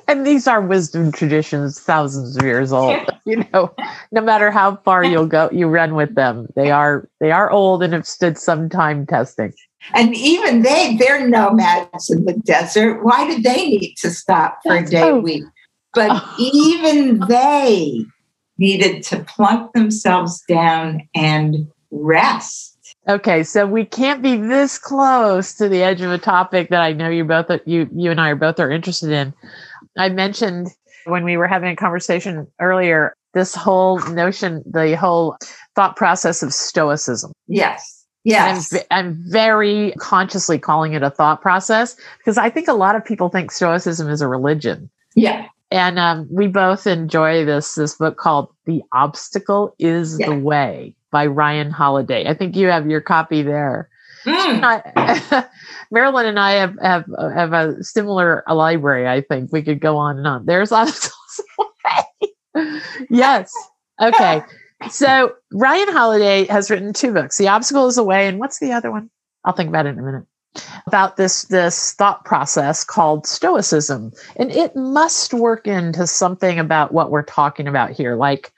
And 0.08 0.28
these 0.28 0.46
are 0.46 0.62
wisdom 0.62 1.12
traditions, 1.12 1.80
thousands 1.80 2.36
of 2.38 2.44
years 2.44 2.74
old. 2.74 2.98
You 3.26 3.46
know, 3.54 3.74
no 4.12 4.20
matter 4.20 4.52
how 4.52 4.76
far 4.84 5.06
you'll 5.06 5.28
go, 5.28 5.50
you 5.54 5.68
run 5.68 5.96
with 5.96 6.14
them. 6.16 6.48
They 6.58 6.72
are 6.72 7.08
they 7.22 7.32
are 7.32 7.50
old 7.50 7.82
and 7.82 7.94
have 7.94 8.06
stood 8.06 8.38
some 8.38 8.68
time 8.68 9.06
testing. 9.06 9.54
And 9.94 10.16
even 10.16 10.62
they, 10.62 10.96
they're 10.98 11.28
nomads 11.28 12.10
in 12.10 12.26
the 12.26 12.34
desert. 12.34 13.04
Why 13.04 13.28
did 13.28 13.44
they 13.44 13.68
need 13.68 13.96
to 13.98 14.10
stop 14.10 14.60
for 14.64 14.76
a 14.76 14.86
day 14.86 15.02
a 15.02 15.06
oh. 15.12 15.20
week? 15.20 15.44
But 15.94 16.10
oh. 16.12 16.36
even 16.40 17.20
they 17.28 18.06
needed 18.58 19.04
to 19.04 19.24
plunk 19.24 19.74
themselves 19.74 20.42
down 20.48 21.08
and 21.14 21.68
rest. 21.92 22.78
Okay, 23.08 23.44
so 23.44 23.68
we 23.68 23.84
can't 23.84 24.22
be 24.22 24.38
this 24.38 24.78
close 24.78 25.54
to 25.56 25.68
the 25.68 25.84
edge 25.84 26.02
of 26.02 26.12
a 26.12 26.18
topic 26.18 26.70
that 26.70 26.82
I 26.82 26.94
know 26.94 27.10
you 27.10 27.26
both 27.26 27.50
you 27.66 27.90
you 27.94 28.12
and 28.12 28.22
I 28.22 28.30
are 28.30 28.36
both 28.36 28.60
are 28.62 28.72
interested 28.72 29.12
in. 29.12 29.34
I 29.98 30.08
mentioned 30.08 30.70
when 31.06 31.26
we 31.26 31.36
were 31.36 31.48
having 31.48 31.70
a 31.70 31.76
conversation 31.76 32.48
earlier 32.62 33.14
this 33.34 33.56
whole 33.56 34.00
notion, 34.12 34.64
the 34.66 34.96
whole 34.96 35.38
thought 35.76 35.96
process 35.96 36.44
of 36.44 36.54
stoicism. 36.54 37.34
Yes. 37.48 37.93
Yes. 38.24 38.74
I'm, 38.74 38.82
I'm 38.92 39.24
very 39.28 39.94
consciously 40.00 40.58
calling 40.58 40.94
it 40.94 41.04
a 41.04 41.10
thought 41.10 41.42
process 41.42 41.96
because 42.18 42.38
I 42.38 42.50
think 42.50 42.68
a 42.68 42.74
lot 42.74 42.96
of 42.96 43.04
people 43.04 43.30
think 43.30 43.52
stoicism 43.52 44.10
is 44.10 44.22
a 44.22 44.28
religion. 44.28 44.90
Yeah. 45.16 45.48
And 45.72 45.98
um, 46.00 46.28
we 46.32 46.48
both 46.48 46.86
enjoy 46.88 47.46
this 47.46 47.76
this 47.76 47.96
book 47.96 48.18
called 48.18 48.50
"The 48.66 48.82
Obstacle 48.94 49.76
Is 49.80 50.18
Yeah. 50.20 50.30
the 50.30 50.36
Way" 50.38 50.96
by 51.12 51.26
Ryan 51.26 51.72
Holiday. 51.72 52.28
I 52.28 52.34
think 52.34 52.56
you 52.56 52.68
have 52.68 52.88
your 52.88 53.02
copy 53.02 53.42
there. 53.42 53.90
Mm. 54.26 54.64
I, 54.64 55.46
Marilyn 55.92 56.28
and 56.28 56.40
I 56.40 56.52
have, 56.54 56.78
have 56.82 57.06
have 57.36 57.54
a 57.54 57.84
similar 57.84 58.44
library. 58.48 59.08
I 59.08 59.22
think 59.22 59.52
we 59.52 59.64
could 59.64 59.80
go 59.82 59.98
on 59.98 60.18
and 60.18 60.28
on. 60.28 60.46
There's 60.46 60.72
obstacles. 60.72 61.40
in 61.40 61.46
the 62.56 62.64
way. 62.76 62.82
yes. 63.10 63.52
Okay. 64.02 64.42
So 64.90 65.34
Ryan 65.52 65.92
Holiday 65.92 66.46
has 66.46 66.70
written 66.70 66.94
two 66.94 67.14
books. 67.14 67.38
The 67.38 67.48
Obstacle 67.48 67.88
is 67.88 67.96
the 67.96 68.04
Way, 68.04 68.28
and 68.28 68.40
what's 68.40 68.60
the 68.60 68.72
other 68.72 68.92
one? 68.92 69.10
I'll 69.46 69.54
think 69.54 69.70
about 69.70 69.86
it 69.86 69.90
in 69.90 70.00
a 70.00 70.04
minute. 70.04 70.26
About 70.86 71.18
this 71.18 71.44
this 71.44 71.94
thought 71.94 72.26
process 72.26 72.84
called 72.84 73.26
Stoicism, 73.26 74.12
and 74.36 74.52
it 74.52 74.76
must 74.76 75.34
work 75.34 75.66
into 75.66 76.06
something 76.06 76.60
about 76.60 76.94
what 76.94 77.10
we're 77.10 77.24
talking 77.24 77.68
about 77.68 77.92
here, 77.92 78.16
like 78.16 78.52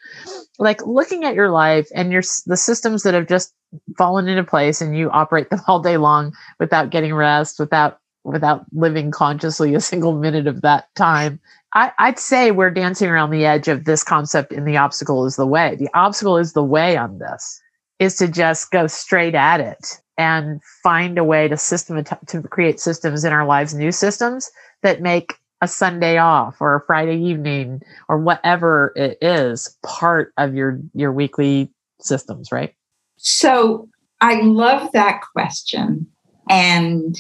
like 0.60 0.86
looking 0.86 1.24
at 1.24 1.36
your 1.36 1.52
life 1.52 1.88
and 1.96 2.12
your 2.12 2.24
the 2.46 2.58
systems 2.58 3.04
that 3.04 3.14
have 3.14 3.28
just 3.28 3.54
fallen 3.98 4.28
into 4.28 4.44
place, 4.44 4.82
and 4.82 4.98
you 4.98 5.10
operate 5.12 5.50
them 5.50 5.62
all 5.68 5.80
day 5.80 5.96
long 5.96 6.34
without 6.60 6.90
getting 6.90 7.14
rest, 7.14 7.60
without 7.60 8.00
without 8.26 8.66
living 8.74 9.12
consciously 9.12 9.74
a 9.74 9.80
single 9.80 10.14
minute 10.14 10.48
of 10.48 10.62
that 10.62 10.94
time. 10.96 11.40
I, 11.76 11.92
I'd 12.00 12.20
say 12.20 12.52
we're 12.52 12.72
dancing 12.72 13.10
around 13.10 13.32
the 13.32 13.46
edge 13.46 13.68
of 13.68 13.84
this 13.84 14.04
concept 14.04 14.54
in 14.54 14.64
the 14.64 14.78
obstacle 14.78 15.26
is 15.26 15.36
the 15.36 15.46
way. 15.46 15.76
The 15.76 15.90
obstacle 15.94 16.38
is 16.38 16.54
the 16.54 16.64
way 16.64 16.96
on 16.96 17.20
this 17.20 17.62
is 18.00 18.16
to 18.16 18.28
just 18.28 18.72
go 18.72 18.88
straight 18.88 19.36
at 19.36 19.60
it 19.60 20.00
and 20.18 20.62
find 20.82 21.18
a 21.18 21.24
way 21.24 21.50
to 21.50 21.58
system 21.58 22.02
to 22.04 22.42
create 22.44 22.80
systems 22.80 23.26
in 23.26 23.34
our 23.34 23.46
lives, 23.46 23.74
new 23.74 23.92
systems 23.92 24.50
that 24.84 25.02
make 25.02 25.36
a 25.62 25.68
Sunday 25.68 26.18
off 26.18 26.62
or 26.62 26.76
a 26.76 26.86
Friday 26.86 27.22
evening 27.22 27.82
or 28.08 28.20
whatever 28.20 28.94
it 28.96 29.18
is 29.22 29.78
part 29.86 30.34
of 30.38 30.56
your 30.56 30.80
your 30.94 31.12
weekly 31.12 31.72
systems, 32.00 32.52
right? 32.52 32.74
So 33.18 33.90
I 34.22 34.42
love 34.42 34.92
that 34.94 35.22
question. 35.34 36.08
And 36.50 37.18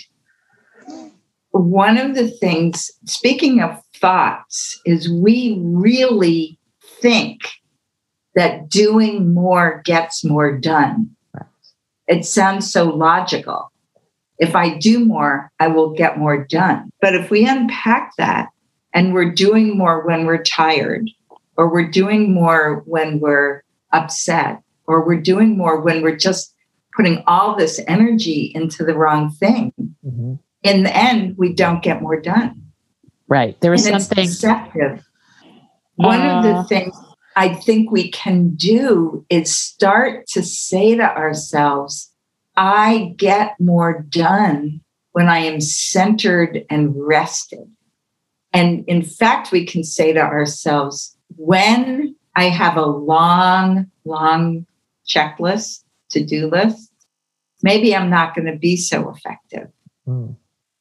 one 1.61 1.97
of 1.97 2.15
the 2.15 2.29
things, 2.29 2.91
speaking 3.05 3.61
of 3.61 3.81
thoughts, 3.95 4.79
is 4.85 5.09
we 5.09 5.59
really 5.63 6.59
think 7.01 7.41
that 8.35 8.69
doing 8.69 9.33
more 9.33 9.81
gets 9.85 10.23
more 10.23 10.57
done. 10.57 11.15
It 12.07 12.25
sounds 12.25 12.71
so 12.71 12.85
logical. 12.85 13.71
If 14.37 14.55
I 14.55 14.77
do 14.77 15.05
more, 15.05 15.49
I 15.59 15.67
will 15.67 15.93
get 15.93 16.17
more 16.17 16.45
done. 16.45 16.89
But 17.01 17.15
if 17.15 17.31
we 17.31 17.47
unpack 17.47 18.11
that 18.17 18.49
and 18.93 19.13
we're 19.13 19.31
doing 19.31 19.77
more 19.77 20.05
when 20.05 20.25
we're 20.25 20.43
tired, 20.43 21.09
or 21.57 21.71
we're 21.71 21.87
doing 21.87 22.33
more 22.33 22.83
when 22.85 23.19
we're 23.19 23.63
upset, 23.93 24.61
or 24.87 25.05
we're 25.05 25.21
doing 25.21 25.57
more 25.57 25.79
when 25.79 26.01
we're 26.01 26.17
just 26.17 26.53
putting 26.95 27.23
all 27.27 27.55
this 27.55 27.79
energy 27.87 28.51
into 28.53 28.83
the 28.83 28.93
wrong 28.93 29.31
thing, 29.31 29.71
mm-hmm. 30.05 30.33
In 30.65 30.83
the 30.83 30.95
end, 30.95 31.37
we 31.37 31.53
don't 31.53 31.81
get 31.83 32.01
more 32.01 32.19
done. 32.19 32.61
Right. 33.27 33.59
There 33.61 33.71
was 33.71 33.85
And 33.85 33.95
it's 33.95 34.05
something. 34.07 34.25
deceptive. 34.25 35.05
One 35.95 36.21
of 36.21 36.43
Uh. 36.45 36.61
the 36.61 36.67
things 36.67 36.95
I 37.35 37.49
think 37.53 37.91
we 37.91 38.09
can 38.11 38.55
do 38.55 39.25
is 39.29 39.55
start 39.55 40.27
to 40.29 40.41
say 40.43 40.95
to 40.95 41.03
ourselves, 41.03 42.11
I 42.57 43.13
get 43.17 43.59
more 43.59 44.01
done 44.09 44.81
when 45.11 45.27
I 45.29 45.39
am 45.39 45.61
centered 45.61 46.65
and 46.69 46.93
rested. 46.95 47.67
And 48.53 48.85
in 48.87 49.01
fact, 49.03 49.51
we 49.51 49.65
can 49.65 49.83
say 49.83 50.13
to 50.13 50.21
ourselves, 50.21 51.17
when 51.35 52.15
I 52.35 52.45
have 52.45 52.77
a 52.77 52.85
long, 52.85 53.91
long 54.05 54.65
checklist, 55.07 55.83
to 56.11 56.23
do 56.23 56.47
list, 56.47 56.91
maybe 57.63 57.95
I'm 57.95 58.09
not 58.09 58.35
going 58.35 58.45
to 58.51 58.57
be 58.57 58.75
so 58.77 59.09
effective 59.09 59.69
Mm. 60.07 60.35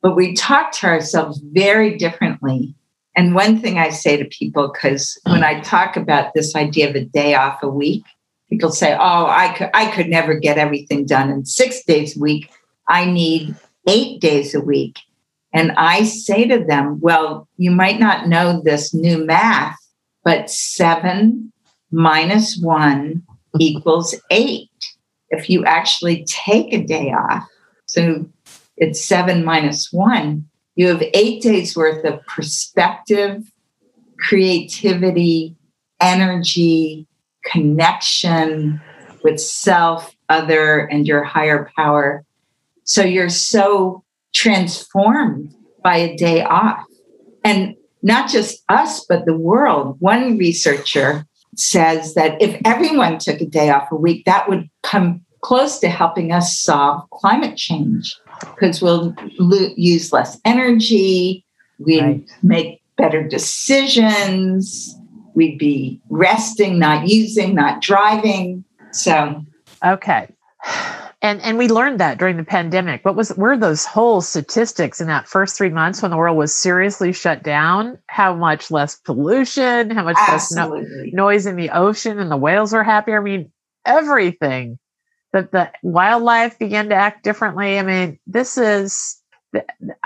But 0.04 0.16
we 0.16 0.34
talk 0.34 0.70
to 0.70 0.86
ourselves 0.86 1.40
very 1.52 1.96
differently. 1.96 2.74
And 3.16 3.34
one 3.34 3.58
thing 3.58 3.78
I 3.78 3.88
say 3.88 4.18
to 4.18 4.26
people, 4.26 4.70
because 4.70 5.18
when 5.24 5.40
mm. 5.40 5.44
I 5.44 5.60
talk 5.60 5.96
about 5.96 6.34
this 6.34 6.54
idea 6.54 6.90
of 6.90 6.94
a 6.94 7.06
day 7.06 7.34
off 7.34 7.62
a 7.62 7.70
week, 7.70 8.04
people 8.50 8.70
say, 8.70 8.92
"Oh, 8.92 9.26
I 9.26 9.54
could, 9.56 9.70
I 9.72 9.90
could 9.90 10.08
never 10.08 10.34
get 10.34 10.58
everything 10.58 11.06
done 11.06 11.30
in 11.30 11.46
six 11.46 11.82
days 11.84 12.18
a 12.18 12.20
week. 12.20 12.50
I 12.86 13.06
need 13.06 13.56
eight 13.88 14.20
days 14.20 14.54
a 14.54 14.60
week." 14.60 14.98
And 15.54 15.72
I 15.78 16.04
say 16.04 16.46
to 16.48 16.62
them, 16.62 17.00
"Well, 17.00 17.48
you 17.56 17.70
might 17.70 17.98
not 17.98 18.28
know 18.28 18.60
this 18.62 18.92
new 18.92 19.24
math, 19.24 19.78
but 20.22 20.50
seven 20.50 21.50
minus 21.90 22.58
one 22.60 23.22
equals 23.58 24.14
eight. 24.30 24.68
If 25.30 25.48
you 25.48 25.64
actually 25.64 26.26
take 26.26 26.74
a 26.74 26.84
day 26.84 27.10
off, 27.10 27.48
so 27.86 28.26
it's 28.76 29.04
seven 29.04 29.44
minus 29.44 29.92
one, 29.92 30.48
you 30.74 30.88
have 30.88 31.02
eight 31.14 31.42
days 31.42 31.76
worth 31.76 32.04
of 32.04 32.24
perspective, 32.26 33.44
creativity, 34.18 35.56
energy, 36.00 37.06
connection 37.44 38.80
with 39.22 39.40
self, 39.40 40.14
other, 40.28 40.80
and 40.80 41.06
your 41.06 41.22
higher 41.22 41.70
power. 41.76 42.24
So 42.84 43.02
you're 43.02 43.28
so 43.28 44.02
transformed 44.34 45.54
by 45.82 45.96
a 45.96 46.16
day 46.16 46.42
off. 46.42 46.84
And 47.44 47.76
not 48.02 48.28
just 48.28 48.62
us, 48.68 49.04
but 49.04 49.24
the 49.24 49.36
world. 49.36 49.96
One 50.00 50.36
researcher 50.36 51.26
says 51.56 52.14
that 52.14 52.40
if 52.42 52.60
everyone 52.64 53.18
took 53.18 53.40
a 53.40 53.46
day 53.46 53.70
off 53.70 53.90
a 53.92 53.96
week, 53.96 54.24
that 54.24 54.48
would 54.48 54.68
come 54.82 55.22
close 55.40 55.78
to 55.78 55.88
helping 55.88 56.32
us 56.32 56.58
solve 56.58 57.08
climate 57.10 57.56
change 57.56 58.18
because 58.40 58.80
we'll 58.82 59.14
lo- 59.38 59.72
use 59.76 60.12
less 60.12 60.38
energy, 60.44 61.44
we 61.78 62.00
Right. 62.00 62.24
make 62.42 62.82
better 62.96 63.22
decisions, 63.26 64.96
we'd 65.34 65.58
be 65.58 66.00
resting, 66.10 66.78
not 66.78 67.08
using, 67.08 67.54
not 67.54 67.80
driving. 67.82 68.64
So, 68.92 69.42
Okay. 69.84 70.28
and 71.20 71.40
and 71.42 71.58
we 71.58 71.68
learned 71.68 71.98
that 72.00 72.18
during 72.18 72.36
the 72.36 72.44
pandemic 72.44 73.04
what 73.04 73.16
was 73.16 73.34
were 73.36 73.56
those 73.56 73.84
whole 73.84 74.20
statistics 74.22 75.00
in 75.00 75.08
that 75.08 75.28
first 75.28 75.56
three 75.58 75.68
months 75.68 76.00
when 76.00 76.10
the 76.10 76.16
world 76.16 76.36
was 76.38 76.54
seriously 76.54 77.12
shut 77.12 77.42
down 77.42 77.98
how 78.08 78.34
much 78.34 78.70
less 78.70 78.96
pollution 78.96 79.90
how 79.90 80.04
much 80.04 80.16
Absolutely. 80.26 80.80
less 80.82 81.12
no- 81.12 81.24
noise 81.24 81.44
in 81.46 81.56
the 81.56 81.68
ocean 81.70 82.18
and 82.18 82.30
the 82.30 82.36
whales 82.36 82.72
were 82.72 82.82
happier 82.84 83.20
i 83.20 83.22
mean 83.22 83.50
everything 83.84 84.78
that 85.34 85.50
the 85.52 85.70
wildlife 85.82 86.58
began 86.58 86.88
to 86.88 86.94
act 86.94 87.22
differently 87.22 87.78
i 87.78 87.82
mean 87.82 88.18
this 88.26 88.56
is 88.56 89.20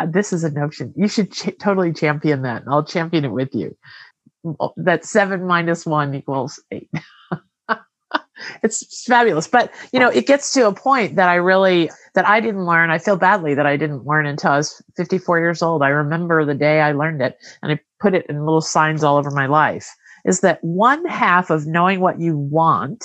this 0.08 0.32
is 0.32 0.42
a 0.42 0.50
notion 0.50 0.92
you 0.96 1.06
should 1.06 1.30
ch- 1.30 1.56
totally 1.60 1.92
champion 1.92 2.42
that 2.42 2.62
i'll 2.66 2.84
champion 2.84 3.24
it 3.24 3.32
with 3.32 3.54
you 3.54 3.76
that 4.76 5.04
seven 5.04 5.46
minus 5.46 5.86
one 5.86 6.14
equals 6.14 6.60
eight 6.72 6.90
it's 8.62 9.04
fabulous. 9.04 9.48
But 9.48 9.72
you 9.92 10.00
know, 10.00 10.08
it 10.08 10.26
gets 10.26 10.52
to 10.52 10.66
a 10.66 10.74
point 10.74 11.16
that 11.16 11.28
I 11.28 11.34
really 11.34 11.90
that 12.14 12.26
I 12.26 12.40
didn't 12.40 12.66
learn. 12.66 12.90
I 12.90 12.98
feel 12.98 13.16
badly 13.16 13.54
that 13.54 13.66
I 13.66 13.76
didn't 13.76 14.06
learn 14.06 14.26
until 14.26 14.52
I 14.52 14.56
was 14.58 14.82
54 14.96 15.38
years 15.38 15.62
old. 15.62 15.82
I 15.82 15.88
remember 15.88 16.44
the 16.44 16.54
day 16.54 16.80
I 16.80 16.92
learned 16.92 17.22
it 17.22 17.36
and 17.62 17.72
I 17.72 17.80
put 18.00 18.14
it 18.14 18.26
in 18.28 18.44
little 18.44 18.60
signs 18.60 19.04
all 19.04 19.16
over 19.16 19.30
my 19.30 19.46
life. 19.46 19.88
Is 20.24 20.40
that 20.40 20.62
one 20.62 21.04
half 21.06 21.50
of 21.50 21.66
knowing 21.66 22.00
what 22.00 22.20
you 22.20 22.36
want 22.36 23.04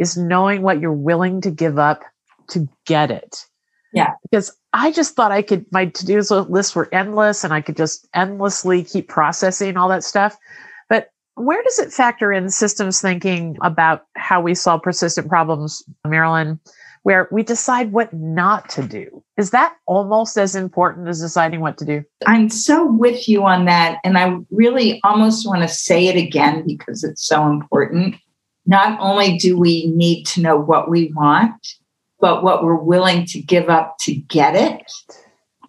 is 0.00 0.16
knowing 0.16 0.62
what 0.62 0.80
you're 0.80 0.92
willing 0.92 1.40
to 1.42 1.50
give 1.50 1.78
up 1.78 2.02
to 2.48 2.68
get 2.86 3.12
it. 3.12 3.46
Yeah. 3.92 4.14
Because 4.22 4.56
I 4.72 4.90
just 4.90 5.14
thought 5.14 5.30
I 5.30 5.42
could, 5.42 5.66
my 5.70 5.86
to 5.86 6.06
do 6.06 6.20
lists 6.20 6.74
were 6.74 6.92
endless 6.92 7.44
and 7.44 7.52
I 7.52 7.60
could 7.60 7.76
just 7.76 8.08
endlessly 8.14 8.82
keep 8.82 9.08
processing 9.08 9.76
all 9.76 9.88
that 9.88 10.02
stuff. 10.02 10.36
But 10.88 11.10
where 11.34 11.62
does 11.62 11.78
it 11.78 11.92
factor 11.92 12.32
in 12.32 12.48
systems 12.48 13.00
thinking 13.00 13.58
about 13.62 14.06
how 14.16 14.40
we 14.40 14.54
solve 14.54 14.82
persistent 14.82 15.28
problems, 15.28 15.82
Marilyn, 16.06 16.60
where 17.02 17.28
we 17.32 17.42
decide 17.42 17.92
what 17.92 18.12
not 18.14 18.68
to 18.70 18.82
do? 18.82 19.22
Is 19.36 19.50
that 19.50 19.74
almost 19.86 20.38
as 20.38 20.54
important 20.54 21.08
as 21.08 21.20
deciding 21.20 21.60
what 21.60 21.76
to 21.78 21.84
do? 21.84 22.04
I'm 22.26 22.48
so 22.48 22.86
with 22.86 23.28
you 23.28 23.44
on 23.44 23.64
that. 23.64 23.98
And 24.04 24.16
I 24.16 24.38
really 24.50 25.00
almost 25.02 25.46
want 25.46 25.62
to 25.62 25.68
say 25.68 26.06
it 26.06 26.16
again 26.16 26.64
because 26.66 27.02
it's 27.02 27.26
so 27.26 27.50
important. 27.50 28.16
Not 28.66 28.98
only 29.00 29.36
do 29.38 29.58
we 29.58 29.86
need 29.86 30.24
to 30.26 30.40
know 30.40 30.56
what 30.56 30.90
we 30.90 31.12
want, 31.14 31.74
but 32.20 32.42
what 32.42 32.62
we're 32.62 32.74
willing 32.74 33.24
to 33.26 33.40
give 33.40 33.68
up 33.68 33.96
to 34.00 34.14
get 34.14 34.54
it 34.54 34.82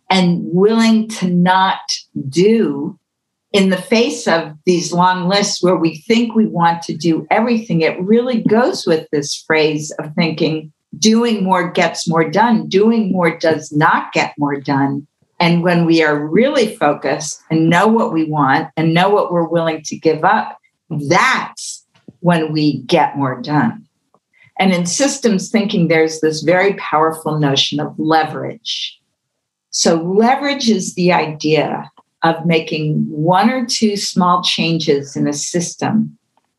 and 0.10 0.42
willing 0.44 1.08
to 1.08 1.30
not 1.30 1.80
do 2.28 3.00
in 3.54 3.70
the 3.70 3.82
face 3.82 4.28
of 4.28 4.54
these 4.66 4.94
long 4.94 5.28
lists 5.28 5.62
where 5.62 5.76
we 5.76 5.98
think 5.98 6.36
we 6.36 6.46
want 6.46 6.82
to 6.84 6.96
do 6.96 7.28
everything, 7.30 7.82
it 7.82 8.02
really 8.02 8.44
goes 8.44 8.86
with 8.86 9.08
this 9.12 9.36
phrase 9.36 9.92
of 10.00 10.14
thinking 10.16 10.72
doing 10.98 11.44
more 11.44 11.70
gets 11.70 12.08
more 12.08 12.30
done, 12.30 12.68
doing 12.68 13.12
more 13.12 13.38
does 13.38 13.72
not 13.72 14.12
get 14.14 14.34
more 14.38 14.60
done. 14.60 15.08
And 15.40 15.64
when 15.64 15.86
we 15.86 16.04
are 16.04 16.28
really 16.28 16.76
focused 16.76 17.42
and 17.50 17.70
know 17.70 17.88
what 17.88 18.14
we 18.14 18.26
want 18.26 18.70
and 18.78 18.94
know 18.94 19.10
what 19.10 19.32
we're 19.32 19.48
willing 19.48 19.82
to 19.84 19.98
give 19.98 20.24
up, 20.24 20.58
that's 20.90 21.81
when 22.22 22.52
we 22.52 22.80
get 22.84 23.18
more 23.18 23.40
done. 23.42 23.86
And 24.58 24.74
in 24.74 24.86
systems 24.86 25.50
thinking, 25.50 25.88
there's 25.88 26.22
this 26.22 26.42
very 26.42 26.74
powerful 26.76 27.40
notion 27.40 27.80
of 27.80 27.98
leverage. 27.98 29.00
So, 29.72 29.96
leverage 29.96 30.70
is 30.70 30.96
the 30.96 31.14
idea 31.14 31.90
of 32.24 32.46
making 32.46 33.06
one 33.10 33.50
or 33.50 33.66
two 33.66 33.98
small 33.98 34.44
changes 34.44 35.16
in 35.16 35.28
a 35.28 35.34
system, 35.34 36.18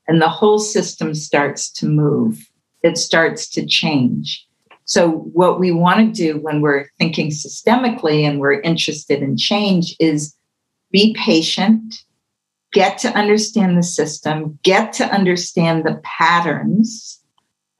and 0.08 0.20
the 0.20 0.28
whole 0.28 0.58
system 0.58 1.14
starts 1.14 1.70
to 1.72 1.86
move. 1.86 2.48
It 2.82 2.98
starts 2.98 3.48
to 3.50 3.66
change. 3.66 4.46
So, 4.84 5.10
what 5.10 5.60
we 5.60 5.70
want 5.70 5.98
to 6.00 6.22
do 6.22 6.40
when 6.40 6.60
we're 6.60 6.88
thinking 6.98 7.28
systemically 7.28 8.22
and 8.22 8.40
we're 8.40 8.60
interested 8.62 9.22
in 9.22 9.36
change 9.36 9.94
is 10.00 10.34
be 10.90 11.14
patient, 11.18 12.02
get 12.72 12.98
to 12.98 13.08
understand 13.16 13.78
the 13.78 13.82
system, 13.82 14.58
get 14.62 14.92
to 14.94 15.04
understand 15.04 15.84
the 15.84 16.00
patterns, 16.02 17.20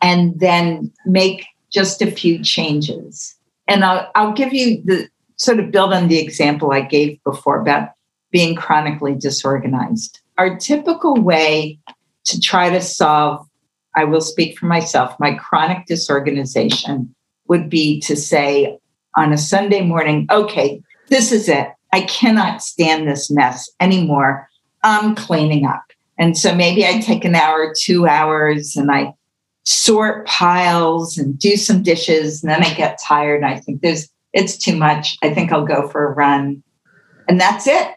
and 0.01 0.39
then 0.39 0.93
make 1.07 1.47
just 1.73 2.03
a 2.03 2.11
few 2.11 2.43
changes. 2.43 3.35
And 3.69 3.85
I'll, 3.85 4.11
I'll 4.15 4.33
give 4.33 4.53
you 4.53 4.83
the, 4.85 5.09
sort 5.37 5.59
of 5.59 5.73
build 5.73 5.93
on 5.93 6.09
the 6.09 6.19
example 6.19 6.73
I 6.73 6.83
gave 6.83 7.23
before 7.25 7.61
about 7.61 7.91
being 8.31 8.55
chronically 8.55 9.15
disorganized. 9.15 10.21
Our 10.39 10.57
typical 10.57 11.17
way 11.17 11.79
to 12.27 12.41
try 12.41 12.71
to 12.71 12.81
solve, 12.81 13.47
I 13.97 14.05
will 14.05 14.21
speak 14.21 14.57
for 14.57 14.67
myself, 14.67 15.19
my 15.19 15.35
chronic 15.35 15.87
disorganization 15.87 17.15
would 17.49 17.69
be 17.69 18.01
to 18.03 18.15
say 18.15 18.79
on 19.17 19.33
a 19.33 19.39
Sunday 19.39 19.83
morning, 19.83 20.27
okay, 20.31 20.81
this 21.09 21.33
is 21.33 21.49
it. 21.49 21.69
I 21.93 22.03
cannot 22.03 22.63
stand 22.63 23.07
this 23.07 23.31
mess 23.31 23.69
anymore. 23.81 24.49
I'm 24.83 25.15
cleaning 25.15 25.67
up. 25.67 25.85
And 26.19 26.37
so 26.37 26.55
maybe 26.55 26.87
I 26.87 27.01
take 27.01 27.25
an 27.25 27.35
hour, 27.35 27.75
two 27.77 28.07
hours, 28.07 28.77
and 28.77 28.91
I 28.91 29.15
sort 29.65 30.27
piles 30.27 31.17
and 31.17 31.39
do 31.39 31.57
some 31.57 31.83
dishes. 31.83 32.43
And 32.43 32.51
then 32.51 32.63
I 32.65 32.75
get 32.75 33.01
tired 33.01 33.45
I 33.45 33.59
think 33.59 33.81
there's 33.81 34.09
it's 34.33 34.57
too 34.57 34.77
much. 34.77 35.19
I 35.23 35.33
think 35.35 35.53
I'll 35.53 35.67
go 35.67 35.89
for 35.89 36.07
a 36.07 36.13
run. 36.13 36.63
And 37.29 37.41
that's 37.41 37.67
it. 37.67 37.95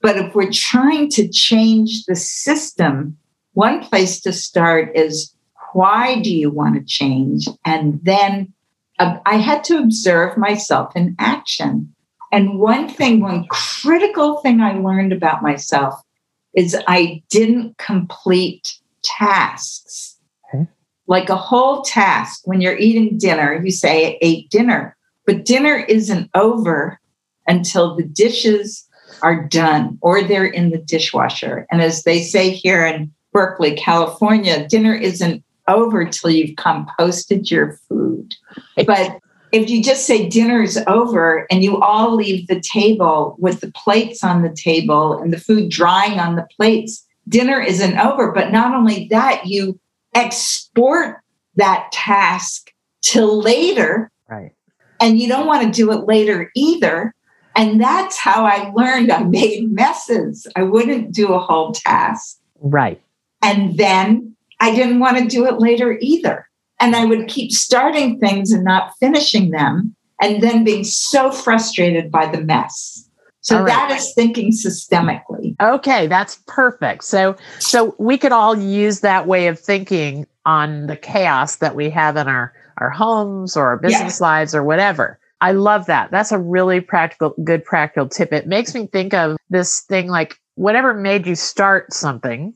But 0.00 0.16
if 0.16 0.34
we're 0.34 0.52
trying 0.52 1.10
to 1.10 1.28
change 1.28 2.04
the 2.04 2.14
system, 2.14 3.16
one 3.54 3.82
place 3.82 4.20
to 4.20 4.32
start 4.32 4.92
is 4.94 5.34
why 5.72 6.20
do 6.20 6.32
you 6.32 6.50
want 6.50 6.76
to 6.76 6.84
change? 6.84 7.48
And 7.64 7.98
then 8.02 8.52
uh, 8.98 9.18
I 9.26 9.36
had 9.36 9.64
to 9.64 9.78
observe 9.78 10.36
myself 10.36 10.94
in 10.94 11.16
action. 11.18 11.92
And 12.32 12.58
one 12.58 12.88
thing, 12.88 13.20
one 13.20 13.46
critical 13.48 14.38
thing 14.38 14.60
I 14.60 14.78
learned 14.78 15.12
about 15.12 15.42
myself 15.42 15.94
is 16.56 16.76
I 16.88 17.22
didn't 17.28 17.78
complete 17.78 18.74
tasks. 19.02 20.16
Okay. 20.52 20.66
Like 21.06 21.28
a 21.28 21.36
whole 21.36 21.82
task. 21.82 22.40
When 22.44 22.60
you're 22.60 22.78
eating 22.78 23.18
dinner, 23.18 23.62
you 23.62 23.70
say, 23.70 24.06
I 24.06 24.18
ate 24.20 24.50
dinner. 24.50 24.96
But 25.26 25.44
dinner 25.44 25.76
isn't 25.76 26.30
over 26.34 26.98
until 27.46 27.94
the 27.94 28.02
dishes 28.02 28.84
are 29.22 29.44
done 29.46 29.98
or 30.00 30.22
they're 30.22 30.46
in 30.46 30.70
the 30.70 30.78
dishwasher. 30.78 31.66
And 31.70 31.80
as 31.80 32.02
they 32.02 32.22
say 32.22 32.50
here 32.50 32.84
in 32.84 33.12
Berkeley, 33.32 33.76
California, 33.76 34.66
dinner 34.66 34.94
isn't 34.94 35.44
over 35.68 36.04
till 36.06 36.30
you've 36.30 36.56
composted 36.56 37.50
your 37.50 37.78
food. 37.88 38.34
But 38.86 39.20
if 39.56 39.70
you 39.70 39.82
just 39.82 40.06
say 40.06 40.28
dinner 40.28 40.62
is 40.62 40.82
over 40.86 41.46
and 41.50 41.62
you 41.62 41.80
all 41.80 42.14
leave 42.14 42.46
the 42.46 42.60
table 42.60 43.36
with 43.38 43.60
the 43.60 43.72
plates 43.72 44.22
on 44.22 44.42
the 44.42 44.54
table 44.54 45.18
and 45.18 45.32
the 45.32 45.40
food 45.40 45.70
drying 45.70 46.18
on 46.18 46.36
the 46.36 46.46
plates, 46.56 47.04
dinner 47.28 47.60
isn't 47.60 47.98
over. 47.98 48.32
But 48.32 48.52
not 48.52 48.74
only 48.74 49.08
that, 49.08 49.46
you 49.46 49.78
export 50.14 51.16
that 51.56 51.90
task 51.92 52.72
till 53.02 53.40
later. 53.40 54.10
Right 54.28 54.52
and 55.00 55.18
you 55.18 55.28
don't 55.28 55.46
want 55.46 55.62
to 55.62 55.70
do 55.70 55.92
it 55.92 56.06
later 56.06 56.50
either. 56.54 57.14
And 57.54 57.80
that's 57.80 58.18
how 58.18 58.44
I 58.44 58.70
learned 58.74 59.10
I 59.10 59.22
made 59.24 59.72
messes. 59.72 60.46
I 60.56 60.62
wouldn't 60.62 61.12
do 61.12 61.32
a 61.32 61.38
whole 61.38 61.72
task. 61.72 62.38
Right. 62.60 63.00
And 63.42 63.76
then 63.78 64.36
I 64.60 64.74
didn't 64.74 65.00
want 65.00 65.18
to 65.18 65.26
do 65.26 65.46
it 65.46 65.58
later 65.58 65.96
either. 66.00 66.45
And 66.80 66.94
I 66.94 67.04
would 67.04 67.28
keep 67.28 67.52
starting 67.52 68.18
things 68.18 68.52
and 68.52 68.64
not 68.64 68.92
finishing 69.00 69.50
them, 69.50 69.94
and 70.20 70.42
then 70.42 70.64
being 70.64 70.84
so 70.84 71.30
frustrated 71.30 72.10
by 72.10 72.26
the 72.26 72.42
mess. 72.42 73.08
So 73.40 73.58
right. 73.58 73.66
that 73.66 73.92
is 73.92 74.12
thinking 74.14 74.50
systemically. 74.50 75.54
Okay, 75.62 76.08
that's 76.08 76.42
perfect. 76.46 77.04
So 77.04 77.36
so 77.60 77.94
we 77.98 78.18
could 78.18 78.32
all 78.32 78.58
use 78.58 79.00
that 79.00 79.28
way 79.28 79.46
of 79.46 79.58
thinking 79.58 80.26
on 80.44 80.88
the 80.88 80.96
chaos 80.96 81.56
that 81.56 81.76
we 81.76 81.88
have 81.90 82.16
in 82.16 82.26
our 82.26 82.52
our 82.78 82.90
homes 82.90 83.56
or 83.56 83.68
our 83.68 83.78
business 83.78 84.20
lives 84.20 84.54
or 84.54 84.64
whatever. 84.64 85.18
I 85.40 85.52
love 85.52 85.86
that. 85.86 86.10
That's 86.10 86.32
a 86.32 86.38
really 86.38 86.80
practical, 86.80 87.34
good 87.44 87.64
practical 87.64 88.08
tip. 88.08 88.32
It 88.32 88.46
makes 88.46 88.74
me 88.74 88.86
think 88.86 89.14
of 89.14 89.36
this 89.50 89.80
thing 89.80 90.08
like 90.08 90.38
whatever 90.54 90.94
made 90.94 91.26
you 91.26 91.34
start 91.34 91.92
something, 91.92 92.54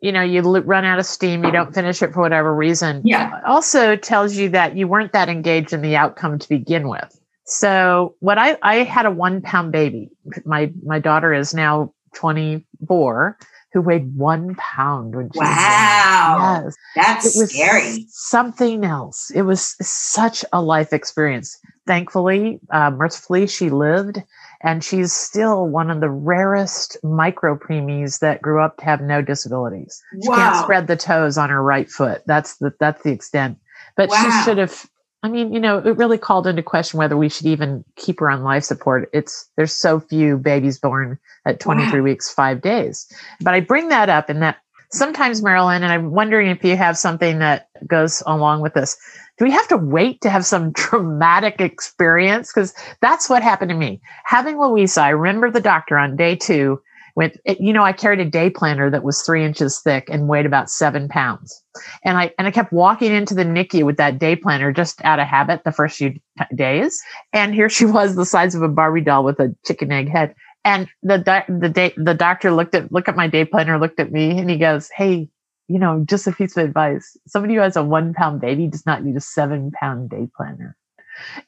you 0.00 0.12
know, 0.12 0.22
you 0.22 0.42
run 0.42 0.84
out 0.84 0.98
of 0.98 1.06
steam, 1.06 1.44
you 1.44 1.50
don't 1.50 1.74
finish 1.74 2.02
it 2.02 2.12
for 2.12 2.20
whatever 2.20 2.54
reason. 2.54 3.02
Yeah. 3.04 3.40
Also 3.46 3.96
tells 3.96 4.36
you 4.36 4.48
that 4.50 4.76
you 4.76 4.86
weren't 4.86 5.12
that 5.12 5.28
engaged 5.28 5.72
in 5.72 5.82
the 5.82 5.96
outcome 5.96 6.38
to 6.38 6.48
begin 6.48 6.88
with. 6.88 7.18
So 7.46 8.14
what 8.20 8.38
I, 8.38 8.58
I 8.62 8.76
had 8.76 9.06
a 9.06 9.10
one 9.10 9.40
pound 9.40 9.72
baby. 9.72 10.10
My, 10.44 10.72
my 10.84 10.98
daughter 10.98 11.32
is 11.32 11.54
now 11.54 11.92
24 12.14 13.38
who 13.72 13.82
weighed 13.82 14.16
one 14.16 14.54
pound 14.54 15.14
when 15.14 15.30
she 15.32 15.38
wow. 15.38 16.62
was 16.64 16.76
Yes. 16.96 17.06
That's 17.06 17.36
it 17.36 17.40
was 17.40 17.50
scary. 17.50 18.06
Something 18.08 18.84
else. 18.84 19.30
It 19.34 19.42
was 19.42 19.76
such 19.80 20.44
a 20.52 20.62
life 20.62 20.92
experience. 20.92 21.58
Thankfully, 21.86 22.60
uh, 22.70 22.90
mercifully, 22.90 23.46
she 23.46 23.70
lived 23.70 24.22
and 24.62 24.82
she's 24.82 25.12
still 25.12 25.68
one 25.68 25.90
of 25.90 26.00
the 26.00 26.10
rarest 26.10 26.96
micro 27.02 27.56
preemies 27.56 28.20
that 28.20 28.42
grew 28.42 28.60
up 28.60 28.76
to 28.78 28.84
have 28.84 29.00
no 29.00 29.22
disabilities. 29.22 30.02
She 30.22 30.28
wow. 30.28 30.36
can't 30.36 30.64
spread 30.64 30.86
the 30.86 30.96
toes 30.96 31.38
on 31.38 31.50
her 31.50 31.62
right 31.62 31.90
foot. 31.90 32.22
That's 32.26 32.56
the 32.56 32.72
that's 32.80 33.02
the 33.02 33.12
extent. 33.12 33.58
But 33.96 34.10
wow. 34.10 34.22
she 34.22 34.44
should 34.44 34.58
have 34.58 34.88
I 35.24 35.28
mean, 35.28 35.52
you 35.52 35.58
know, 35.58 35.78
it 35.78 35.96
really 35.96 36.18
called 36.18 36.46
into 36.46 36.62
question 36.62 36.98
whether 36.98 37.16
we 37.16 37.28
should 37.28 37.46
even 37.46 37.84
keep 37.96 38.20
her 38.20 38.30
on 38.30 38.44
life 38.44 38.62
support. 38.62 39.10
It's 39.12 39.48
there's 39.56 39.72
so 39.72 39.98
few 39.98 40.38
babies 40.38 40.78
born 40.78 41.18
at 41.44 41.58
23 41.58 42.00
wow. 42.00 42.04
weeks, 42.04 42.32
five 42.32 42.60
days. 42.60 43.10
But 43.40 43.54
I 43.54 43.60
bring 43.60 43.88
that 43.88 44.08
up 44.08 44.30
in 44.30 44.40
that 44.40 44.58
sometimes, 44.90 45.42
Marilyn, 45.42 45.82
and 45.82 45.92
I'm 45.92 46.10
wondering 46.10 46.48
if 46.50 46.64
you 46.64 46.76
have 46.76 46.96
something 46.98 47.38
that 47.38 47.68
goes 47.86 48.22
along 48.26 48.60
with 48.60 48.74
this. 48.74 48.96
Do 49.38 49.44
we 49.44 49.50
have 49.50 49.68
to 49.68 49.76
wait 49.76 50.20
to 50.22 50.30
have 50.30 50.44
some 50.44 50.72
traumatic 50.74 51.60
experience? 51.60 52.52
Because 52.52 52.74
that's 53.00 53.28
what 53.28 53.42
happened 53.42 53.70
to 53.70 53.76
me. 53.76 54.00
Having 54.24 54.60
Louisa, 54.60 55.02
I 55.02 55.10
remember 55.10 55.50
the 55.50 55.60
doctor 55.60 55.96
on 55.98 56.16
day 56.16 56.36
two 56.36 56.80
with 57.18 57.36
eh, 57.46 57.56
you 57.58 57.72
know 57.72 57.82
i 57.82 57.92
carried 57.92 58.20
a 58.20 58.24
day 58.24 58.48
planner 58.48 58.88
that 58.88 59.02
was 59.02 59.20
three 59.22 59.44
inches 59.44 59.80
thick 59.80 60.08
and 60.08 60.28
weighed 60.28 60.46
about 60.46 60.70
seven 60.70 61.08
pounds 61.08 61.62
and 62.04 62.16
i 62.16 62.32
and 62.38 62.46
i 62.46 62.50
kept 62.50 62.72
walking 62.72 63.12
into 63.12 63.34
the 63.34 63.44
nicu 63.44 63.84
with 63.84 63.96
that 63.96 64.18
day 64.18 64.36
planner 64.36 64.72
just 64.72 65.04
out 65.04 65.18
of 65.18 65.26
habit 65.26 65.64
the 65.64 65.72
first 65.72 65.96
few 65.96 66.10
t- 66.12 66.20
days 66.54 66.98
and 67.32 67.54
here 67.54 67.68
she 67.68 67.84
was 67.98 68.14
the 68.14 68.24
size 68.24 68.54
of 68.54 68.62
a 68.62 68.68
barbie 68.68 69.00
doll 69.00 69.24
with 69.24 69.40
a 69.40 69.54
chicken 69.66 69.90
egg 69.90 70.08
head 70.08 70.32
and 70.68 70.88
the 71.02 71.44
the 71.48 71.68
day 71.68 71.94
the 71.96 72.14
doctor 72.14 72.50
looked 72.50 72.74
at 72.74 72.92
look 72.92 73.08
at 73.08 73.16
my 73.16 73.26
day 73.26 73.44
planner 73.44 73.78
looked 73.78 74.00
at 74.00 74.12
me 74.12 74.38
and 74.38 74.50
he 74.50 74.56
goes 74.56 74.90
hey 74.94 75.28
you 75.68 75.78
know 75.78 76.04
just 76.06 76.26
a 76.26 76.32
piece 76.32 76.56
of 76.56 76.64
advice 76.64 77.16
somebody 77.26 77.54
who 77.54 77.60
has 77.60 77.76
a 77.76 77.82
one 77.82 78.14
pound 78.14 78.40
baby 78.40 78.66
does 78.66 78.86
not 78.86 79.04
need 79.04 79.16
a 79.16 79.20
seven 79.20 79.70
pound 79.70 80.10
day 80.10 80.28
planner 80.36 80.76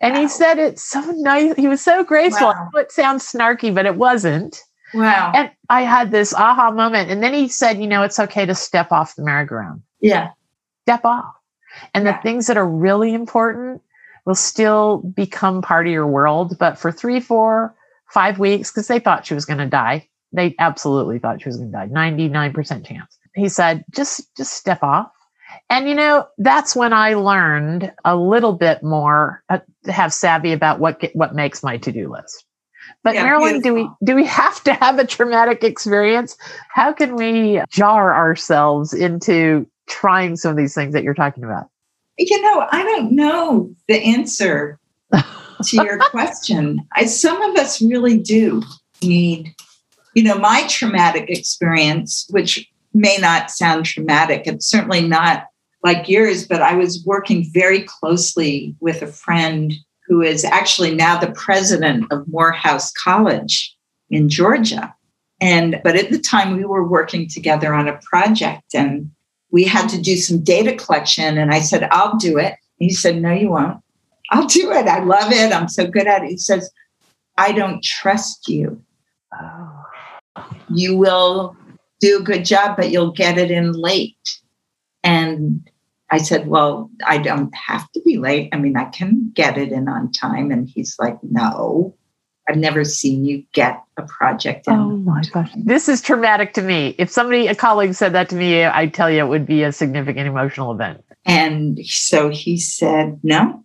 and 0.01 0.15
wow. 0.15 0.21
he 0.21 0.29
said 0.29 0.59
it 0.59 0.79
so 0.79 1.01
nice 1.17 1.55
he 1.57 1.69
was 1.69 1.81
so 1.81 2.03
graceful 2.03 2.49
wow. 2.49 2.71
it 2.75 2.91
sounds 2.91 3.25
snarky 3.25 3.75
but 3.75 3.87
it 3.87 3.97
wasn't 3.97 4.63
Wow. 4.93 5.33
And 5.35 5.51
I 5.69 5.83
had 5.83 6.11
this 6.11 6.35
aha 6.35 6.71
moment. 6.71 7.11
And 7.11 7.23
then 7.23 7.35
he 7.35 7.49
said, 7.49 7.81
you 7.81 7.87
know, 7.87 8.03
it's 8.03 8.19
okay 8.19 8.47
to 8.47 8.55
step 8.55 8.91
off 8.91 9.15
the 9.15 9.23
merry-go-round. 9.23 9.83
Yeah. 10.01 10.31
Step 10.83 11.05
off. 11.05 11.35
And 11.95 12.05
yeah. 12.05 12.17
the 12.17 12.23
things 12.23 12.47
that 12.49 12.57
are 12.57 12.69
really 12.69 13.15
important 13.15 13.83
will 14.27 14.35
still 14.35 14.99
become 14.99 15.63
part 15.63 15.87
of 15.87 15.93
your 15.93 16.07
world. 16.07 16.59
But 16.59 16.79
for 16.79 16.91
three, 16.91 17.21
four, 17.21 17.75
five 18.13 18.39
weeks, 18.39 18.71
because 18.71 18.89
they 18.89 18.99
thought 18.99 19.27
she 19.27 19.35
was 19.35 19.45
going 19.45 19.59
to 19.59 19.67
die, 19.67 20.09
they 20.33 20.55
absolutely 20.59 21.19
thought 21.19 21.43
she 21.43 21.49
was 21.49 21.57
going 21.57 21.71
to 21.71 21.77
die 21.77 21.87
99% 21.87 22.87
chance. 22.87 23.19
He 23.35 23.49
said, 23.49 23.85
just, 23.91 24.35
just 24.37 24.55
step 24.55 24.83
off. 24.83 25.11
And 25.69 25.89
you 25.89 25.95
know, 25.95 26.27
that's 26.39 26.77
when 26.77 26.93
I 26.93 27.15
learned 27.15 27.93
a 28.05 28.17
little 28.17 28.53
bit 28.53 28.83
more 28.83 29.43
uh, 29.49 29.59
to 29.85 29.93
have 29.93 30.13
savvy 30.13 30.53
about 30.53 30.81
what 30.81 31.01
get, 31.01 31.15
what 31.15 31.35
makes 31.35 31.63
my 31.63 31.77
to-do 31.77 32.11
list. 32.11 32.45
But 33.03 33.15
yeah, 33.15 33.25
Marilyn, 33.25 33.61
do 33.61 33.75
we 33.75 33.89
do 34.05 34.15
we 34.15 34.25
have 34.27 34.63
to 34.65 34.75
have 34.75 34.99
a 34.99 35.07
traumatic 35.07 35.65
experience? 35.65 36.37
How 36.73 36.93
can 36.93 37.17
we 37.17 37.63
jar 37.71 38.15
ourselves 38.15 38.93
into 38.93 39.67
trying 39.89 40.37
some 40.37 40.53
of 40.53 40.57
these 40.57 40.75
things 40.75 40.93
that 40.95 41.03
you're 41.03 41.15
talking 41.15 41.45
about? 41.45 41.69
You 42.19 42.41
know, 42.43 42.67
I 42.71 42.83
don't 42.83 43.13
know 43.13 43.75
the 43.89 43.97
answer 43.97 44.79
to 45.65 45.77
your 45.85 45.99
question. 45.99 46.87
I, 46.95 47.07
some 47.07 47.41
of 47.43 47.57
us 47.57 47.81
really 47.81 48.19
do 48.19 48.63
need, 49.03 49.55
you 50.15 50.23
know, 50.23 50.39
my 50.39 50.67
traumatic 50.69 51.29
experience, 51.29 52.27
which 52.31 52.69
may 52.93 53.17
not 53.19 53.51
sound 53.51 53.87
traumatic, 53.87 54.43
it's 54.47 54.67
certainly 54.67 55.07
not 55.07 55.47
like 55.83 56.09
yours, 56.09 56.47
but 56.47 56.61
I 56.61 56.75
was 56.75 57.05
working 57.05 57.49
very 57.53 57.83
closely 57.83 58.75
with 58.81 59.03
a 59.03 59.07
friend 59.07 59.73
who 60.07 60.21
is 60.21 60.45
actually 60.45 60.95
now 60.95 61.19
the 61.19 61.33
president 61.33 62.05
of 62.11 62.27
Morehouse 62.29 62.93
College 62.93 63.75
in 64.11 64.29
Georgia. 64.29 64.95
And 65.41 65.81
but 65.83 65.97
at 65.97 66.11
the 66.11 66.19
time 66.19 66.57
we 66.57 66.65
were 66.65 66.87
working 66.87 67.29
together 67.29 67.73
on 67.73 67.89
a 67.89 67.99
project 68.03 68.75
and 68.75 69.11
we 69.51 69.65
had 69.65 69.89
to 69.89 70.01
do 70.01 70.17
some 70.17 70.43
data 70.43 70.75
collection. 70.75 71.39
And 71.39 71.53
I 71.53 71.61
said, 71.61 71.89
I'll 71.91 72.17
do 72.17 72.39
it. 72.39 72.57
And 72.81 72.91
he 72.91 72.93
said, 72.93 73.23
No, 73.23 73.33
you 73.33 73.51
won't. 73.51 73.81
I'll 74.31 74.47
do 74.47 74.71
it. 74.73 74.87
I 74.87 75.03
love 75.03 75.33
it. 75.33 75.53
I'm 75.53 75.69
so 75.69 75.87
good 75.87 76.07
at 76.07 76.23
it. 76.23 76.31
He 76.31 76.37
says, 76.37 76.71
I 77.37 77.53
don't 77.53 77.83
trust 77.83 78.49
you. 78.49 78.83
Oh. 79.33 79.85
You 80.69 80.97
will 80.97 81.57
do 82.01 82.19
a 82.19 82.23
good 82.23 82.45
job, 82.45 82.77
but 82.77 82.91
you'll 82.91 83.13
get 83.13 83.39
it 83.39 83.51
in 83.51 83.73
late. 83.73 84.41
And 85.03 85.69
I 86.11 86.19
said, 86.19 86.49
Well, 86.49 86.91
I 87.07 87.19
don't 87.19 87.55
have 87.55 87.91
to 87.93 88.01
be 88.03 88.19
late. 88.19 88.51
I 88.53 88.57
mean, 88.57 88.77
I 88.77 88.85
can 88.87 89.31
get 89.35 89.59
it 89.59 89.73
in 89.73 89.89
on 89.89 90.13
time. 90.13 90.51
And 90.51 90.69
he's 90.69 90.97
like, 90.99 91.19
No, 91.23 91.97
I've 92.49 92.57
never 92.57 92.85
seen 92.85 93.25
you 93.25 93.45
get 93.53 93.83
a 93.97 94.03
project 94.03 94.67
in. 94.67 94.75
Oh 94.75 94.97
my 94.97 95.23
gosh. 95.33 95.51
This 95.57 95.89
is 95.89 96.01
traumatic 96.01 96.53
to 96.55 96.63
me. 96.63 96.95
If 96.99 97.11
somebody, 97.11 97.47
a 97.47 97.55
colleague 97.55 97.95
said 97.95 98.13
that 98.15 98.29
to 98.31 98.35
me, 98.37 98.65
I 98.65 98.87
tell 98.87 99.11
you 99.11 99.25
it 99.25 99.29
would 99.29 99.47
be 99.47 99.63
a 99.63 99.73
significant 99.73 100.27
emotional 100.27 100.73
event. 100.73 101.05
And 101.25 101.79
so 101.87 102.29
he 102.29 102.59
said, 102.59 103.21
No, 103.23 103.65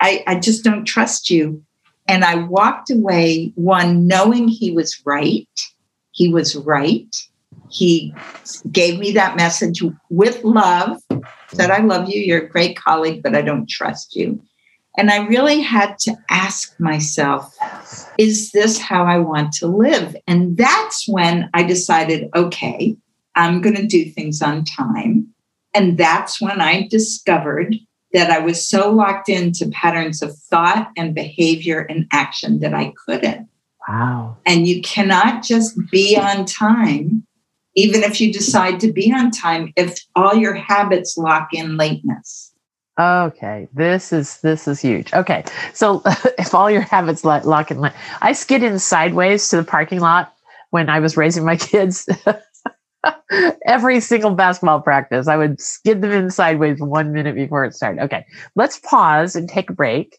I, 0.00 0.22
I 0.26 0.34
just 0.36 0.64
don't 0.64 0.84
trust 0.84 1.30
you. 1.30 1.62
And 2.08 2.24
I 2.24 2.36
walked 2.36 2.90
away, 2.90 3.52
one, 3.56 4.06
knowing 4.06 4.48
he 4.48 4.70
was 4.70 5.00
right. 5.04 5.48
He 6.12 6.32
was 6.32 6.54
right. 6.54 7.14
He 7.68 8.14
gave 8.70 8.98
me 8.98 9.12
that 9.12 9.36
message 9.36 9.82
with 10.08 10.42
love 10.44 11.00
said, 11.56 11.70
I 11.70 11.78
love 11.78 12.08
you. 12.08 12.20
You're 12.20 12.44
a 12.44 12.48
great 12.48 12.76
colleague, 12.76 13.22
but 13.22 13.34
I 13.34 13.42
don't 13.42 13.68
trust 13.68 14.14
you. 14.14 14.40
And 14.98 15.10
I 15.10 15.26
really 15.26 15.60
had 15.60 15.98
to 16.00 16.16
ask 16.30 16.78
myself, 16.80 17.54
is 18.18 18.52
this 18.52 18.78
how 18.78 19.04
I 19.04 19.18
want 19.18 19.52
to 19.54 19.66
live? 19.66 20.16
And 20.26 20.56
that's 20.56 21.06
when 21.06 21.50
I 21.52 21.64
decided, 21.64 22.30
okay, 22.34 22.96
I'm 23.34 23.60
going 23.60 23.76
to 23.76 23.86
do 23.86 24.10
things 24.10 24.40
on 24.40 24.64
time. 24.64 25.28
And 25.74 25.98
that's 25.98 26.40
when 26.40 26.62
I 26.62 26.88
discovered 26.88 27.76
that 28.16 28.30
I 28.30 28.38
was 28.38 28.66
so 28.66 28.90
locked 28.90 29.28
into 29.28 29.68
patterns 29.68 30.22
of 30.22 30.36
thought 30.50 30.90
and 30.96 31.14
behavior 31.14 31.82
and 31.82 32.06
action 32.10 32.60
that 32.60 32.74
I 32.74 32.92
couldn't. 33.06 33.48
Wow. 33.86 34.38
And 34.44 34.66
you 34.66 34.82
cannot 34.82 35.44
just 35.44 35.78
be 35.90 36.16
on 36.16 36.44
time 36.44 37.26
even 37.76 38.02
if 38.02 38.20
you 38.20 38.32
decide 38.32 38.80
to 38.80 38.90
be 38.90 39.12
on 39.12 39.30
time, 39.30 39.72
if 39.76 39.98
all 40.16 40.34
your 40.34 40.54
habits 40.54 41.16
lock 41.16 41.48
in 41.52 41.76
lateness. 41.76 42.52
Okay, 42.98 43.68
this 43.74 44.14
is 44.14 44.40
this 44.40 44.66
is 44.66 44.80
huge. 44.80 45.12
Okay, 45.12 45.44
so 45.74 46.00
if 46.38 46.54
all 46.54 46.70
your 46.70 46.80
habits 46.80 47.22
lock 47.24 47.70
in, 47.70 47.90
I 48.22 48.32
skid 48.32 48.62
in 48.62 48.78
sideways 48.78 49.46
to 49.50 49.58
the 49.58 49.64
parking 49.64 50.00
lot 50.00 50.34
when 50.70 50.88
I 50.88 51.00
was 51.00 51.16
raising 51.16 51.44
my 51.44 51.56
kids. 51.56 52.08
Every 53.66 54.00
single 54.00 54.34
basketball 54.34 54.80
practice, 54.80 55.28
I 55.28 55.36
would 55.36 55.60
skid 55.60 56.02
them 56.02 56.12
in 56.12 56.30
sideways 56.30 56.80
one 56.80 57.12
minute 57.12 57.34
before 57.34 57.64
it 57.64 57.74
started. 57.74 58.02
Okay, 58.04 58.24
let's 58.54 58.78
pause 58.80 59.36
and 59.36 59.48
take 59.48 59.70
a 59.70 59.74
break 59.74 60.18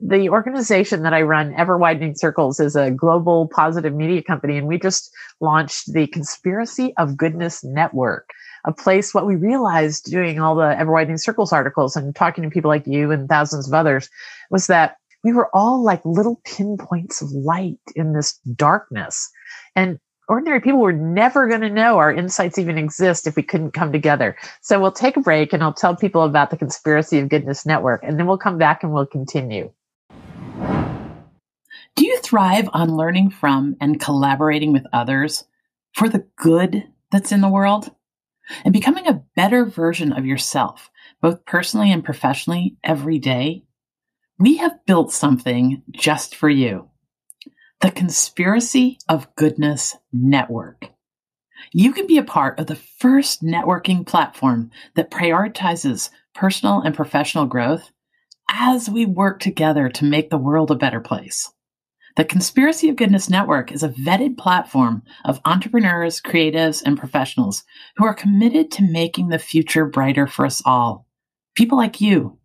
the 0.00 0.28
organization 0.28 1.02
that 1.02 1.14
I 1.14 1.22
run, 1.22 1.54
Ever 1.56 1.78
Widening 1.78 2.14
Circles, 2.14 2.60
is 2.60 2.76
a 2.76 2.90
global 2.90 3.48
positive 3.48 3.94
media 3.94 4.22
company, 4.22 4.58
and 4.58 4.66
we 4.66 4.78
just 4.78 5.10
launched 5.40 5.92
the 5.92 6.06
Conspiracy 6.08 6.92
of 6.98 7.16
Goodness 7.16 7.64
Network, 7.64 8.30
a 8.64 8.72
place 8.72 9.14
what 9.14 9.26
we 9.26 9.36
realized 9.36 10.10
doing 10.10 10.40
all 10.40 10.56
the 10.56 10.78
Ever 10.78 10.92
Widening 10.92 11.18
Circles 11.18 11.52
articles 11.52 11.96
and 11.96 12.14
talking 12.14 12.44
to 12.44 12.50
people 12.50 12.68
like 12.68 12.86
you 12.86 13.10
and 13.10 13.28
thousands 13.28 13.68
of 13.68 13.74
others 13.74 14.08
was 14.50 14.66
that 14.66 14.96
we 15.22 15.32
were 15.32 15.48
all 15.54 15.82
like 15.82 16.04
little 16.04 16.40
pinpoints 16.44 17.22
of 17.22 17.30
light 17.30 17.78
in 17.96 18.12
this 18.12 18.38
darkness. 18.56 19.30
And 19.74 19.98
ordinary 20.28 20.60
people 20.60 20.80
were 20.80 20.92
never 20.92 21.48
going 21.48 21.60
to 21.60 21.70
know 21.70 21.98
our 21.98 22.12
insights 22.12 22.58
even 22.58 22.78
exist 22.78 23.26
if 23.26 23.36
we 23.36 23.42
couldn't 23.42 23.72
come 23.72 23.92
together. 23.92 24.36
So 24.62 24.80
we'll 24.80 24.92
take 24.92 25.16
a 25.16 25.20
break 25.20 25.52
and 25.52 25.62
I'll 25.62 25.74
tell 25.74 25.94
people 25.94 26.22
about 26.22 26.50
the 26.50 26.56
Conspiracy 26.56 27.18
of 27.18 27.28
Goodness 27.28 27.66
Network, 27.66 28.02
and 28.02 28.18
then 28.18 28.26
we'll 28.26 28.38
come 28.38 28.58
back 28.58 28.82
and 28.82 28.92
we'll 28.92 29.06
continue. 29.06 29.70
Do 31.96 32.06
you 32.06 32.18
thrive 32.18 32.68
on 32.72 32.96
learning 32.96 33.30
from 33.30 33.76
and 33.80 34.00
collaborating 34.00 34.72
with 34.72 34.86
others 34.92 35.44
for 35.92 36.08
the 36.08 36.26
good 36.36 36.84
that's 37.12 37.30
in 37.30 37.40
the 37.40 37.48
world? 37.48 37.94
And 38.64 38.72
becoming 38.72 39.06
a 39.06 39.22
better 39.36 39.64
version 39.64 40.12
of 40.12 40.26
yourself, 40.26 40.90
both 41.22 41.44
personally 41.46 41.92
and 41.92 42.04
professionally, 42.04 42.76
every 42.82 43.18
day? 43.18 43.64
We 44.38 44.56
have 44.56 44.84
built 44.86 45.12
something 45.12 45.82
just 45.92 46.34
for 46.34 46.50
you 46.50 46.90
the 47.80 47.90
Conspiracy 47.90 48.98
of 49.08 49.34
Goodness 49.36 49.96
Network. 50.12 50.90
You 51.72 51.92
can 51.92 52.06
be 52.06 52.18
a 52.18 52.24
part 52.24 52.58
of 52.58 52.66
the 52.66 52.76
first 52.76 53.42
networking 53.42 54.06
platform 54.06 54.70
that 54.96 55.10
prioritizes 55.10 56.10
personal 56.34 56.80
and 56.80 56.94
professional 56.94 57.46
growth 57.46 57.90
as 58.50 58.88
we 58.88 59.06
work 59.06 59.40
together 59.40 59.88
to 59.88 60.04
make 60.04 60.30
the 60.30 60.38
world 60.38 60.70
a 60.70 60.76
better 60.76 61.00
place. 61.00 61.52
The 62.16 62.24
Conspiracy 62.24 62.88
of 62.88 62.96
Goodness 62.96 63.28
Network 63.28 63.72
is 63.72 63.82
a 63.82 63.88
vetted 63.88 64.38
platform 64.38 65.02
of 65.24 65.40
entrepreneurs, 65.44 66.20
creatives, 66.20 66.80
and 66.84 66.96
professionals 66.96 67.64
who 67.96 68.04
are 68.04 68.14
committed 68.14 68.70
to 68.72 68.82
making 68.82 69.28
the 69.28 69.38
future 69.38 69.84
brighter 69.84 70.28
for 70.28 70.46
us 70.46 70.62
all. 70.64 71.06
People 71.56 71.76
like 71.76 72.00
you. 72.00 72.38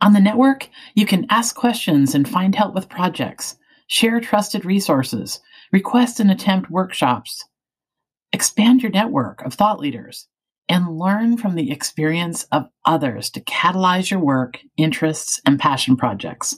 On 0.00 0.14
the 0.14 0.20
network, 0.20 0.68
you 0.94 1.06
can 1.06 1.26
ask 1.30 1.54
questions 1.54 2.14
and 2.14 2.28
find 2.28 2.54
help 2.54 2.74
with 2.74 2.88
projects, 2.88 3.56
share 3.88 4.20
trusted 4.20 4.64
resources, 4.64 5.40
request 5.72 6.20
and 6.20 6.30
attempt 6.30 6.70
workshops, 6.70 7.44
expand 8.32 8.82
your 8.82 8.92
network 8.92 9.42
of 9.42 9.54
thought 9.54 9.80
leaders, 9.80 10.28
and 10.68 10.98
learn 10.98 11.36
from 11.36 11.54
the 11.54 11.70
experience 11.70 12.44
of 12.52 12.68
others 12.84 13.30
to 13.30 13.40
catalyze 13.40 14.10
your 14.10 14.20
work, 14.20 14.58
interests, 14.76 15.40
and 15.46 15.58
passion 15.58 15.96
projects. 15.96 16.54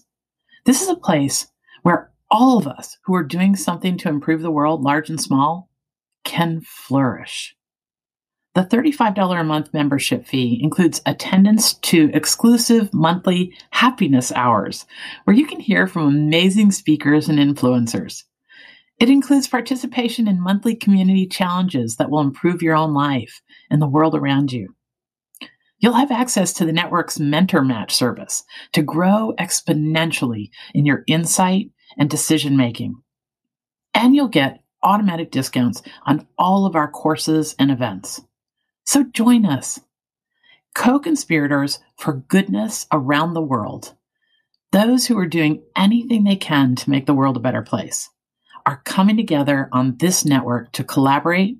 This 0.66 0.82
is 0.82 0.88
a 0.88 0.96
place 0.96 1.46
where 1.82 2.12
all 2.30 2.58
of 2.58 2.66
us 2.66 2.98
who 3.04 3.14
are 3.14 3.24
doing 3.24 3.56
something 3.56 3.96
to 3.98 4.08
improve 4.08 4.42
the 4.42 4.50
world, 4.50 4.82
large 4.82 5.08
and 5.08 5.20
small, 5.20 5.68
can 6.24 6.60
flourish. 6.60 7.56
The 8.52 8.62
$35 8.62 9.40
a 9.40 9.44
month 9.44 9.72
membership 9.72 10.26
fee 10.26 10.58
includes 10.60 11.00
attendance 11.06 11.74
to 11.74 12.10
exclusive 12.12 12.92
monthly 12.92 13.54
happiness 13.70 14.32
hours, 14.32 14.86
where 15.22 15.36
you 15.36 15.46
can 15.46 15.60
hear 15.60 15.86
from 15.86 16.08
amazing 16.08 16.72
speakers 16.72 17.28
and 17.28 17.38
influencers. 17.38 18.24
It 18.98 19.08
includes 19.08 19.46
participation 19.46 20.26
in 20.26 20.40
monthly 20.40 20.74
community 20.74 21.26
challenges 21.26 21.96
that 21.96 22.10
will 22.10 22.20
improve 22.20 22.60
your 22.60 22.74
own 22.74 22.92
life 22.92 23.40
and 23.70 23.80
the 23.80 23.88
world 23.88 24.16
around 24.16 24.52
you. 24.52 24.74
You'll 25.78 25.94
have 25.94 26.10
access 26.10 26.52
to 26.54 26.66
the 26.66 26.72
network's 26.72 27.20
Mentor 27.20 27.62
Match 27.62 27.94
service 27.94 28.42
to 28.72 28.82
grow 28.82 29.32
exponentially 29.38 30.50
in 30.74 30.84
your 30.84 31.04
insight 31.06 31.70
and 31.96 32.10
decision 32.10 32.56
making. 32.56 33.00
And 33.94 34.14
you'll 34.14 34.28
get 34.28 34.60
automatic 34.82 35.30
discounts 35.30 35.82
on 36.04 36.26
all 36.36 36.66
of 36.66 36.74
our 36.74 36.90
courses 36.90 37.54
and 37.58 37.70
events. 37.70 38.20
So 38.90 39.04
join 39.04 39.46
us, 39.46 39.78
co 40.74 40.98
conspirators 40.98 41.78
for 41.96 42.24
goodness 42.26 42.88
around 42.90 43.34
the 43.34 43.40
world. 43.40 43.94
Those 44.72 45.06
who 45.06 45.16
are 45.16 45.28
doing 45.28 45.62
anything 45.76 46.24
they 46.24 46.34
can 46.34 46.74
to 46.74 46.90
make 46.90 47.06
the 47.06 47.14
world 47.14 47.36
a 47.36 47.40
better 47.40 47.62
place 47.62 48.10
are 48.66 48.82
coming 48.84 49.16
together 49.16 49.68
on 49.70 49.98
this 49.98 50.24
network 50.24 50.72
to 50.72 50.82
collaborate, 50.82 51.58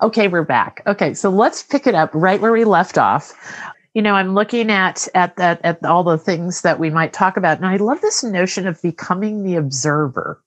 Okay, 0.02 0.28
we're 0.28 0.44
back. 0.44 0.82
Okay, 0.86 1.14
so 1.14 1.30
let's 1.30 1.64
pick 1.64 1.88
it 1.88 1.96
up 1.96 2.12
right 2.14 2.40
where 2.40 2.52
we 2.52 2.66
left 2.66 2.98
off. 2.98 3.34
You 3.94 4.02
know, 4.02 4.14
I'm 4.14 4.34
looking 4.34 4.72
at 4.72 5.08
at 5.16 5.36
that 5.38 5.60
at 5.64 5.84
all 5.84 6.04
the 6.04 6.18
things 6.18 6.62
that 6.62 6.80
we 6.80 6.90
might 6.90 7.14
talk 7.14 7.36
about, 7.36 7.58
and 7.58 7.66
I 7.66 7.78
love 7.78 8.00
this 8.02 8.24
notion 8.24 8.68
of 8.68 8.82
becoming 8.82 9.44
the 9.44 9.56
observer. 9.56 10.42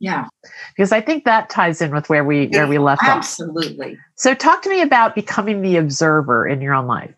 Yeah, 0.00 0.26
because 0.74 0.90
I 0.90 1.00
think 1.00 1.24
that 1.24 1.50
ties 1.50 1.82
in 1.82 1.92
with 1.94 2.08
where 2.08 2.24
we 2.24 2.48
where 2.48 2.66
we 2.66 2.78
left 2.78 3.02
Absolutely. 3.04 3.62
off. 3.62 3.68
Absolutely. 3.68 3.98
So, 4.16 4.34
talk 4.34 4.62
to 4.62 4.70
me 4.70 4.80
about 4.80 5.14
becoming 5.14 5.60
the 5.60 5.76
observer 5.76 6.48
in 6.48 6.60
your 6.60 6.74
own 6.74 6.86
life. 6.86 7.14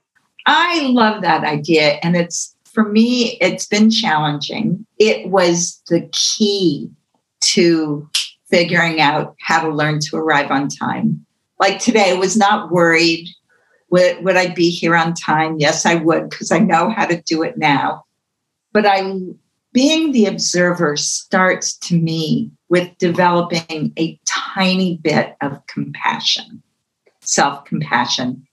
I 0.46 0.88
love 0.88 1.22
that 1.22 1.44
idea, 1.44 1.98
and 2.02 2.16
it's 2.16 2.54
for 2.64 2.84
me. 2.84 3.38
It's 3.40 3.66
been 3.66 3.90
challenging. 3.90 4.84
It 4.98 5.28
was 5.28 5.80
the 5.88 6.08
key 6.12 6.90
to 7.40 8.08
figuring 8.48 9.00
out 9.00 9.36
how 9.40 9.62
to 9.62 9.74
learn 9.74 10.00
to 10.00 10.16
arrive 10.16 10.50
on 10.50 10.68
time. 10.68 11.24
Like 11.58 11.78
today, 11.78 12.10
I 12.10 12.14
was 12.14 12.36
not 12.36 12.70
worried 12.70 13.28
would, 13.90 14.24
would 14.24 14.36
I 14.36 14.48
be 14.48 14.70
here 14.70 14.96
on 14.96 15.14
time? 15.14 15.56
Yes, 15.58 15.84
I 15.84 15.96
would, 15.96 16.30
because 16.30 16.52
I 16.52 16.58
know 16.58 16.90
how 16.90 17.06
to 17.06 17.20
do 17.22 17.42
it 17.42 17.58
now. 17.58 18.04
But 18.72 18.86
I'm 18.86 19.38
being 19.72 20.12
the 20.12 20.26
observer 20.26 20.96
starts 20.96 21.76
to 21.78 21.98
me 21.98 22.50
with 22.68 22.96
developing 22.98 23.92
a 23.98 24.18
tiny 24.26 24.98
bit 24.98 25.36
of 25.40 25.66
compassion, 25.66 26.62
self-compassion. 27.20 28.46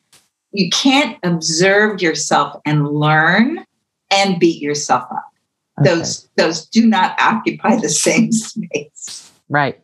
You 0.51 0.69
can't 0.69 1.17
observe 1.23 2.01
yourself 2.01 2.59
and 2.65 2.87
learn 2.87 3.63
and 4.11 4.39
beat 4.39 4.61
yourself 4.61 5.03
up. 5.11 5.31
Okay. 5.79 5.89
Those 5.89 6.27
those 6.35 6.65
do 6.65 6.85
not 6.87 7.19
occupy 7.21 7.79
the 7.79 7.89
same 7.89 8.31
space. 8.31 9.31
Right. 9.49 9.79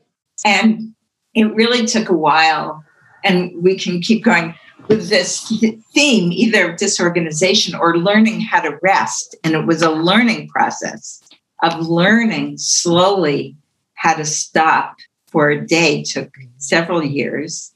And 0.46 0.94
it 1.34 1.54
really 1.56 1.86
took 1.86 2.10
a 2.10 2.18
while 2.18 2.84
and 3.24 3.52
we 3.62 3.78
can 3.78 4.02
keep 4.02 4.24
going 4.24 4.54
with 4.88 5.10
this 5.10 5.48
theme 5.94 6.32
either 6.32 6.72
of 6.72 6.78
disorganization 6.78 7.76
or 7.76 7.98
learning 7.98 8.42
how 8.42 8.62
to 8.62 8.78
rest 8.82 9.36
and 9.44 9.54
it 9.54 9.66
was 9.66 9.82
a 9.82 9.92
learning 9.92 10.48
process 10.50 11.22
of 11.62 11.88
learning 11.88 12.58
slowly 12.58 13.56
how 13.94 14.14
to 14.14 14.26
stop 14.26 14.98
for 15.28 15.50
a 15.50 15.66
day 15.66 16.04
took 16.04 16.30
several 16.58 17.04
years 17.04 17.74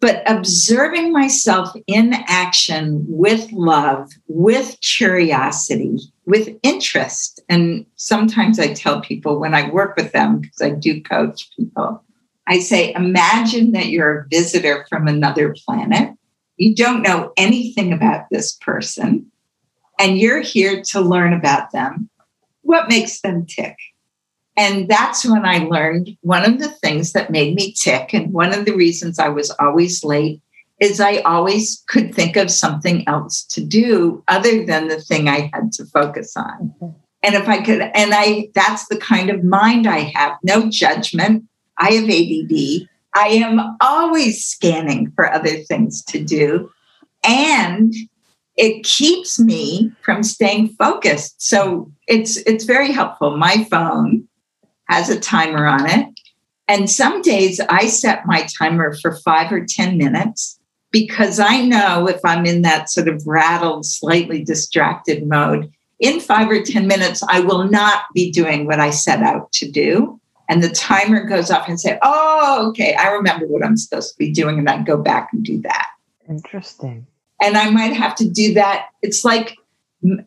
but 0.00 0.22
observing 0.30 1.12
myself 1.12 1.70
in 1.86 2.14
action 2.28 3.04
with 3.08 3.50
love 3.52 4.08
with 4.28 4.78
curiosity 4.80 5.98
with 6.28 6.54
interest. 6.62 7.40
And 7.48 7.86
sometimes 7.96 8.60
i 8.60 8.72
tell 8.72 9.00
people 9.00 9.40
when 9.40 9.54
i 9.54 9.70
work 9.70 9.96
with 9.96 10.12
them 10.12 10.40
because 10.40 10.60
i 10.60 10.70
do 10.70 11.02
coach 11.02 11.48
people 11.56 12.04
i 12.46 12.58
say 12.58 12.92
imagine 12.92 13.72
that 13.72 13.86
you're 13.86 14.20
a 14.20 14.26
visitor 14.30 14.86
from 14.88 15.08
another 15.08 15.54
planet. 15.64 16.14
You 16.58 16.74
don't 16.74 17.02
know 17.02 17.32
anything 17.36 17.92
about 17.92 18.26
this 18.30 18.54
person 18.56 19.30
and 19.98 20.18
you're 20.18 20.40
here 20.40 20.82
to 20.90 21.00
learn 21.00 21.32
about 21.32 21.72
them. 21.72 22.10
What 22.62 22.88
makes 22.88 23.20
them 23.20 23.46
tick? 23.46 23.76
And 24.56 24.88
that's 24.88 25.24
when 25.24 25.46
I 25.46 25.58
learned 25.58 26.16
one 26.22 26.44
of 26.44 26.58
the 26.58 26.68
things 26.68 27.12
that 27.12 27.30
made 27.30 27.54
me 27.54 27.72
tick. 27.72 28.12
And 28.12 28.32
one 28.32 28.52
of 28.52 28.64
the 28.64 28.74
reasons 28.74 29.20
I 29.20 29.28
was 29.28 29.52
always 29.60 30.02
late 30.02 30.42
is 30.80 31.00
I 31.00 31.18
always 31.18 31.82
could 31.88 32.14
think 32.14 32.36
of 32.36 32.50
something 32.50 33.06
else 33.08 33.44
to 33.46 33.64
do 33.64 34.22
other 34.28 34.64
than 34.64 34.88
the 34.88 35.00
thing 35.00 35.28
I 35.28 35.50
had 35.52 35.72
to 35.72 35.84
focus 35.86 36.36
on. 36.36 36.74
Mm-hmm. 36.80 36.98
And 37.24 37.34
if 37.34 37.48
I 37.48 37.62
could, 37.62 37.80
and 37.80 38.12
I, 38.14 38.50
that's 38.54 38.86
the 38.86 38.96
kind 38.96 39.28
of 39.28 39.42
mind 39.42 39.88
I 39.88 40.12
have 40.14 40.38
no 40.44 40.70
judgment. 40.70 41.44
I 41.76 41.90
have 41.92 42.04
ADD. 42.04 42.88
I 43.14 43.28
am 43.44 43.76
always 43.80 44.44
scanning 44.44 45.12
for 45.16 45.32
other 45.32 45.56
things 45.64 46.04
to 46.04 46.22
do. 46.22 46.70
And 47.24 47.92
it 48.56 48.84
keeps 48.84 49.38
me 49.38 49.92
from 50.02 50.22
staying 50.22 50.68
focused. 50.78 51.40
So 51.40 51.90
it's 52.06 52.36
it's 52.38 52.64
very 52.64 52.92
helpful. 52.92 53.36
My 53.36 53.64
phone 53.70 54.28
has 54.88 55.08
a 55.08 55.18
timer 55.18 55.66
on 55.66 55.88
it. 55.88 56.06
And 56.66 56.90
some 56.90 57.22
days 57.22 57.60
I 57.60 57.86
set 57.86 58.26
my 58.26 58.46
timer 58.58 58.94
for 58.94 59.16
five 59.16 59.50
or 59.50 59.64
10 59.64 59.96
minutes 59.96 60.57
because 60.90 61.38
I 61.38 61.62
know 61.62 62.08
if 62.08 62.20
I'm 62.24 62.46
in 62.46 62.62
that 62.62 62.90
sort 62.90 63.08
of 63.08 63.26
rattled, 63.26 63.84
slightly 63.84 64.42
distracted 64.42 65.26
mode, 65.26 65.70
in 66.00 66.20
five 66.20 66.48
or 66.48 66.62
10 66.62 66.86
minutes, 66.86 67.22
I 67.28 67.40
will 67.40 67.64
not 67.64 68.04
be 68.14 68.30
doing 68.30 68.66
what 68.66 68.80
I 68.80 68.90
set 68.90 69.22
out 69.22 69.50
to 69.52 69.70
do. 69.70 70.20
And 70.48 70.62
the 70.62 70.70
timer 70.70 71.24
goes 71.24 71.50
off 71.50 71.68
and 71.68 71.78
say, 71.78 71.98
oh, 72.02 72.68
okay, 72.70 72.94
I 72.94 73.10
remember 73.10 73.46
what 73.46 73.64
I'm 73.64 73.76
supposed 73.76 74.12
to 74.12 74.18
be 74.18 74.32
doing. 74.32 74.58
And 74.58 74.70
I 74.70 74.82
go 74.82 74.96
back 74.96 75.28
and 75.32 75.44
do 75.44 75.60
that. 75.62 75.88
Interesting. 76.28 77.06
And 77.42 77.56
I 77.56 77.70
might 77.70 77.92
have 77.92 78.14
to 78.16 78.28
do 78.28 78.54
that. 78.54 78.86
It's 79.02 79.24
like 79.24 79.56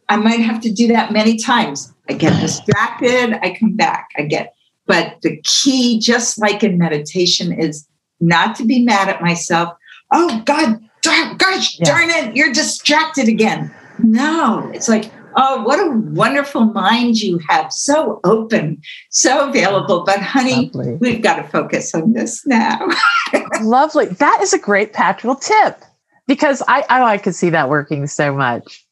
I 0.09 0.17
might 0.17 0.41
have 0.41 0.61
to 0.61 0.71
do 0.71 0.87
that 0.89 1.11
many 1.11 1.37
times. 1.37 1.93
I 2.09 2.13
get 2.13 2.39
distracted, 2.41 3.39
I 3.41 3.55
come 3.57 3.75
back, 3.75 4.09
I 4.17 4.23
get, 4.23 4.53
but 4.85 5.15
the 5.21 5.41
key, 5.43 5.99
just 5.99 6.37
like 6.37 6.63
in 6.63 6.77
meditation, 6.77 7.53
is 7.53 7.87
not 8.19 8.55
to 8.57 8.65
be 8.65 8.83
mad 8.83 9.07
at 9.07 9.21
myself. 9.21 9.73
Oh, 10.11 10.41
God, 10.45 10.79
darn, 11.01 11.37
gosh, 11.37 11.79
yeah. 11.79 11.85
darn 11.85 12.09
it, 12.09 12.35
you're 12.35 12.53
distracted 12.53 13.27
again. 13.27 13.73
No, 13.99 14.69
it's 14.73 14.89
like, 14.89 15.11
oh, 15.37 15.63
what 15.63 15.79
a 15.79 15.91
wonderful 15.91 16.65
mind 16.65 17.21
you 17.21 17.39
have. 17.49 17.71
So 17.71 18.19
open, 18.23 18.81
so 19.09 19.49
available. 19.49 20.03
But, 20.05 20.19
honey, 20.19 20.71
Lovely. 20.73 20.95
we've 20.95 21.21
got 21.21 21.37
to 21.37 21.43
focus 21.43 21.93
on 21.95 22.13
this 22.13 22.45
now. 22.45 22.87
Lovely. 23.61 24.07
That 24.07 24.39
is 24.41 24.53
a 24.53 24.59
great 24.59 24.93
practical 24.93 25.35
tip 25.35 25.81
because 26.27 26.61
I, 26.67 26.85
I, 26.89 27.13
I 27.13 27.17
could 27.17 27.35
see 27.35 27.49
that 27.51 27.69
working 27.69 28.07
so 28.07 28.33
much 28.33 28.85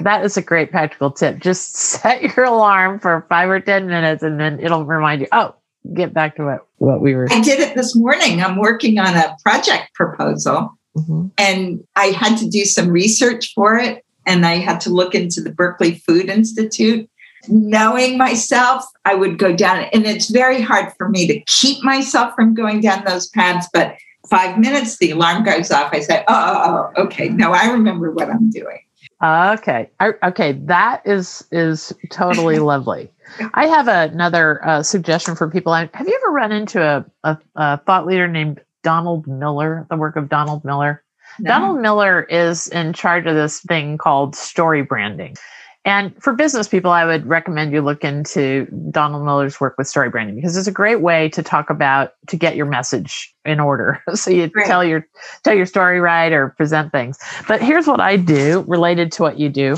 that 0.00 0.24
is 0.24 0.36
a 0.36 0.42
great 0.42 0.70
practical 0.70 1.10
tip. 1.10 1.38
Just 1.38 1.76
set 1.76 2.22
your 2.22 2.44
alarm 2.44 3.00
for 3.00 3.26
five 3.28 3.48
or 3.48 3.60
10 3.60 3.86
minutes 3.86 4.22
and 4.22 4.38
then 4.38 4.60
it'll 4.60 4.84
remind 4.84 5.20
you, 5.20 5.28
oh, 5.32 5.54
get 5.94 6.12
back 6.12 6.36
to 6.36 6.44
what, 6.44 6.66
what 6.76 7.00
we 7.00 7.14
were. 7.14 7.28
I 7.30 7.40
did 7.40 7.60
it 7.60 7.74
this 7.74 7.94
morning. 7.96 8.42
I'm 8.42 8.56
working 8.56 8.98
on 8.98 9.16
a 9.16 9.36
project 9.42 9.94
proposal 9.94 10.78
mm-hmm. 10.96 11.26
and 11.38 11.84
I 11.96 12.06
had 12.06 12.36
to 12.38 12.48
do 12.48 12.64
some 12.64 12.88
research 12.88 13.52
for 13.54 13.76
it. 13.76 14.04
And 14.26 14.44
I 14.44 14.56
had 14.56 14.80
to 14.82 14.90
look 14.90 15.14
into 15.14 15.40
the 15.40 15.50
Berkeley 15.50 15.94
Food 16.06 16.28
Institute. 16.28 17.08
Knowing 17.48 18.18
myself, 18.18 18.84
I 19.06 19.14
would 19.14 19.38
go 19.38 19.56
down, 19.56 19.86
and 19.94 20.04
it's 20.04 20.28
very 20.28 20.60
hard 20.60 20.92
for 20.98 21.08
me 21.08 21.26
to 21.28 21.40
keep 21.46 21.82
myself 21.82 22.34
from 22.34 22.52
going 22.52 22.82
down 22.82 23.04
those 23.04 23.28
paths. 23.30 23.68
But 23.72 23.96
five 24.28 24.58
minutes, 24.58 24.98
the 24.98 25.12
alarm 25.12 25.44
goes 25.44 25.70
off. 25.70 25.94
I 25.94 26.00
say, 26.00 26.24
oh, 26.28 26.34
oh, 26.36 26.92
oh 26.96 27.02
okay, 27.04 27.30
no, 27.30 27.52
I 27.52 27.70
remember 27.70 28.10
what 28.10 28.28
I'm 28.28 28.50
doing. 28.50 28.80
Okay. 29.22 29.90
I, 29.98 30.12
okay. 30.22 30.52
That 30.52 31.02
is 31.04 31.44
is 31.50 31.92
totally 32.10 32.58
lovely. 32.60 33.10
I 33.54 33.66
have 33.66 33.88
another 33.88 34.66
uh, 34.66 34.82
suggestion 34.82 35.36
for 35.36 35.50
people. 35.50 35.74
Have 35.74 35.90
you 36.06 36.20
ever 36.22 36.32
run 36.32 36.52
into 36.52 36.82
a, 36.82 37.04
a, 37.24 37.38
a, 37.56 37.78
thought 37.78 38.06
leader 38.06 38.28
named 38.28 38.60
Donald 38.82 39.26
Miller? 39.26 39.86
The 39.90 39.96
work 39.96 40.16
of 40.16 40.28
Donald 40.28 40.64
Miller. 40.64 41.02
No. 41.38 41.48
Donald 41.48 41.80
Miller 41.80 42.22
is 42.22 42.68
in 42.68 42.92
charge 42.92 43.26
of 43.26 43.34
this 43.34 43.60
thing 43.60 43.98
called 43.98 44.34
story 44.34 44.82
branding. 44.82 45.36
And 45.84 46.14
for 46.22 46.34
business 46.34 46.68
people, 46.68 46.90
I 46.90 47.04
would 47.04 47.26
recommend 47.26 47.72
you 47.72 47.80
look 47.80 48.04
into 48.04 48.66
Donald 48.90 49.24
Miller's 49.24 49.60
work 49.60 49.76
with 49.78 49.86
story 49.86 50.10
branding 50.10 50.36
because 50.36 50.56
it's 50.56 50.66
a 50.66 50.72
great 50.72 51.00
way 51.00 51.28
to 51.30 51.42
talk 51.42 51.70
about 51.70 52.12
to 52.26 52.36
get 52.36 52.56
your 52.56 52.66
message 52.66 53.34
in 53.44 53.60
order. 53.60 54.02
so 54.14 54.30
you 54.30 54.50
right. 54.54 54.66
tell 54.66 54.84
your 54.84 55.06
tell 55.44 55.54
your 55.54 55.66
story 55.66 56.00
right 56.00 56.32
or 56.32 56.50
present 56.50 56.92
things. 56.92 57.18
But 57.46 57.62
here's 57.62 57.86
what 57.86 58.00
I 58.00 58.16
do 58.16 58.64
related 58.68 59.12
to 59.12 59.22
what 59.22 59.38
you 59.38 59.48
do. 59.48 59.76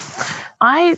I 0.62 0.96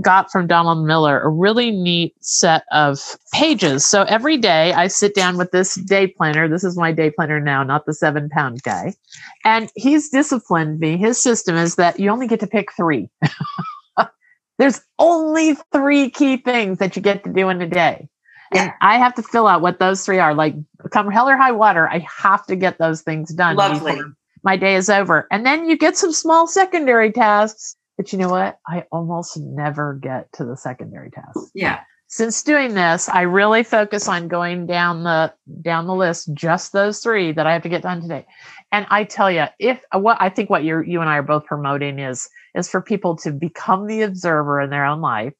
got 0.00 0.30
from 0.30 0.46
Donald 0.46 0.86
Miller 0.86 1.20
a 1.20 1.28
really 1.28 1.70
neat 1.70 2.14
set 2.20 2.64
of 2.72 3.16
pages. 3.32 3.84
So 3.84 4.04
every 4.04 4.36
day 4.36 4.72
I 4.74 4.86
sit 4.86 5.14
down 5.14 5.38
with 5.38 5.50
this 5.50 5.74
day 5.74 6.06
planner. 6.06 6.48
This 6.48 6.62
is 6.62 6.76
my 6.76 6.92
day 6.92 7.10
planner 7.10 7.40
now, 7.40 7.62
not 7.62 7.84
the 7.84 7.94
seven 7.94 8.28
pound 8.28 8.62
guy. 8.62 8.94
And 9.44 9.70
he's 9.74 10.08
disciplined 10.08 10.78
me. 10.78 10.96
His 10.96 11.20
system 11.20 11.56
is 11.56 11.74
that 11.76 11.98
you 11.98 12.10
only 12.10 12.28
get 12.28 12.40
to 12.40 12.46
pick 12.46 12.72
three. 12.72 13.10
There's 14.62 14.80
only 15.00 15.56
three 15.72 16.08
key 16.08 16.36
things 16.36 16.78
that 16.78 16.94
you 16.94 17.02
get 17.02 17.24
to 17.24 17.32
do 17.32 17.48
in 17.48 17.60
a 17.60 17.66
day. 17.66 18.08
Yeah. 18.54 18.62
And 18.62 18.72
I 18.80 18.96
have 18.96 19.12
to 19.16 19.22
fill 19.24 19.48
out 19.48 19.60
what 19.60 19.80
those 19.80 20.06
three 20.06 20.20
are. 20.20 20.34
Like, 20.34 20.54
come 20.92 21.10
hell 21.10 21.28
or 21.28 21.36
high 21.36 21.50
water, 21.50 21.88
I 21.88 22.06
have 22.22 22.46
to 22.46 22.54
get 22.54 22.78
those 22.78 23.02
things 23.02 23.34
done. 23.34 23.56
Lovely. 23.56 24.00
My 24.44 24.56
day 24.56 24.76
is 24.76 24.88
over. 24.88 25.26
And 25.32 25.44
then 25.44 25.68
you 25.68 25.76
get 25.76 25.96
some 25.96 26.12
small 26.12 26.46
secondary 26.46 27.10
tasks. 27.10 27.74
But 27.96 28.12
you 28.12 28.20
know 28.20 28.28
what? 28.28 28.60
I 28.68 28.84
almost 28.92 29.36
never 29.36 29.98
get 30.00 30.32
to 30.34 30.44
the 30.44 30.56
secondary 30.56 31.10
tasks. 31.10 31.50
Yeah. 31.56 31.80
Since 32.06 32.44
doing 32.44 32.74
this, 32.74 33.08
I 33.08 33.22
really 33.22 33.64
focus 33.64 34.06
on 34.06 34.28
going 34.28 34.66
down 34.66 35.02
the 35.02 35.34
down 35.62 35.88
the 35.88 35.94
list, 35.96 36.32
just 36.34 36.72
those 36.72 37.00
three 37.00 37.32
that 37.32 37.48
I 37.48 37.52
have 37.52 37.62
to 37.62 37.68
get 37.68 37.82
done 37.82 38.00
today. 38.00 38.26
And 38.72 38.86
I 38.88 39.04
tell 39.04 39.30
you, 39.30 39.44
if 39.58 39.78
uh, 39.94 39.98
what 39.98 40.16
I 40.18 40.30
think 40.30 40.48
what 40.48 40.64
you 40.64 40.80
you 40.80 41.02
and 41.02 41.10
I 41.10 41.18
are 41.18 41.22
both 41.22 41.44
promoting 41.44 41.98
is 41.98 42.28
is 42.54 42.68
for 42.68 42.80
people 42.80 43.16
to 43.18 43.30
become 43.30 43.86
the 43.86 44.00
observer 44.00 44.60
in 44.60 44.70
their 44.70 44.86
own 44.86 45.02
life 45.02 45.34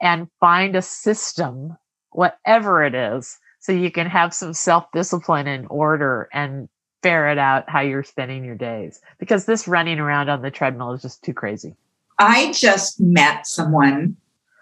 and 0.00 0.26
find 0.40 0.74
a 0.74 0.82
system, 0.82 1.76
whatever 2.10 2.82
it 2.82 2.94
is, 2.94 3.38
so 3.60 3.72
you 3.72 3.90
can 3.90 4.06
have 4.06 4.32
some 4.32 4.54
self 4.54 4.86
discipline 4.92 5.46
and 5.46 5.66
order 5.68 6.30
and 6.32 6.68
ferret 7.02 7.38
out 7.38 7.68
how 7.68 7.80
you're 7.80 8.02
spending 8.02 8.42
your 8.42 8.54
days. 8.54 9.00
Because 9.18 9.44
this 9.44 9.68
running 9.68 9.98
around 9.98 10.30
on 10.30 10.40
the 10.40 10.50
treadmill 10.50 10.92
is 10.92 11.02
just 11.02 11.22
too 11.22 11.34
crazy. 11.34 11.76
I 12.18 12.52
just 12.52 12.98
met 13.00 13.46
someone, 13.46 14.16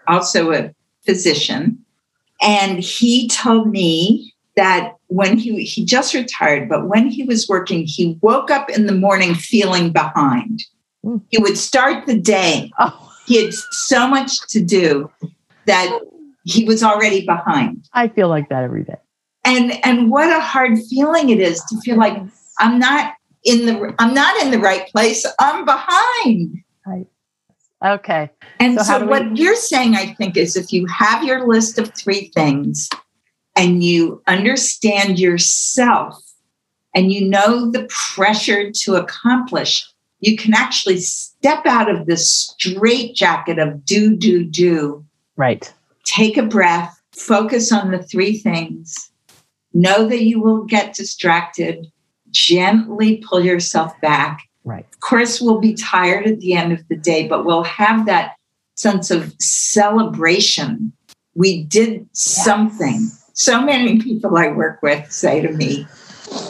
also 0.09 0.53
a 0.53 0.75
physician, 1.05 1.79
and 2.43 2.81
he 2.81 3.29
told 3.29 3.71
me 3.71 4.35
that 4.57 4.96
when 5.09 5.39
he 5.39 5.65
he 5.65 5.85
just 5.85 6.15
retired, 6.15 6.69
but 6.69 6.89
when 6.89 7.09
he 7.09 7.23
was 7.25 7.49
working, 7.49 7.85
he 7.87 8.19
woke 8.23 8.51
up 8.51 8.69
in 8.71 8.87
the 8.87 8.95
morning 8.95 9.35
feeling 9.35 9.93
behind. 9.93 10.65
Mm. 11.05 11.23
He 11.29 11.39
would 11.39 11.57
start 11.57 12.07
the 12.07 12.19
day. 12.19 12.71
Oh. 12.79 13.13
He 13.27 13.45
had 13.45 13.55
so 13.55 14.07
much 14.07 14.47
to 14.49 14.63
do 14.63 15.11
that 15.67 16.01
he 16.45 16.65
was 16.65 16.83
already 16.83 17.27
behind. 17.27 17.89
I 17.93 18.09
feel 18.09 18.29
like 18.29 18.49
that 18.51 18.65
every 18.65 18.85
day. 18.85 18.97
And 19.45 19.85
and 19.85 20.11
what 20.11 20.29
a 20.31 20.41
hard 20.41 20.79
feeling 20.91 21.31
it 21.31 21.41
is 21.41 21.61
to 21.65 21.81
feel 21.81 21.97
like 21.97 22.21
I'm 22.59 22.79
not 22.79 23.15
in 23.45 23.67
the 23.67 23.95
I'm 23.99 24.15
not 24.15 24.43
in 24.43 24.51
the 24.51 24.59
right 24.59 24.87
place. 24.89 25.25
I'm 25.39 25.65
behind. 25.65 26.63
Right. 26.85 27.07
Okay. 27.85 28.31
And 28.59 28.79
so, 28.79 28.85
so 28.85 29.07
what 29.07 29.31
we- 29.31 29.41
you're 29.41 29.57
saying, 29.57 29.95
I 29.95 30.15
think, 30.15 30.37
is 30.37 30.57
if 30.57 30.73
you 30.73 30.87
have 30.87 31.23
your 31.23 31.47
list 31.47 31.79
of 31.79 31.93
three 31.95 32.33
things 32.35 32.89
and 33.57 33.83
you 33.83 34.23
understand 34.27 35.19
yourself 35.19 36.23
and 36.95 37.13
you 37.13 37.29
know 37.29 37.71
the 37.71 37.89
pressure 37.91 38.71
to 38.71 38.95
accomplish, 38.95 39.87
you 40.21 40.37
can 40.37 40.55
actually 40.55 40.99
step 40.99 41.67
out 41.67 41.91
of 41.91 42.07
this 42.07 42.31
straitjacket 42.31 43.59
of 43.59 43.85
do, 43.85 44.17
do, 44.17 44.45
do. 44.45 45.05
Right. 45.37 45.73
Take 46.05 46.37
a 46.37 46.43
breath, 46.43 47.01
focus 47.13 47.73
on 47.73 47.91
the 47.91 48.03
three 48.03 48.39
things, 48.39 49.11
know 49.75 50.07
that 50.09 50.23
you 50.23 50.41
will 50.41 50.65
get 50.65 50.95
distracted, 50.95 51.87
gently 52.31 53.23
pull 53.29 53.45
yourself 53.45 53.93
back. 54.01 54.43
Right. 54.65 54.87
Of 54.93 55.01
course, 55.01 55.41
we'll 55.41 55.61
be 55.61 55.75
tired 55.75 56.27
at 56.27 56.41
the 56.41 56.55
end 56.55 56.73
of 56.73 56.87
the 56.89 56.97
day, 56.97 57.29
but 57.29 57.45
we'll 57.45 57.65
have 57.65 58.07
that 58.07 58.37
sense 58.75 59.11
of 59.11 59.35
celebration. 59.39 60.93
We 61.35 61.63
did 61.65 61.93
yes. 61.93 62.09
something. 62.13 63.11
So 63.37 63.61
many 63.61 64.01
people 64.01 64.37
I 64.39 64.49
work 64.49 64.81
with 64.83 65.13
say 65.13 65.43
to 65.43 65.53
me, 65.53 65.87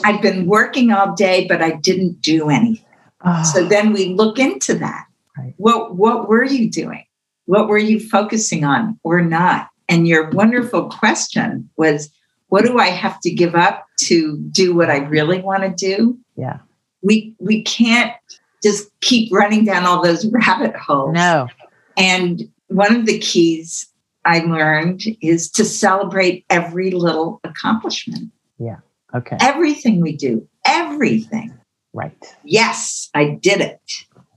I've 0.04 0.22
been 0.22 0.46
working 0.46 0.92
all 0.92 1.14
day, 1.14 1.44
but 1.48 1.60
I 1.60 1.72
didn't 1.72 2.20
do 2.22 2.48
anything. 2.48 2.86
Oh. 3.24 3.42
So 3.42 3.64
then 3.64 3.92
we 3.92 4.14
look 4.14 4.38
into 4.38 4.74
that. 4.74 5.06
Right. 5.36 5.52
What 5.56 5.96
what 5.96 6.28
were 6.28 6.44
you 6.44 6.70
doing? 6.70 7.04
What 7.46 7.68
were 7.68 7.76
you 7.76 7.98
focusing 7.98 8.64
on 8.64 8.98
or 9.02 9.20
not? 9.20 9.68
And 9.88 10.06
your 10.06 10.30
wonderful 10.30 10.88
question 10.88 11.68
was, 11.76 12.08
what 12.48 12.64
do 12.64 12.78
I 12.78 12.86
have 12.86 13.20
to 13.22 13.30
give 13.30 13.56
up 13.56 13.84
to 14.02 14.38
do 14.52 14.74
what 14.74 14.88
I 14.88 14.98
really 14.98 15.40
want 15.40 15.64
to 15.64 15.70
do? 15.70 16.16
Yeah. 16.36 16.58
We 17.02 17.34
we 17.40 17.62
can't 17.62 18.14
just 18.62 18.88
keep 19.00 19.32
running 19.32 19.64
down 19.64 19.84
all 19.84 20.02
those 20.02 20.24
rabbit 20.30 20.76
holes. 20.76 21.14
No. 21.14 21.48
And 21.96 22.48
one 22.68 22.94
of 22.94 23.06
the 23.06 23.18
keys 23.18 23.88
I 24.26 24.40
learned 24.40 25.02
is 25.22 25.50
to 25.52 25.64
celebrate 25.64 26.44
every 26.50 26.90
little 26.90 27.40
accomplishment. 27.44 28.32
Yeah. 28.58 28.78
Okay. 29.14 29.36
Everything 29.40 30.00
we 30.00 30.16
do, 30.16 30.46
everything. 30.66 31.54
Right. 31.94 32.34
Yes, 32.44 33.08
I 33.14 33.38
did 33.40 33.60
it. 33.60 33.80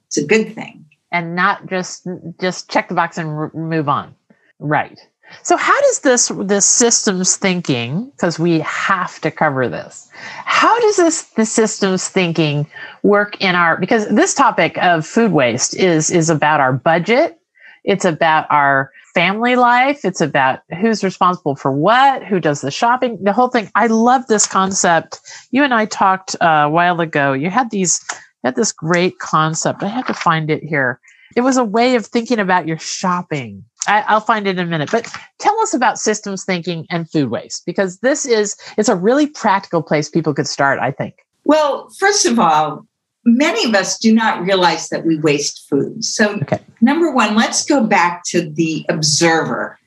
It's 0.07 0.17
a 0.17 0.25
good 0.25 0.53
thing. 0.53 0.85
And 1.11 1.35
not 1.35 1.65
just 1.67 2.07
just 2.39 2.69
check 2.69 2.87
the 2.87 2.95
box 2.95 3.17
and 3.17 3.53
move 3.53 3.89
on. 3.89 4.15
Right. 4.59 4.99
So 5.43 5.57
how 5.57 5.79
does 5.81 5.99
this 5.99 6.31
this 6.39 6.65
systems 6.65 7.35
thinking 7.35 8.11
because 8.11 8.39
we 8.39 8.59
have 8.59 9.19
to 9.21 9.31
cover 9.31 9.67
this. 9.67 10.09
How 10.45 10.79
does 10.81 10.97
this 10.97 11.23
the 11.31 11.45
systems 11.45 12.07
thinking 12.07 12.67
work 13.03 13.39
in 13.41 13.55
our 13.55 13.77
because 13.77 14.07
this 14.07 14.33
topic 14.33 14.77
of 14.77 15.05
food 15.05 15.31
waste 15.31 15.75
is 15.75 16.11
is 16.11 16.29
about 16.29 16.59
our 16.59 16.73
budget, 16.73 17.39
it's 17.83 18.05
about 18.05 18.47
our 18.49 18.91
family 19.19 19.57
life. 19.57 20.05
It's 20.05 20.21
about 20.21 20.61
who's 20.79 21.03
responsible 21.03 21.57
for 21.57 21.73
what, 21.73 22.23
who 22.23 22.39
does 22.39 22.61
the 22.61 22.71
shopping, 22.71 23.21
the 23.21 23.33
whole 23.33 23.49
thing. 23.49 23.69
I 23.75 23.87
love 23.87 24.25
this 24.27 24.47
concept. 24.47 25.19
You 25.51 25.61
and 25.65 25.73
I 25.73 25.87
talked 25.87 26.37
uh, 26.39 26.45
a 26.67 26.69
while 26.69 27.01
ago. 27.01 27.33
You 27.33 27.49
had 27.49 27.69
these, 27.69 27.99
you 28.11 28.47
had 28.47 28.55
this 28.55 28.71
great 28.71 29.19
concept. 29.19 29.83
I 29.83 29.89
had 29.89 30.07
to 30.07 30.13
find 30.13 30.49
it 30.49 30.63
here. 30.63 31.01
It 31.35 31.41
was 31.41 31.57
a 31.57 31.65
way 31.65 31.95
of 31.95 32.05
thinking 32.05 32.39
about 32.39 32.65
your 32.65 32.79
shopping. 32.79 33.65
I, 33.87 34.13
will 34.13 34.21
find 34.21 34.47
it 34.47 34.57
in 34.57 34.65
a 34.65 34.69
minute. 34.69 34.89
But 34.89 35.13
tell 35.37 35.59
us 35.59 35.73
about 35.73 35.99
systems 35.99 36.45
thinking 36.45 36.85
and 36.89 37.11
food 37.11 37.29
waste 37.29 37.65
because 37.65 37.99
this 37.99 38.25
is 38.25 38.55
it's 38.77 38.87
a 38.87 38.95
really 38.95 39.27
practical 39.27 39.83
place 39.83 40.07
people 40.07 40.33
could 40.33 40.47
start. 40.47 40.79
I 40.79 40.91
think. 40.91 41.15
Well, 41.43 41.89
first 41.99 42.25
of 42.25 42.39
all, 42.39 42.85
many 43.25 43.65
of 43.65 43.75
us 43.75 43.97
do 43.97 44.13
not 44.13 44.41
realize 44.41 44.89
that 44.89 45.05
we 45.05 45.19
waste 45.19 45.67
food. 45.69 46.03
So, 46.03 46.37
okay. 46.41 46.59
number 46.81 47.11
one, 47.11 47.35
let's 47.35 47.65
go 47.65 47.83
back 47.83 48.23
to 48.27 48.49
the 48.49 48.85
observer. 48.89 49.77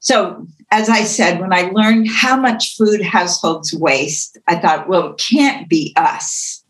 So, 0.00 0.46
as 0.70 0.88
I 0.88 1.02
said, 1.02 1.40
when 1.40 1.52
I 1.52 1.70
learned 1.72 2.08
how 2.08 2.36
much 2.36 2.76
food 2.76 3.02
households 3.02 3.74
waste, 3.74 4.38
I 4.46 4.56
thought, 4.56 4.88
well, 4.88 5.12
it 5.12 5.18
can't 5.18 5.68
be 5.68 5.92
us. 5.96 6.64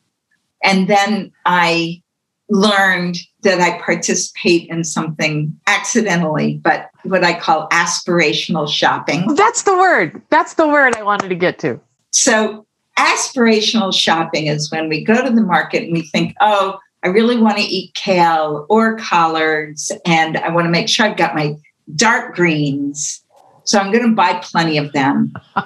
And 0.63 0.89
then 0.89 1.33
I 1.47 2.03
learned 2.49 3.19
that 3.43 3.61
I 3.61 3.81
participate 3.81 4.69
in 4.69 4.85
something 4.85 5.59
accidentally, 5.67 6.61
but 6.63 6.91
what 7.05 7.25
I 7.25 7.39
call 7.39 7.69
aspirational 7.69 8.69
shopping. 8.69 9.35
That's 9.35 9.63
the 9.63 9.77
word. 9.77 10.21
That's 10.31 10.55
the 10.55 10.67
word 10.67 10.97
I 10.97 11.03
wanted 11.03 11.29
to 11.29 11.37
get 11.37 11.59
to. 11.61 11.81
So, 12.11 12.67
aspirational 13.01 13.95
shopping 13.95 14.47
is 14.47 14.71
when 14.71 14.89
we 14.89 15.03
go 15.03 15.25
to 15.25 15.31
the 15.31 15.43
market 15.43 15.85
and 15.85 15.93
we 15.93 16.03
think, 16.03 16.35
oh, 16.41 16.79
I 17.03 17.09
really 17.09 17.39
want 17.39 17.57
to 17.57 17.65
eat 17.65 17.95
kale 17.95 18.67
or 18.69 18.97
collards, 18.99 19.91
and 20.05 20.37
I 20.37 20.51
want 20.51 20.67
to 20.67 20.71
make 20.71 20.89
sure 20.89 21.07
I've 21.07 21.17
got 21.17 21.35
my 21.35 21.57
dark 21.97 22.35
greens. 22.35 23.25
So 23.65 23.79
I'm 23.79 23.91
going 23.91 24.09
to 24.09 24.15
buy 24.15 24.41
plenty 24.43 24.77
of 24.79 24.93
them. 24.93 25.33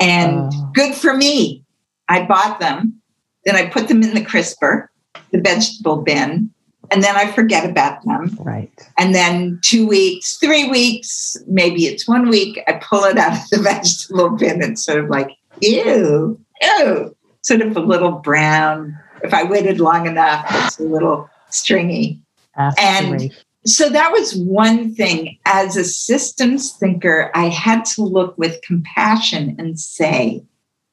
And 0.00 0.52
oh. 0.54 0.70
good 0.74 0.94
for 0.94 1.14
me. 1.14 1.64
I 2.08 2.24
bought 2.24 2.60
them. 2.60 3.00
Then 3.44 3.56
I 3.56 3.66
put 3.66 3.88
them 3.88 4.02
in 4.02 4.14
the 4.14 4.24
crisper, 4.24 4.90
the 5.32 5.40
vegetable 5.40 6.02
bin, 6.02 6.50
and 6.90 7.02
then 7.02 7.16
I 7.16 7.30
forget 7.32 7.68
about 7.68 8.04
them. 8.04 8.36
Right. 8.40 8.70
And 8.96 9.14
then 9.14 9.60
two 9.62 9.86
weeks, 9.86 10.36
three 10.36 10.68
weeks, 10.68 11.36
maybe 11.46 11.86
it's 11.86 12.08
one 12.08 12.28
week, 12.28 12.60
I 12.66 12.74
pull 12.74 13.04
it 13.04 13.18
out 13.18 13.32
of 13.32 13.50
the 13.50 13.58
vegetable 13.62 14.30
bin 14.30 14.62
and 14.62 14.78
sort 14.78 15.02
of 15.02 15.10
like, 15.10 15.30
ew, 15.60 16.38
ew, 16.60 17.16
sort 17.42 17.60
of 17.60 17.76
a 17.76 17.80
little 17.80 18.12
brown. 18.12 18.98
If 19.22 19.34
I 19.34 19.44
waited 19.44 19.80
long 19.80 20.06
enough, 20.06 20.46
it's 20.50 20.78
a 20.78 20.84
little 20.84 21.28
stringy. 21.50 22.20
Absolutely. 22.56 23.26
And 23.26 23.44
so 23.64 23.90
that 23.90 24.12
was 24.12 24.34
one 24.34 24.94
thing. 24.94 25.38
As 25.44 25.76
a 25.76 25.84
systems 25.84 26.72
thinker, 26.72 27.30
I 27.34 27.48
had 27.48 27.84
to 27.86 28.02
look 28.02 28.36
with 28.38 28.62
compassion 28.62 29.56
and 29.58 29.78
say, 29.78 30.42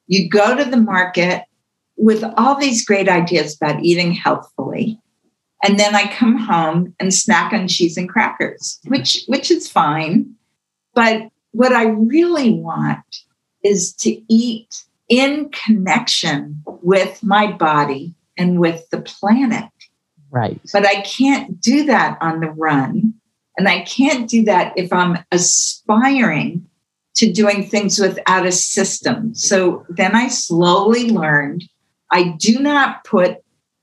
you 0.06 0.28
go 0.28 0.56
to 0.56 0.64
the 0.64 0.76
market 0.76 1.44
with 1.96 2.22
all 2.36 2.54
these 2.54 2.84
great 2.84 3.08
ideas 3.08 3.56
about 3.56 3.82
eating 3.82 4.12
healthfully. 4.12 5.00
And 5.64 5.80
then 5.80 5.94
I 5.94 6.12
come 6.12 6.36
home 6.36 6.94
and 7.00 7.12
snack 7.12 7.52
on 7.52 7.66
cheese 7.66 7.96
and 7.96 8.08
crackers, 8.08 8.78
which, 8.86 9.24
which 9.26 9.50
is 9.50 9.68
fine. 9.68 10.34
But 10.94 11.28
what 11.52 11.72
I 11.72 11.84
really 11.84 12.52
want 12.52 13.24
is 13.66 13.92
to 13.94 14.20
eat 14.28 14.84
in 15.08 15.50
connection 15.50 16.62
with 16.66 17.22
my 17.22 17.50
body 17.50 18.14
and 18.38 18.60
with 18.60 18.88
the 18.90 19.00
planet. 19.00 19.70
Right. 20.30 20.60
But 20.72 20.86
I 20.86 21.00
can't 21.02 21.60
do 21.60 21.84
that 21.84 22.18
on 22.20 22.40
the 22.40 22.50
run. 22.50 23.14
And 23.58 23.68
I 23.68 23.82
can't 23.82 24.28
do 24.28 24.44
that 24.44 24.72
if 24.76 24.92
I'm 24.92 25.18
aspiring 25.32 26.66
to 27.16 27.32
doing 27.32 27.66
things 27.66 27.98
without 27.98 28.44
a 28.44 28.52
system. 28.52 29.34
So 29.34 29.86
then 29.88 30.14
I 30.14 30.28
slowly 30.28 31.10
learned 31.10 31.64
I 32.10 32.34
do 32.38 32.58
not 32.58 33.04
put 33.04 33.38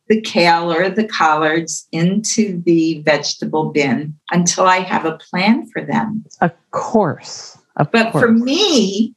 the 0.07 0.21
kale 0.21 0.71
or 0.71 0.89
the 0.89 1.07
collards 1.07 1.87
into 1.91 2.61
the 2.65 3.01
vegetable 3.01 3.71
bin 3.71 4.15
until 4.31 4.65
I 4.65 4.79
have 4.79 5.05
a 5.05 5.17
plan 5.17 5.67
for 5.67 5.81
them. 5.83 6.25
Of 6.41 6.51
course. 6.71 7.57
Of 7.77 7.91
but 7.91 8.11
course. 8.11 8.23
for 8.23 8.31
me, 8.31 9.15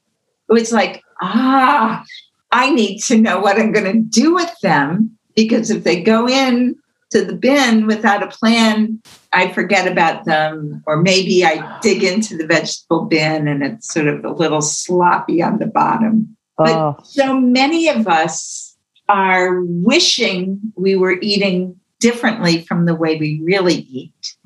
it 0.49 0.53
was 0.53 0.73
like, 0.73 1.03
ah, 1.21 2.05
I 2.53 2.71
need 2.71 2.99
to 3.05 3.17
know 3.17 3.41
what 3.41 3.59
I'm 3.59 3.73
going 3.73 3.93
to 3.93 4.21
do 4.21 4.35
with 4.35 4.53
them 4.63 5.19
because 5.35 5.71
if 5.71 5.85
they 5.85 6.03
go 6.03 6.29
in 6.29 6.77
to 7.11 7.25
the 7.25 7.35
bin 7.35 7.87
without 7.87 8.23
a 8.23 8.29
plan, 8.29 9.01
I 9.33 9.53
forget 9.53 9.91
about 9.91 10.25
them. 10.25 10.83
Or 10.87 11.01
maybe 11.01 11.45
I 11.45 11.79
dig 11.81 12.03
into 12.03 12.37
the 12.37 12.47
vegetable 12.47 13.05
bin 13.05 13.49
and 13.49 13.63
it's 13.63 13.93
sort 13.93 14.09
of 14.09 14.25
a 14.25 14.33
little 14.33 14.63
sloppy 14.63 15.43
on 15.43 15.59
the 15.59 15.67
bottom. 15.67 16.37
Oh. 16.59 16.65
But 16.65 17.07
so 17.07 17.39
many 17.39 17.89
of 17.89 18.09
us 18.09 18.77
are 19.09 19.61
wishing 19.63 20.61
we 20.77 20.97
were 20.97 21.19
eating 21.21 21.79
differently 22.01 22.63
from 22.63 22.87
the 22.87 22.95
way 22.95 23.17
we 23.17 23.41
really 23.43 23.87
eat. 23.91 24.37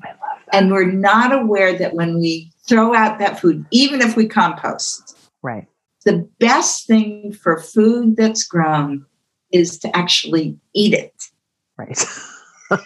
And 0.53 0.71
we're 0.71 0.91
not 0.91 1.33
aware 1.33 1.77
that 1.77 1.93
when 1.93 2.19
we 2.19 2.51
throw 2.67 2.93
out 2.93 3.19
that 3.19 3.39
food, 3.39 3.65
even 3.71 4.01
if 4.01 4.15
we 4.15 4.27
compost, 4.27 5.17
right. 5.41 5.67
The 6.05 6.27
best 6.39 6.87
thing 6.87 7.31
for 7.31 7.59
food 7.59 8.15
that's 8.15 8.43
grown 8.43 9.05
is 9.51 9.77
to 9.79 9.95
actually 9.95 10.57
eat 10.73 10.93
it. 10.93 11.13
Right. 11.77 12.03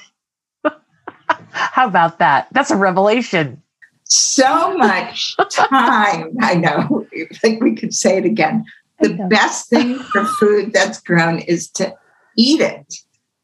How 1.52 1.88
about 1.88 2.20
that? 2.20 2.48
That's 2.52 2.72
a 2.72 2.76
revelation. 2.76 3.62
So 4.04 4.78
much 4.78 5.36
time. 5.50 6.36
I 6.42 6.56
know. 6.56 7.06
I 7.32 7.34
think 7.36 7.64
we 7.64 7.76
could 7.76 7.94
say 7.94 8.18
it 8.18 8.26
again. 8.26 8.66
The 9.00 9.14
best 9.30 9.70
thing 9.70 10.00
for 10.00 10.26
food 10.26 10.74
that's 10.74 11.02
grown 11.02 11.40
is 11.40 11.70
to 11.72 11.94
eat 12.38 12.62
it. 12.62 12.96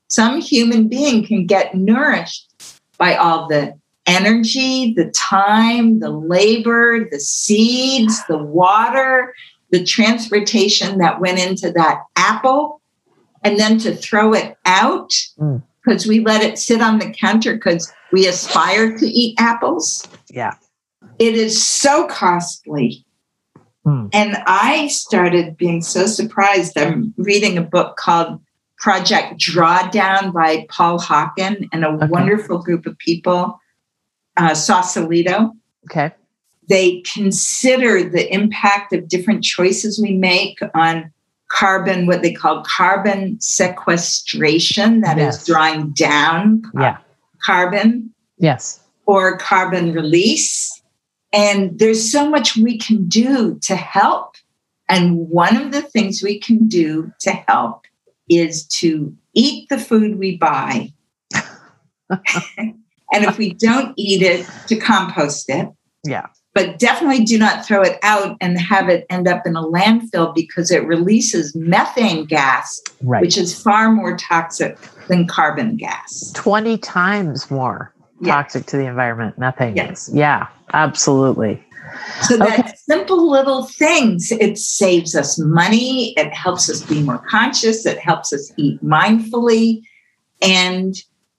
Some 0.08 0.42
human 0.42 0.88
being 0.88 1.26
can 1.26 1.46
get 1.46 1.76
nourished 1.76 2.74
by 2.98 3.16
all 3.16 3.48
the 3.48 3.74
energy, 4.06 4.94
the 4.94 5.10
time, 5.12 6.00
the 6.00 6.10
labor, 6.10 7.08
the 7.10 7.20
seeds, 7.20 8.26
the 8.28 8.38
water, 8.38 9.34
the 9.72 9.84
transportation 9.84 11.00
that 11.00 11.20
went 11.20 11.40
into 11.40 11.72
that 11.72 12.04
apple, 12.16 12.82
and 13.44 13.58
then 13.58 13.78
to 13.80 13.96
throw 13.96 14.34
it 14.34 14.56
out 14.66 15.12
because 15.84 16.06
mm. 16.06 16.08
we 16.08 16.20
let 16.20 16.44
it 16.44 16.60
sit 16.60 16.82
on 16.82 17.00
the 17.00 17.10
counter 17.10 17.54
because 17.54 17.92
we 18.12 18.28
aspire 18.28 18.98
to 18.98 19.06
eat 19.06 19.40
apples. 19.40 20.08
Yeah. 20.30 20.54
It 21.18 21.36
is 21.36 21.66
so 21.66 22.08
costly. 22.08 23.06
Mm. 23.86 24.10
And 24.14 24.38
I 24.46 24.88
started 24.90 25.58
being 25.58 25.82
so 25.82 26.06
surprised. 26.06 26.78
I'm 26.78 27.14
reading 27.18 27.58
a 27.58 27.64
book 27.64 27.98
called 27.98 28.40
Project 28.78 29.40
Drawdown 29.40 30.34
by 30.34 30.68
Paul 30.70 31.00
Hawken 31.00 31.68
and 31.72 31.84
a 31.84 31.90
okay. 31.90 32.08
wonderful 32.08 32.60
group 32.60 32.86
of 32.86 32.98
people, 33.00 33.60
uh, 34.38 34.54
Sausalito. 34.54 35.54
Okay 35.86 36.12
they 36.72 37.02
consider 37.02 38.02
the 38.02 38.34
impact 38.34 38.94
of 38.94 39.10
different 39.10 39.44
choices 39.44 40.00
we 40.02 40.14
make 40.14 40.58
on 40.74 41.12
carbon, 41.50 42.08
what 42.08 42.22
they 42.22 42.32
call 42.32 42.64
carbon 42.64 43.40
sequestration, 43.42 45.02
that 45.02 45.18
yes. 45.18 45.42
is 45.42 45.46
drawing 45.46 45.90
down 45.92 46.62
yeah. 46.80 46.98
carbon. 47.44 48.14
Yes. 48.38 48.80
Or 49.06 49.38
carbon 49.38 49.92
release. 49.92 50.82
And 51.34 51.78
there's 51.78 52.10
so 52.10 52.30
much 52.30 52.56
we 52.56 52.78
can 52.78 53.06
do 53.10 53.60
to 53.64 53.76
help. 53.76 54.36
And 54.88 55.28
one 55.28 55.58
of 55.58 55.74
the 55.74 55.82
things 55.82 56.24
we 56.24 56.40
can 56.40 56.70
do 56.70 57.12
to 57.20 57.32
help 57.32 57.84
is 58.30 58.66
to 58.80 59.14
eat 59.34 59.68
the 59.68 59.78
food 59.78 60.18
we 60.18 60.38
buy. 60.38 60.94
and 62.58 62.76
if 63.12 63.38
we 63.38 63.56
don't 63.56 63.94
eat 63.98 64.22
it, 64.22 64.50
to 64.68 64.78
compost 64.78 65.50
it. 65.50 65.68
Yeah 66.06 66.28
but 66.54 66.80
definitely 66.80 67.24
do 67.24 67.38
not 67.38 67.66
throw 67.66 67.82
it 67.82 67.98
out 68.04 68.36
and 68.42 68.60
have 68.60 68.90
it 68.90 69.06
end 69.10 69.28
up 69.28 69.46
in 69.46 69.56
a 69.56 69.64
landfill 69.64 70.36
because 70.36 70.70
it 70.70 70.86
releases 70.86 71.56
methane 71.56 72.26
gas, 72.26 72.82
right. 73.02 73.22
which 73.22 73.38
is 73.38 73.60
far 73.60 73.92
more 73.92 74.18
toxic 74.18 74.78
than 75.08 75.28
carbon 75.28 75.78
gas. 75.78 76.32
20 76.36 76.78
times 76.80 77.50
more 77.50 77.94
yeah. 78.20 78.34
toxic 78.34 78.66
to 78.68 78.78
the 78.78 78.86
environment, 78.86 79.38
methane 79.38 79.76
yeah. 79.76 79.88
gas. 79.88 80.10
Yeah, 80.14 80.48
absolutely. 80.74 81.64
So 82.22 82.36
okay. 82.36 82.58
that 82.58 82.78
simple 82.80 83.30
little 83.30 83.66
things, 83.66 84.32
it 84.32 84.58
saves 84.58 85.16
us 85.16 85.40
money, 85.40 86.14
it 86.18 86.34
helps 86.34 86.70
us 86.70 86.82
be 86.84 87.02
more 87.02 87.24
conscious, 87.30 87.86
it 87.86 88.00
helps 88.00 88.32
us 88.32 88.52
eat 88.58 88.82
mindfully, 88.84 89.82
and 90.42 90.96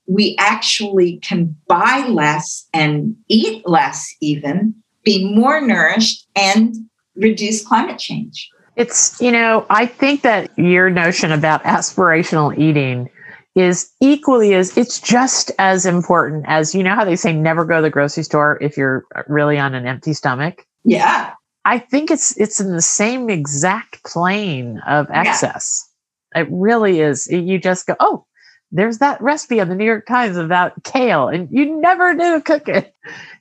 we 0.07 0.37
actually 0.39 1.19
can 1.19 1.57
buy 1.69 2.07
less 2.09 2.69
and 2.75 3.17
eat 3.29 3.67
less 3.67 4.15
even 4.21 4.75
be 5.05 5.35
more 5.35 5.61
nourished 5.61 6.27
and 6.37 6.75
reduce 7.17 7.67
climate 7.67 7.99
change. 7.99 8.49
It's, 8.77 9.21
you 9.21 9.31
know, 9.31 9.67
I 9.69 9.87
think 9.87 10.23
that 10.23 10.57
your 10.59 10.89
notion 10.89 11.31
about 11.31 11.63
aspirational 11.65 12.57
eating 12.57 13.11
is 13.55 13.91
equally 14.01 14.55
as 14.55 14.77
it's 14.79 14.99
just 14.99 15.51
as 15.59 15.85
important 15.85 16.45
as 16.49 16.75
you 16.75 16.83
know 16.83 16.95
how 16.95 17.05
they 17.05 17.17
say 17.17 17.35
never 17.35 17.67
go 17.67 17.77
to 17.77 17.83
the 17.83 17.91
grocery 17.91 18.23
store 18.23 18.59
if 18.63 18.79
you're 18.79 19.05
really 19.29 19.59
on 19.59 19.75
an 19.75 19.87
empty 19.87 20.15
stomach. 20.15 20.67
Yeah. 20.85 21.35
I 21.65 21.79
think 21.79 22.11
it's 22.11 22.37
it's 22.41 22.61
in 22.61 22.73
the 22.73 22.83
same 22.83 23.29
exact 23.29 24.03
plane 24.05 24.81
of 24.87 25.07
excess. 25.11 25.87
Yeah. 26.35 26.43
It 26.43 26.49
really 26.51 27.01
is. 27.01 27.27
You 27.27 27.59
just 27.59 27.87
go, 27.87 27.95
oh, 28.01 28.25
there's 28.73 28.99
that 28.99 29.21
recipe 29.21 29.61
on 29.61 29.69
the 29.69 29.75
New 29.75 29.85
York 29.85 30.07
Times 30.07 30.39
about 30.39 30.83
kale, 30.83 31.29
and 31.29 31.47
you 31.51 31.79
never 31.79 32.15
knew 32.15 32.37
to 32.37 32.41
cook 32.41 32.69
it. 32.69 32.95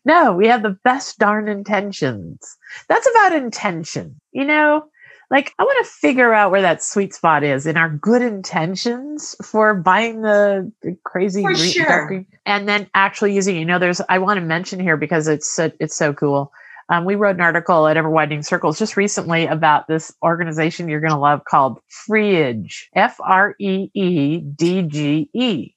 No, 0.03 0.33
we 0.33 0.47
have 0.47 0.63
the 0.63 0.77
best 0.83 1.19
darn 1.19 1.47
intentions. 1.47 2.57
That's 2.87 3.07
about 3.09 3.33
intention. 3.33 4.19
You 4.31 4.45
know, 4.45 4.85
like 5.29 5.53
I 5.59 5.63
want 5.63 5.85
to 5.85 5.91
figure 5.91 6.33
out 6.33 6.51
where 6.51 6.61
that 6.61 6.83
sweet 6.83 7.13
spot 7.13 7.43
is 7.43 7.65
in 7.65 7.77
our 7.77 7.89
good 7.89 8.21
intentions 8.21 9.35
for 9.43 9.73
buying 9.75 10.21
the 10.21 10.71
crazy 11.03 11.41
for 11.41 11.53
green, 11.53 11.71
sure. 11.71 12.07
green, 12.07 12.25
and 12.45 12.67
then 12.67 12.89
actually 12.93 13.33
using. 13.33 13.55
You 13.55 13.65
know, 13.65 13.79
there's 13.79 14.01
I 14.09 14.19
want 14.19 14.39
to 14.39 14.45
mention 14.45 14.79
here 14.79 14.97
because 14.97 15.27
it's 15.27 15.49
so, 15.49 15.71
it's 15.79 15.95
so 15.95 16.13
cool. 16.13 16.51
Um, 16.89 17.05
we 17.05 17.15
wrote 17.15 17.35
an 17.35 17.41
article 17.41 17.87
at 17.87 17.95
Ever 17.95 18.09
Widening 18.09 18.43
Circles 18.43 18.77
just 18.77 18.97
recently 18.97 19.45
about 19.45 19.87
this 19.87 20.13
organization 20.21 20.89
you're 20.89 20.99
going 20.99 21.13
to 21.13 21.17
love 21.17 21.45
called 21.45 21.79
Freedge, 21.89 22.87
F 22.93 23.17
R 23.21 23.55
E 23.59 23.89
E 23.93 24.39
D 24.39 24.81
G 24.81 25.29
E. 25.33 25.73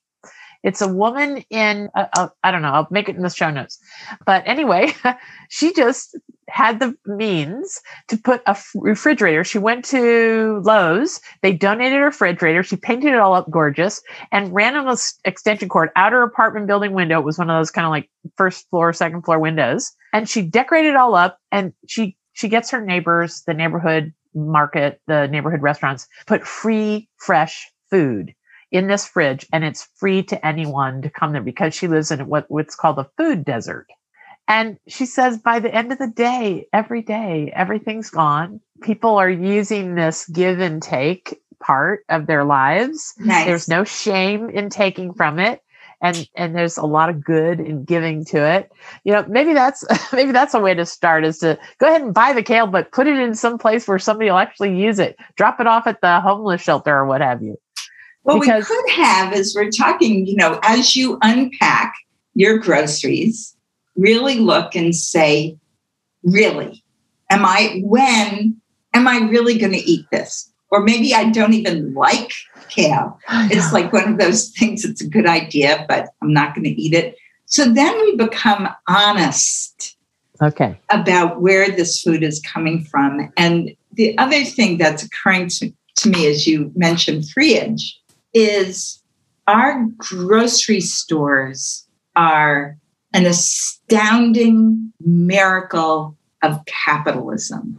It's 0.65 0.81
a 0.81 0.89
woman 0.89 1.45
in, 1.51 1.91
uh, 1.95 2.07
uh, 2.17 2.29
I 2.43 2.51
don't 2.51 2.63
know, 2.63 2.73
I'll 2.73 2.89
make 2.91 3.11
it 3.11 3.17
in 3.17 3.23
the 3.23 3.29
show 3.29 3.51
notes. 3.51 3.79
But 4.25 4.43
anyway, 4.47 4.95
she 5.51 5.75
just 5.75 6.19
had 6.49 6.81
the 6.81 6.97
means 7.05 7.81
to 8.09 8.17
put 8.17 8.43
a 8.47 8.57
refrigerator. 8.75 9.45
She 9.45 9.59
went 9.59 9.85
to 9.87 10.63
Lowe's. 10.65 11.21
They 11.43 11.53
donated 11.53 11.99
her 11.99 12.07
refrigerator. 12.07 12.63
She 12.63 12.77
painted 12.77 13.13
it 13.13 13.19
all 13.19 13.35
up 13.35 13.51
gorgeous 13.51 14.03
and 14.33 14.55
ran 14.55 14.75
on 14.75 14.89
an 14.89 14.97
extension 15.27 15.69
cord 15.69 15.91
out 15.97 16.13
her 16.13 16.23
apartment 16.23 16.67
building 16.67 16.93
window. 16.93 17.21
It 17.21 17.27
was 17.27 17.39
one 17.39 17.51
of 17.51 17.59
those 17.59 17.71
kind 17.71 17.85
of 17.85 17.91
like 17.91 18.09
first 18.37 18.69
floor, 18.71 18.95
second 18.95 19.23
floor 19.23 19.39
windows. 19.39 19.93
And 20.15 20.29
she 20.29 20.41
decorated 20.41 20.91
it 20.91 20.97
all 20.97 21.15
up 21.15 21.39
and 21.53 21.75
she, 21.87 22.17
she 22.33 22.49
gets 22.49 22.71
her 22.71 22.81
neighbors, 22.81 23.43
the 23.47 23.55
neighborhood 23.55 24.15
market, 24.35 25.01
the 25.07 25.27
neighborhood 25.29 25.61
restaurants, 25.61 26.09
put 26.27 26.47
free, 26.47 27.09
fresh 27.19 27.71
food 27.91 28.35
in 28.75 28.89
this 28.89 29.07
fridge 29.07 29.47
and 29.53 29.65
it's 29.65 29.89
free 29.95 30.21
to 30.25 30.45
anyone 30.45 31.01
to 31.01 31.09
come 31.09 31.33
there 31.33 31.41
because 31.41 31.73
she 31.73 31.87
lives 31.87 32.11
in 32.11 32.27
what, 32.27 32.45
what's 32.51 32.75
called 32.75 32.99
a 32.99 33.09
food 33.17 33.45
desert. 33.45 33.87
And 34.49 34.79
she 34.89 35.07
says 35.07 35.39
by 35.39 35.61
the 35.61 35.73
end 35.73 35.93
of 35.93 35.99
the 35.99 36.09
day, 36.09 36.67
every 36.73 37.01
day, 37.01 37.53
everything's 37.55 38.11
gone. 38.11 38.61
People 38.83 39.17
are 39.17 39.31
using 39.31 39.95
this 39.95 40.29
give 40.29 40.59
and 40.59 40.83
take 40.83 41.41
part 41.63 42.05
of 42.09 42.27
their 42.27 42.45
lives. 42.45 43.15
Nice. 43.19 43.47
There's 43.47 43.69
no 43.69 43.85
shame 43.85 44.51
in 44.51 44.71
taking 44.71 45.15
from 45.15 45.39
it. 45.39 45.63
and 46.01 46.29
and 46.35 46.55
there's 46.55 46.77
a 46.77 46.85
lot 46.85 47.09
of 47.09 47.25
good 47.25 47.61
in 47.61 47.85
giving 47.85 48.25
to 48.27 48.39
it. 48.39 48.73
You 49.05 49.13
know, 49.13 49.25
maybe 49.29 49.55
that's 49.55 49.85
maybe 50.13 50.33
that's 50.33 50.55
a 50.55 50.61
way 50.61 50.75
to 50.75 50.85
start 50.85 51.25
is 51.25 51.39
to 51.39 51.59
go 51.79 51.87
ahead 51.87 52.03
and 52.03 52.13
buy 52.13 52.33
the 52.33 52.43
kale, 52.43 52.67
but 52.67 52.93
put 52.93 53.07
it 53.07 53.19
in 53.19 53.35
some 53.37 53.57
place 53.57 53.87
where 53.87 53.99
somebody 54.01 54.31
will 54.31 54.39
actually 54.39 54.77
use 54.77 54.99
it. 54.99 55.17
Drop 55.37 55.61
it 55.61 55.67
off 55.69 55.87
at 55.87 56.01
the 56.01 56.21
homeless 56.21 56.61
shelter 56.61 56.95
or 56.95 57.07
what 57.07 57.21
have 57.21 57.41
you. 57.41 57.57
What 58.25 58.41
because- 58.41 58.69
we 58.69 58.77
could 58.77 58.91
have 58.91 59.33
is 59.33 59.55
we're 59.55 59.71
talking, 59.71 60.27
you 60.27 60.35
know, 60.35 60.59
as 60.63 60.97
you 60.97 61.19
unpack 61.23 61.95
your 62.35 62.59
groceries, 62.59 63.55
really 63.97 64.39
look 64.39 64.75
and 64.75 64.95
say, 64.95 65.57
really, 66.23 66.83
am 67.31 67.45
I 67.45 67.81
when 67.85 68.61
am 68.95 69.09
I 69.09 69.19
really 69.19 69.59
going 69.59 69.73
to 69.73 69.91
eat 69.91 70.07
this? 70.11 70.51
Or 70.71 70.81
maybe 70.81 71.15
I 71.15 71.31
don't 71.31 71.53
even 71.53 71.95
like 71.95 72.33
kale. 72.69 73.19
It's 73.29 73.73
like 73.73 73.93
one 73.93 74.13
of 74.13 74.19
those 74.19 74.49
things, 74.51 74.85
it's 74.85 75.03
a 75.03 75.09
good 75.09 75.27
idea, 75.27 75.85
but 75.89 76.09
I'm 76.23 76.33
not 76.33 76.55
going 76.55 76.65
to 76.65 76.71
eat 76.71 76.95
it. 76.95 77.17
So 77.47 77.67
then 77.67 77.95
we 78.01 78.17
become 78.17 78.69
honest 78.89 79.97
okay. 80.41 80.81
about 80.91 81.41
where 81.41 81.71
this 81.71 82.01
food 82.01 82.23
is 82.23 82.41
coming 82.41 82.85
from. 82.85 83.33
And 83.37 83.77
the 83.93 84.17
other 84.19 84.45
thing 84.45 84.79
that's 84.79 85.05
occurring 85.05 85.49
to, 85.49 85.73
to 85.97 86.09
me 86.09 86.27
as 86.27 86.47
you 86.47 86.73
mentioned 86.75 87.25
Freedge 87.25 87.83
is 88.35 89.03
our 89.47 89.87
grocery 89.97 90.81
stores 90.81 91.87
are 92.17 92.77
an 93.13 93.27
astounding 93.27 94.93
miracle 95.01 96.17
of 96.43 96.61
capitalism. 96.67 97.79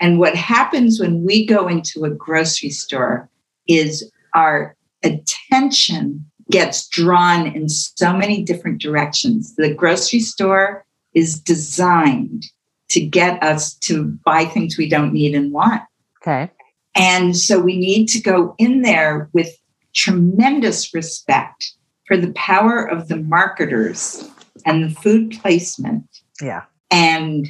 And 0.00 0.18
what 0.18 0.34
happens 0.34 0.98
when 0.98 1.24
we 1.24 1.46
go 1.46 1.68
into 1.68 2.04
a 2.04 2.10
grocery 2.10 2.70
store 2.70 3.28
is 3.68 4.10
our 4.34 4.76
attention 5.04 6.24
gets 6.50 6.88
drawn 6.88 7.46
in 7.46 7.68
so 7.68 8.12
many 8.12 8.42
different 8.42 8.80
directions. 8.80 9.54
The 9.54 9.72
grocery 9.72 10.20
store 10.20 10.84
is 11.14 11.38
designed 11.38 12.44
to 12.90 13.00
get 13.04 13.42
us 13.42 13.74
to 13.74 14.04
buy 14.24 14.44
things 14.44 14.76
we 14.76 14.88
don't 14.88 15.12
need 15.12 15.34
and 15.34 15.52
want. 15.52 15.82
Okay. 16.20 16.50
And 16.94 17.36
so 17.36 17.60
we 17.60 17.78
need 17.78 18.06
to 18.08 18.20
go 18.20 18.54
in 18.58 18.82
there 18.82 19.30
with 19.32 19.56
tremendous 19.94 20.92
respect 20.94 21.72
for 22.06 22.16
the 22.16 22.32
power 22.32 22.84
of 22.84 23.08
the 23.08 23.16
marketers 23.16 24.28
and 24.66 24.84
the 24.84 24.94
food 25.00 25.32
placement. 25.40 26.04
Yeah. 26.40 26.62
And 26.90 27.48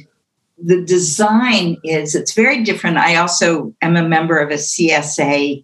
the 0.57 0.81
design 0.81 1.77
is 1.83 2.15
it's 2.15 2.33
very 2.33 2.63
different. 2.63 2.97
I 2.97 3.15
also 3.15 3.73
am 3.81 3.95
a 3.95 4.07
member 4.07 4.37
of 4.39 4.49
a 4.51 4.55
CSA 4.55 5.63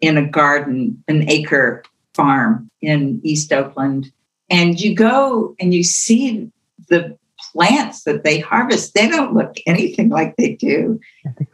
in 0.00 0.18
a 0.18 0.28
garden, 0.28 1.02
an 1.08 1.28
acre 1.30 1.82
farm 2.14 2.70
in 2.82 3.20
East 3.24 3.52
Oakland. 3.52 4.12
And 4.50 4.78
you 4.78 4.94
go 4.94 5.54
and 5.58 5.72
you 5.72 5.82
see 5.82 6.50
the 6.88 7.16
plants 7.52 8.04
that 8.04 8.24
they 8.24 8.38
harvest. 8.40 8.94
They 8.94 9.08
don't 9.08 9.34
look 9.34 9.56
anything 9.66 10.10
like 10.10 10.36
they 10.36 10.54
do 10.54 11.00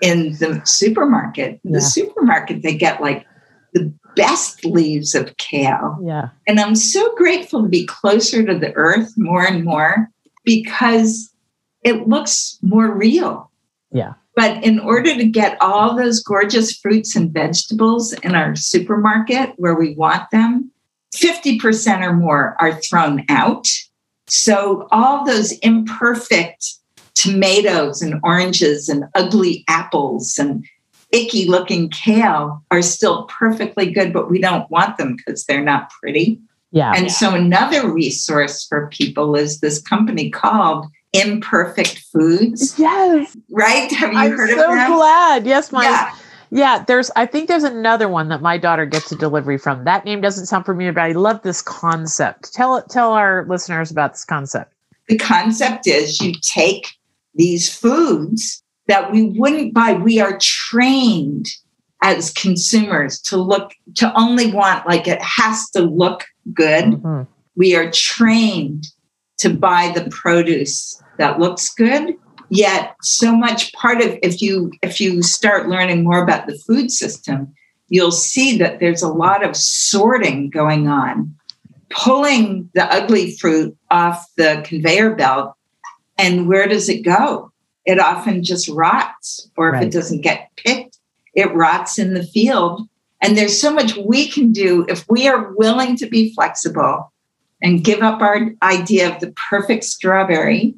in 0.00 0.32
the 0.32 0.60
supermarket. 0.64 1.60
In 1.64 1.70
yeah. 1.70 1.78
the 1.78 1.82
supermarket, 1.82 2.62
they 2.62 2.74
get 2.74 3.00
like 3.00 3.26
the 3.72 3.92
best 4.16 4.64
leaves 4.64 5.14
of 5.14 5.36
kale. 5.36 5.98
Yeah. 6.02 6.30
And 6.46 6.60
I'm 6.60 6.74
so 6.74 7.14
grateful 7.16 7.62
to 7.62 7.68
be 7.68 7.86
closer 7.86 8.44
to 8.44 8.58
the 8.58 8.72
earth 8.74 9.12
more 9.16 9.44
and 9.44 9.64
more 9.64 10.08
because 10.44 11.32
it 11.82 12.08
looks 12.08 12.58
more 12.62 12.94
real. 12.94 13.50
Yeah. 13.92 14.14
But 14.36 14.62
in 14.64 14.78
order 14.78 15.14
to 15.16 15.24
get 15.24 15.60
all 15.60 15.96
those 15.96 16.22
gorgeous 16.22 16.76
fruits 16.76 17.16
and 17.16 17.32
vegetables 17.32 18.12
in 18.12 18.34
our 18.34 18.54
supermarket 18.56 19.52
where 19.56 19.74
we 19.74 19.94
want 19.94 20.30
them, 20.30 20.70
50% 21.14 22.02
or 22.02 22.14
more 22.14 22.56
are 22.60 22.80
thrown 22.80 23.24
out. 23.28 23.68
So 24.28 24.86
all 24.92 25.24
those 25.24 25.52
imperfect 25.58 26.74
tomatoes 27.14 28.00
and 28.00 28.20
oranges 28.22 28.88
and 28.88 29.04
ugly 29.14 29.64
apples 29.68 30.38
and 30.38 30.64
icky 31.12 31.46
looking 31.48 31.88
kale 31.90 32.62
are 32.70 32.82
still 32.82 33.24
perfectly 33.24 33.90
good, 33.90 34.12
but 34.12 34.30
we 34.30 34.40
don't 34.40 34.70
want 34.70 34.96
them 34.96 35.16
because 35.16 35.44
they're 35.44 35.64
not 35.64 35.90
pretty. 35.90 36.40
Yeah. 36.72 36.92
And 36.94 37.06
yeah. 37.06 37.12
so 37.12 37.34
another 37.34 37.90
resource 37.90 38.64
for 38.66 38.88
people 38.88 39.34
is 39.34 39.60
this 39.60 39.80
company 39.80 40.30
called 40.30 40.86
Imperfect 41.12 41.98
Foods. 42.12 42.78
Yes. 42.78 43.36
Right? 43.50 43.90
Have 43.92 44.12
you 44.12 44.18
I'm 44.18 44.30
heard 44.30 44.50
so 44.50 44.54
of 44.54 44.76
that? 44.76 44.88
so 44.88 44.96
glad. 44.96 45.46
Yes, 45.46 45.72
my 45.72 45.82
yeah. 45.82 46.14
Yeah, 46.52 46.84
there's 46.84 47.12
I 47.14 47.26
think 47.26 47.46
there's 47.48 47.62
another 47.62 48.08
one 48.08 48.28
that 48.28 48.42
my 48.42 48.58
daughter 48.58 48.84
gets 48.84 49.12
a 49.12 49.16
delivery 49.16 49.56
from. 49.56 49.84
That 49.84 50.04
name 50.04 50.20
doesn't 50.20 50.46
sound 50.46 50.66
familiar, 50.66 50.92
but 50.92 51.02
I 51.02 51.12
love 51.12 51.42
this 51.42 51.62
concept. 51.62 52.52
Tell 52.52 52.82
tell 52.82 53.12
our 53.12 53.46
listeners 53.48 53.90
about 53.90 54.14
this 54.14 54.24
concept. 54.24 54.74
The 55.08 55.16
concept 55.16 55.86
is 55.86 56.20
you 56.20 56.32
take 56.42 56.88
these 57.34 57.72
foods 57.72 58.64
that 58.90 59.12
we 59.12 59.22
wouldn't 59.22 59.72
buy. 59.72 59.92
We 59.92 60.18
are 60.18 60.36
trained 60.40 61.46
as 62.02 62.32
consumers 62.32 63.20
to 63.20 63.36
look 63.36 63.72
to 63.94 64.12
only 64.18 64.52
want 64.52 64.84
like 64.84 65.06
it 65.06 65.22
has 65.22 65.70
to 65.70 65.82
look 65.82 66.24
good. 66.52 66.84
Mm-hmm. 66.84 67.22
We 67.54 67.76
are 67.76 67.88
trained 67.92 68.88
to 69.38 69.48
buy 69.48 69.92
the 69.94 70.10
produce 70.10 71.00
that 71.18 71.38
looks 71.38 71.72
good 71.72 72.16
yet 72.48 72.96
so 73.00 73.32
much 73.34 73.72
part 73.74 74.00
of 74.00 74.18
if 74.24 74.42
you 74.42 74.72
if 74.82 75.00
you 75.00 75.22
start 75.22 75.68
learning 75.68 76.02
more 76.02 76.20
about 76.20 76.48
the 76.48 76.58
food 76.58 76.90
system 76.90 77.54
you'll 77.88 78.10
see 78.10 78.58
that 78.58 78.80
there's 78.80 79.02
a 79.02 79.08
lot 79.08 79.44
of 79.44 79.56
sorting 79.56 80.50
going 80.50 80.88
on 80.88 81.32
pulling 81.90 82.68
the 82.74 82.84
ugly 82.92 83.36
fruit 83.36 83.76
off 83.90 84.26
the 84.36 84.60
conveyor 84.64 85.14
belt 85.14 85.54
and 86.18 86.48
where 86.48 86.66
does 86.66 86.88
it 86.88 87.02
go 87.02 87.52
it 87.86 87.98
often 87.98 88.42
just 88.42 88.68
rots 88.68 89.50
or 89.56 89.68
if 89.68 89.74
right. 89.74 89.84
it 89.84 89.92
doesn't 89.92 90.20
get 90.20 90.50
picked 90.56 90.98
it 91.34 91.52
rots 91.54 91.98
in 91.98 92.14
the 92.14 92.24
field 92.24 92.88
and 93.22 93.36
there's 93.36 93.60
so 93.60 93.72
much 93.72 93.96
we 93.96 94.28
can 94.28 94.52
do 94.52 94.84
if 94.88 95.04
we 95.08 95.28
are 95.28 95.52
willing 95.54 95.96
to 95.96 96.06
be 96.06 96.34
flexible 96.34 97.12
and 97.62 97.84
give 97.84 98.00
up 98.00 98.20
our 98.20 98.50
idea 98.62 99.12
of 99.12 99.20
the 99.20 99.32
perfect 99.32 99.84
strawberry 99.84 100.74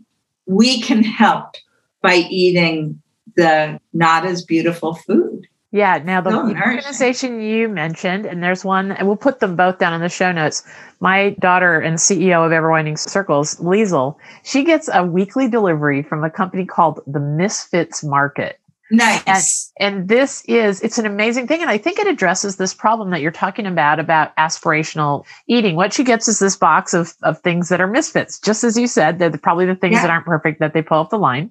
we 0.46 0.80
can 0.80 1.02
help 1.02 1.56
by 2.02 2.16
eating 2.16 3.00
the 3.36 3.80
not 3.92 4.26
as 4.26 4.44
beautiful 4.44 4.94
food. 4.94 5.46
Yeah. 5.72 6.02
Now, 6.04 6.20
the 6.20 6.36
organization 6.36 7.40
you 7.40 7.66
mentioned, 7.66 8.26
and 8.26 8.42
there's 8.42 8.62
one, 8.62 8.92
and 8.92 9.08
we'll 9.08 9.16
put 9.16 9.40
them 9.40 9.56
both 9.56 9.78
down 9.78 9.94
in 9.94 10.02
the 10.02 10.08
show 10.10 10.30
notes. 10.30 10.62
My 11.00 11.30
daughter 11.40 11.80
and 11.80 11.96
CEO 11.96 12.44
of 12.44 12.52
Ever 12.52 12.70
Widening 12.70 12.98
Circles, 12.98 13.56
Liesel, 13.56 14.16
she 14.44 14.64
gets 14.64 14.90
a 14.92 15.02
weekly 15.02 15.48
delivery 15.48 16.02
from 16.02 16.24
a 16.24 16.30
company 16.30 16.66
called 16.66 17.00
the 17.06 17.20
Misfits 17.20 18.04
Market. 18.04 18.60
Nice. 18.92 19.72
And, 19.80 19.94
and, 19.94 20.08
this 20.08 20.44
is, 20.44 20.82
it's 20.82 20.98
an 20.98 21.06
amazing 21.06 21.46
thing. 21.46 21.62
And 21.62 21.70
I 21.70 21.78
think 21.78 21.98
it 21.98 22.06
addresses 22.06 22.56
this 22.56 22.74
problem 22.74 23.10
that 23.10 23.22
you're 23.22 23.30
talking 23.30 23.64
about, 23.64 23.98
about 23.98 24.36
aspirational 24.36 25.24
eating. 25.46 25.76
What 25.76 25.94
she 25.94 26.04
gets 26.04 26.28
is 26.28 26.38
this 26.38 26.56
box 26.56 26.92
of, 26.92 27.14
of 27.22 27.40
things 27.40 27.70
that 27.70 27.80
are 27.80 27.86
misfits. 27.86 28.38
Just 28.38 28.64
as 28.64 28.76
you 28.76 28.86
said, 28.86 29.18
they're 29.18 29.30
probably 29.30 29.64
the 29.64 29.74
things 29.74 29.94
yeah. 29.94 30.02
that 30.02 30.10
aren't 30.10 30.26
perfect 30.26 30.60
that 30.60 30.74
they 30.74 30.82
pull 30.82 30.98
off 30.98 31.08
the 31.08 31.18
line. 31.18 31.50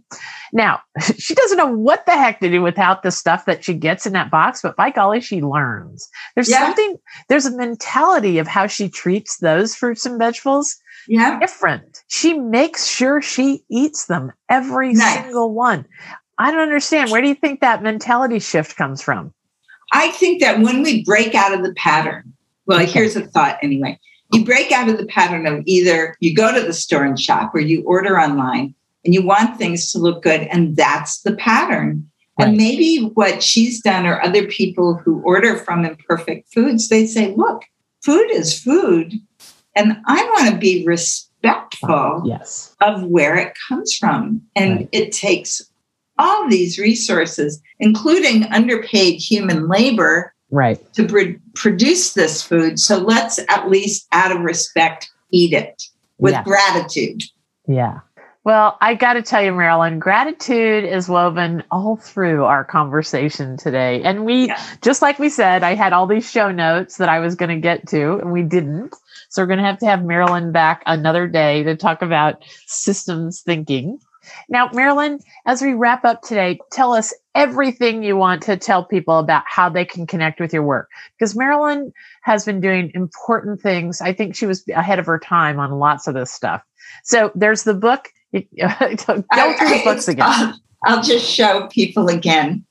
Now, 0.53 0.81
she 1.17 1.33
doesn't 1.33 1.57
know 1.57 1.65
what 1.75 2.05
the 2.05 2.11
heck 2.11 2.39
to 2.41 2.49
do 2.49 2.61
without 2.61 3.01
the 3.01 3.11
stuff 3.11 3.45
that 3.45 3.63
she 3.63 3.73
gets 3.73 4.05
in 4.05 4.13
that 4.13 4.29
box, 4.29 4.61
but 4.61 4.75
by 4.75 4.91
golly, 4.91 5.19
she 5.19 5.41
learns. 5.41 6.07
There's 6.35 6.49
yeah. 6.49 6.59
something, 6.59 6.97
there's 7.27 7.47
a 7.47 7.57
mentality 7.57 8.37
of 8.37 8.47
how 8.47 8.67
she 8.67 8.87
treats 8.87 9.37
those 9.37 9.73
fruits 9.73 10.05
and 10.05 10.19
vegetables 10.19 10.77
yeah. 11.07 11.39
different. 11.39 12.03
She 12.07 12.33
makes 12.33 12.85
sure 12.85 13.21
she 13.21 13.63
eats 13.69 14.05
them, 14.05 14.31
every 14.49 14.93
nice. 14.93 15.23
single 15.23 15.53
one. 15.53 15.85
I 16.41 16.49
don't 16.49 16.61
understand. 16.61 17.11
Where 17.11 17.21
do 17.21 17.27
you 17.27 17.35
think 17.35 17.61
that 17.61 17.83
mentality 17.83 18.39
shift 18.39 18.75
comes 18.75 18.99
from? 18.99 19.31
I 19.91 20.09
think 20.11 20.41
that 20.41 20.59
when 20.59 20.81
we 20.81 21.03
break 21.03 21.35
out 21.35 21.53
of 21.53 21.63
the 21.63 21.73
pattern, 21.75 22.33
well, 22.65 22.81
okay. 22.81 22.91
here's 22.91 23.15
a 23.15 23.21
thought 23.21 23.59
anyway. 23.61 23.99
You 24.33 24.43
break 24.43 24.71
out 24.71 24.89
of 24.89 24.97
the 24.97 25.05
pattern 25.05 25.45
of 25.45 25.61
either 25.65 26.15
you 26.19 26.33
go 26.33 26.51
to 26.51 26.65
the 26.65 26.73
store 26.73 27.03
and 27.03 27.19
shop 27.19 27.53
or 27.53 27.59
you 27.59 27.83
order 27.83 28.19
online 28.19 28.73
and 29.05 29.13
you 29.13 29.21
want 29.21 29.57
things 29.57 29.91
to 29.91 29.99
look 29.99 30.23
good, 30.23 30.41
and 30.51 30.75
that's 30.75 31.21
the 31.21 31.35
pattern. 31.35 32.09
Right. 32.39 32.47
And 32.47 32.57
maybe 32.57 33.11
what 33.13 33.43
she's 33.43 33.79
done 33.81 34.07
or 34.07 34.19
other 34.21 34.47
people 34.47 34.95
who 34.95 35.21
order 35.21 35.57
from 35.57 35.85
Imperfect 35.85 36.51
Foods, 36.51 36.89
they 36.89 37.05
say, 37.05 37.35
look, 37.35 37.63
food 38.03 38.31
is 38.31 38.57
food. 38.57 39.13
And 39.75 39.97
I 40.07 40.23
want 40.23 40.49
to 40.51 40.57
be 40.57 40.85
respectful 40.87 42.23
yes. 42.25 42.75
of 42.81 43.03
where 43.03 43.35
it 43.35 43.53
comes 43.67 43.95
from. 43.95 44.41
And 44.55 44.77
right. 44.77 44.89
it 44.91 45.11
takes 45.11 45.61
all 46.21 46.47
these 46.47 46.77
resources, 46.77 47.59
including 47.79 48.45
underpaid 48.53 49.19
human 49.19 49.67
labor, 49.67 50.33
right, 50.51 50.79
to 50.93 51.07
pr- 51.07 51.39
produce 51.55 52.13
this 52.13 52.43
food. 52.43 52.79
So 52.79 52.99
let's 52.99 53.39
at 53.49 53.69
least, 53.69 54.07
out 54.11 54.31
of 54.31 54.41
respect, 54.41 55.09
eat 55.31 55.53
it 55.53 55.83
with 56.17 56.33
yeah. 56.33 56.43
gratitude. 56.43 57.23
Yeah. 57.67 57.99
Well, 58.43 58.77
I 58.81 58.95
got 58.95 59.13
to 59.13 59.21
tell 59.21 59.43
you, 59.43 59.51
Marilyn, 59.51 59.99
gratitude 59.99 60.83
is 60.83 61.07
woven 61.07 61.63
all 61.69 61.97
through 61.97 62.43
our 62.45 62.65
conversation 62.65 63.55
today. 63.55 64.01
And 64.01 64.25
we, 64.25 64.47
yeah. 64.47 64.59
just 64.81 65.01
like 65.03 65.19
we 65.19 65.29
said, 65.29 65.61
I 65.61 65.75
had 65.75 65.93
all 65.93 66.07
these 66.07 66.29
show 66.29 66.51
notes 66.51 66.97
that 66.97 67.07
I 67.07 67.19
was 67.19 67.35
going 67.35 67.49
to 67.49 67.61
get 67.61 67.87
to, 67.89 68.17
and 68.17 68.31
we 68.31 68.41
didn't. 68.41 68.95
So 69.29 69.43
we're 69.43 69.47
going 69.47 69.59
to 69.59 69.65
have 69.65 69.77
to 69.79 69.85
have 69.85 70.03
Marilyn 70.03 70.51
back 70.51 70.81
another 70.87 71.27
day 71.27 71.61
to 71.63 71.75
talk 71.75 72.01
about 72.01 72.43
systems 72.65 73.41
thinking. 73.41 73.99
Now, 74.49 74.69
Marilyn, 74.73 75.19
as 75.45 75.61
we 75.61 75.73
wrap 75.73 76.05
up 76.05 76.21
today, 76.21 76.59
tell 76.71 76.93
us 76.93 77.13
everything 77.35 78.03
you 78.03 78.17
want 78.17 78.41
to 78.43 78.57
tell 78.57 78.83
people 78.83 79.19
about 79.19 79.43
how 79.47 79.69
they 79.69 79.85
can 79.85 80.05
connect 80.05 80.39
with 80.39 80.53
your 80.53 80.63
work. 80.63 80.89
Because 81.17 81.35
Marilyn 81.35 81.93
has 82.23 82.45
been 82.45 82.61
doing 82.61 82.91
important 82.93 83.61
things. 83.61 84.01
I 84.01 84.13
think 84.13 84.35
she 84.35 84.45
was 84.45 84.63
ahead 84.75 84.99
of 84.99 85.05
her 85.05 85.19
time 85.19 85.59
on 85.59 85.71
lots 85.71 86.07
of 86.07 86.13
this 86.13 86.31
stuff. 86.31 86.61
So 87.03 87.31
there's 87.35 87.63
the 87.63 87.73
book. 87.73 88.09
Go 88.33 88.39
through 88.39 89.23
the 89.69 89.81
books 89.83 90.07
again. 90.07 90.25
I'll, 90.25 90.59
I'll 90.85 91.03
just 91.03 91.29
show 91.29 91.67
people 91.67 92.07
again. 92.07 92.65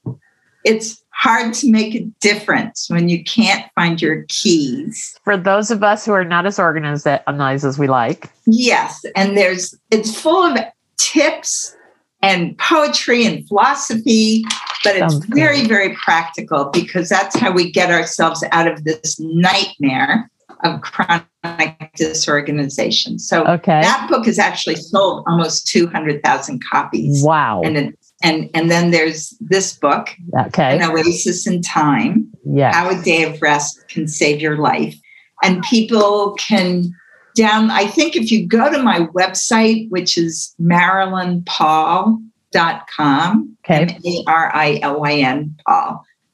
It's 0.65 1.03
hard 1.21 1.53
to 1.53 1.71
make 1.71 1.95
a 1.95 2.01
difference 2.21 2.89
when 2.89 3.09
you 3.09 3.23
can't 3.23 3.71
find 3.75 4.01
your 4.01 4.25
keys. 4.29 5.19
For 5.25 5.37
those 5.37 5.71
of 5.71 5.83
us 5.83 6.07
who 6.07 6.13
are 6.13 6.25
not 6.25 6.47
as 6.47 6.59
organized 6.59 7.07
uh, 7.07 7.21
as 7.27 7.79
we 7.79 7.89
like. 7.89 8.31
Yes, 8.47 9.05
and 9.15 9.37
there's 9.37 9.75
it's 9.91 10.19
full 10.19 10.43
of 10.43 10.57
tips 11.01 11.75
and 12.23 12.57
poetry 12.59 13.25
and 13.25 13.47
philosophy, 13.49 14.45
but 14.85 14.97
it's 14.97 15.15
Sounds 15.15 15.25
very, 15.27 15.61
good. 15.61 15.69
very 15.69 15.95
practical 15.95 16.67
because 16.67 17.09
that's 17.09 17.37
how 17.37 17.51
we 17.51 17.73
get 17.73 17.91
ourselves 17.91 18.45
out 18.53 18.67
of 18.67 18.85
this 18.85 19.19
nightmare 19.19 20.31
of 20.63 20.83
chronic 20.83 21.91
disorganization. 21.97 23.19
So 23.19 23.47
okay. 23.47 23.81
that 23.81 24.09
book 24.11 24.27
has 24.27 24.39
actually 24.39 24.77
sold 24.77 25.25
almost 25.27 25.67
200,000 25.69 26.63
copies. 26.71 27.25
Wow. 27.25 27.63
And 27.65 27.77
it, 27.77 27.99
and 28.23 28.51
and 28.53 28.71
then 28.71 28.91
there's 28.91 29.35
this 29.41 29.73
book, 29.79 30.11
okay. 30.39 30.77
An 30.79 30.91
Oasis 30.91 31.47
in 31.47 31.63
Time. 31.63 32.31
Yeah. 32.45 32.75
How 32.75 32.91
a 32.91 33.03
day 33.03 33.23
of 33.23 33.41
rest 33.41 33.89
can 33.89 34.07
save 34.07 34.43
your 34.43 34.59
life. 34.59 34.95
And 35.43 35.63
people 35.63 36.35
can 36.35 36.95
down, 37.35 37.71
I 37.71 37.87
think 37.87 38.17
if 38.17 38.33
you 38.33 38.47
go 38.47 38.71
to 38.71 38.83
my 38.83 39.07
website, 39.15 39.89
which 39.91 40.19
is 40.19 40.55
marilynpaul.com, 40.61 43.57
okay. 43.65 43.83
M-A-R-I-L-Y-N 43.83 45.57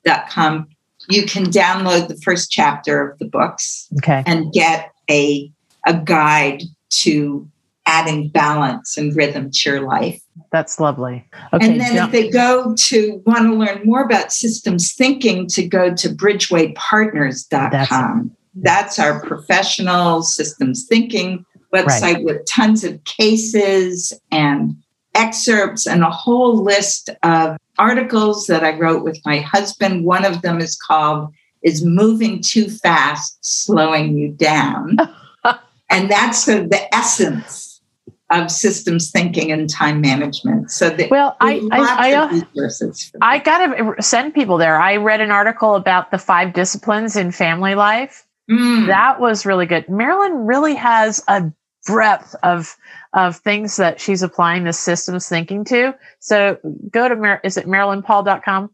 paul.com, 0.07 0.68
you 1.09 1.26
can 1.26 1.44
download 1.44 2.09
the 2.09 2.16
first 2.16 2.51
chapter 2.51 3.11
of 3.11 3.18
the 3.18 3.26
books 3.26 3.88
okay. 3.99 4.22
and 4.26 4.53
get 4.53 4.92
a, 5.11 5.51
a 5.86 5.94
guide 5.94 6.62
to 6.88 7.49
adding 7.86 8.28
balance 8.28 8.97
and 8.97 9.14
rhythm 9.14 9.51
to 9.53 9.70
your 9.70 9.82
life. 9.82 10.20
That's 10.51 10.80
lovely. 10.80 11.28
Okay, 11.53 11.66
and 11.66 11.80
then 11.80 11.94
yeah. 11.94 12.07
if 12.07 12.12
they 12.12 12.30
go 12.30 12.74
to 12.74 13.22
want 13.26 13.44
to 13.44 13.55
learn 13.55 13.82
more 13.84 14.03
about 14.03 14.32
systems 14.32 14.92
thinking, 14.92 15.47
to 15.49 15.66
go 15.66 15.94
to 15.94 16.09
bridgewaypartners.com. 16.09 17.70
That's, 17.70 17.92
that's 18.57 18.99
our 18.99 19.21
professional 19.23 20.23
systems 20.23 20.87
thinking 20.87 21.45
website 21.75 22.15
right. 22.15 22.25
with 22.25 22.47
tons 22.47 22.85
of 22.85 23.03
cases 23.05 24.13
and 24.31 24.77
excerpts 25.15 25.87
and 25.87 26.03
a 26.03 26.11
whole 26.11 26.63
list 26.63 27.11
of 27.23 27.57
articles 27.79 28.47
that 28.47 28.65
I 28.65 28.79
wrote 28.79 29.05
with 29.05 29.21
my 29.25 29.39
husband. 29.39 30.05
One 30.05 30.25
of 30.25 30.43
them 30.43 30.61
is 30.61 30.77
called 30.77 31.33
Is 31.63 31.85
Moving 31.85 32.41
Too 32.41 32.69
Fast 32.71 33.39
Slowing 33.43 34.17
You 34.17 34.31
Down? 34.31 34.97
and 35.91 36.11
that's 36.11 36.45
sort 36.45 36.65
of 36.65 36.71
the 36.71 36.95
essence 36.95 37.81
of 38.31 38.51
systems 38.51 39.11
thinking 39.11 39.53
and 39.53 39.71
time 39.71 40.01
management. 40.01 40.71
So 40.71 40.91
that 40.91 41.11
well, 41.11 41.37
I 41.41 41.61
I, 41.71 42.11
I, 42.11 42.15
uh, 42.15 42.41
I 43.23 43.39
got 43.39 43.59
to 43.59 44.03
send 44.03 44.35
people 44.35 44.59
there. 44.59 44.81
I 44.81 44.97
read 44.97 45.21
an 45.21 45.31
article 45.31 45.77
about 45.77 46.11
the 46.11 46.19
five 46.19 46.53
disciplines 46.53 47.15
in 47.15 47.31
family 47.31 47.77
life, 47.77 48.26
Mm. 48.51 48.86
That 48.86 49.20
was 49.20 49.44
really 49.44 49.66
good. 49.66 49.88
Marilyn 49.88 50.47
really 50.47 50.74
has 50.74 51.22
a 51.28 51.51
breadth 51.86 52.34
of 52.42 52.76
of 53.12 53.36
things 53.36 53.76
that 53.76 54.01
she's 54.01 54.22
applying 54.22 54.64
the 54.64 54.72
systems 54.72 55.28
thinking 55.28 55.64
to. 55.64 55.94
So 56.20 56.59
go 56.90 57.09
to 57.09 57.16
Mar- 57.16 57.40
is 57.44 57.57
it 57.57 57.66
marilynpaul.com? 57.66 58.70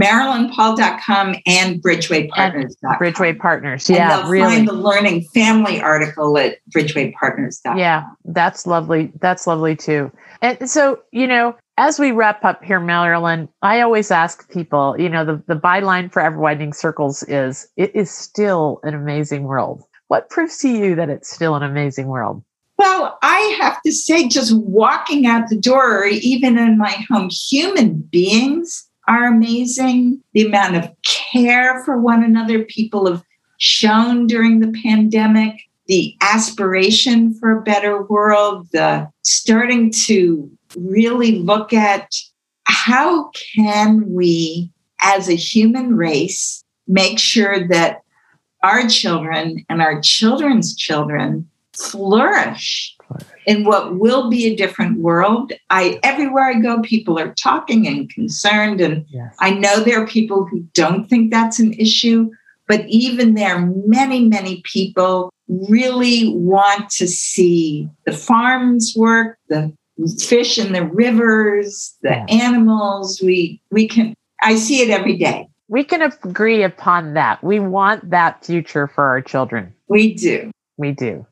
MarilynPaul.com 0.00 1.36
and 1.46 1.82
BridgewayPartners.com. 1.82 2.96
Bridgeway 3.00 3.38
Partners, 3.38 3.88
yeah, 3.88 4.20
and 4.20 4.28
really. 4.28 4.56
Find 4.56 4.68
the 4.68 4.74
Learning 4.74 5.22
Family 5.32 5.80
article 5.80 6.36
at 6.36 6.58
BridgewayPartners.com. 6.70 7.78
Yeah, 7.78 8.04
that's 8.26 8.66
lovely. 8.66 9.10
That's 9.20 9.46
lovely 9.46 9.74
too. 9.74 10.12
And 10.42 10.68
so, 10.68 11.00
you 11.12 11.26
know, 11.26 11.56
as 11.76 11.98
we 11.98 12.12
wrap 12.12 12.44
up 12.44 12.64
here, 12.64 12.80
Marilyn, 12.80 13.48
I 13.62 13.80
always 13.80 14.10
ask 14.10 14.50
people, 14.50 14.96
you 14.98 15.08
know, 15.08 15.24
the, 15.24 15.42
the 15.46 15.60
byline 15.60 16.10
for 16.10 16.20
Ever 16.20 16.38
Widening 16.38 16.72
Circles 16.72 17.22
is 17.24 17.68
it 17.76 17.94
is 17.94 18.10
still 18.10 18.80
an 18.82 18.94
amazing 18.94 19.44
world. 19.44 19.84
What 20.08 20.30
proves 20.30 20.58
to 20.58 20.68
you 20.68 20.94
that 20.94 21.10
it's 21.10 21.30
still 21.30 21.54
an 21.54 21.62
amazing 21.62 22.06
world? 22.06 22.42
Well, 22.78 23.18
I 23.22 23.56
have 23.60 23.80
to 23.82 23.92
say, 23.92 24.28
just 24.28 24.56
walking 24.56 25.26
out 25.26 25.48
the 25.48 25.56
door, 25.56 26.00
or 26.00 26.06
even 26.06 26.58
in 26.58 26.78
my 26.78 26.92
home, 27.10 27.30
human 27.30 28.00
beings 28.00 28.88
are 29.08 29.24
amazing. 29.24 30.22
The 30.34 30.46
amount 30.46 30.76
of 30.76 30.90
care 31.02 31.82
for 31.84 31.98
one 31.98 32.22
another 32.22 32.64
people 32.64 33.06
have 33.06 33.22
shown 33.58 34.26
during 34.26 34.60
the 34.60 34.72
pandemic, 34.82 35.54
the 35.86 36.14
aspiration 36.20 37.34
for 37.34 37.50
a 37.58 37.62
better 37.62 38.02
world, 38.02 38.68
the 38.72 39.08
starting 39.22 39.90
to 40.04 40.50
really 40.76 41.38
look 41.38 41.72
at 41.72 42.10
how 42.64 43.30
can 43.54 44.12
we 44.12 44.70
as 45.02 45.28
a 45.28 45.36
human 45.36 45.96
race 45.96 46.64
make 46.88 47.18
sure 47.18 47.66
that 47.68 48.02
our 48.62 48.88
children 48.88 49.64
and 49.68 49.80
our 49.80 50.00
children's 50.00 50.74
children 50.74 51.48
flourish 51.76 52.96
in 53.46 53.64
what 53.64 53.98
will 53.98 54.28
be 54.28 54.46
a 54.46 54.56
different 54.56 54.98
world. 54.98 55.52
I 55.70 56.00
everywhere 56.02 56.44
I 56.44 56.54
go, 56.54 56.80
people 56.80 57.18
are 57.18 57.34
talking 57.34 57.86
and 57.86 58.10
concerned, 58.10 58.80
and 58.80 59.04
yes. 59.08 59.34
I 59.38 59.50
know 59.50 59.80
there 59.80 60.02
are 60.02 60.06
people 60.06 60.46
who 60.46 60.60
don't 60.74 61.08
think 61.08 61.30
that's 61.30 61.60
an 61.60 61.74
issue, 61.74 62.30
but 62.66 62.84
even 62.88 63.34
there, 63.34 63.60
many, 63.86 64.28
many 64.28 64.62
people 64.62 65.32
really 65.48 66.34
want 66.34 66.90
to 66.90 67.06
see 67.06 67.88
the 68.04 68.12
farms 68.12 68.94
work, 68.96 69.38
the 69.48 69.72
fish 70.18 70.58
in 70.58 70.72
the 70.72 70.84
rivers, 70.84 71.96
the 72.02 72.10
yeah. 72.10 72.26
animals. 72.28 73.20
We 73.22 73.60
we 73.70 73.88
can 73.88 74.14
I 74.42 74.56
see 74.56 74.82
it 74.82 74.90
every 74.90 75.16
day. 75.16 75.48
We 75.68 75.82
can 75.84 76.02
agree 76.02 76.62
upon 76.62 77.14
that. 77.14 77.42
We 77.42 77.58
want 77.58 78.10
that 78.10 78.44
future 78.44 78.86
for 78.86 79.04
our 79.04 79.20
children. 79.20 79.74
We 79.88 80.14
do. 80.14 80.50
We 80.76 80.92
do. 80.92 81.26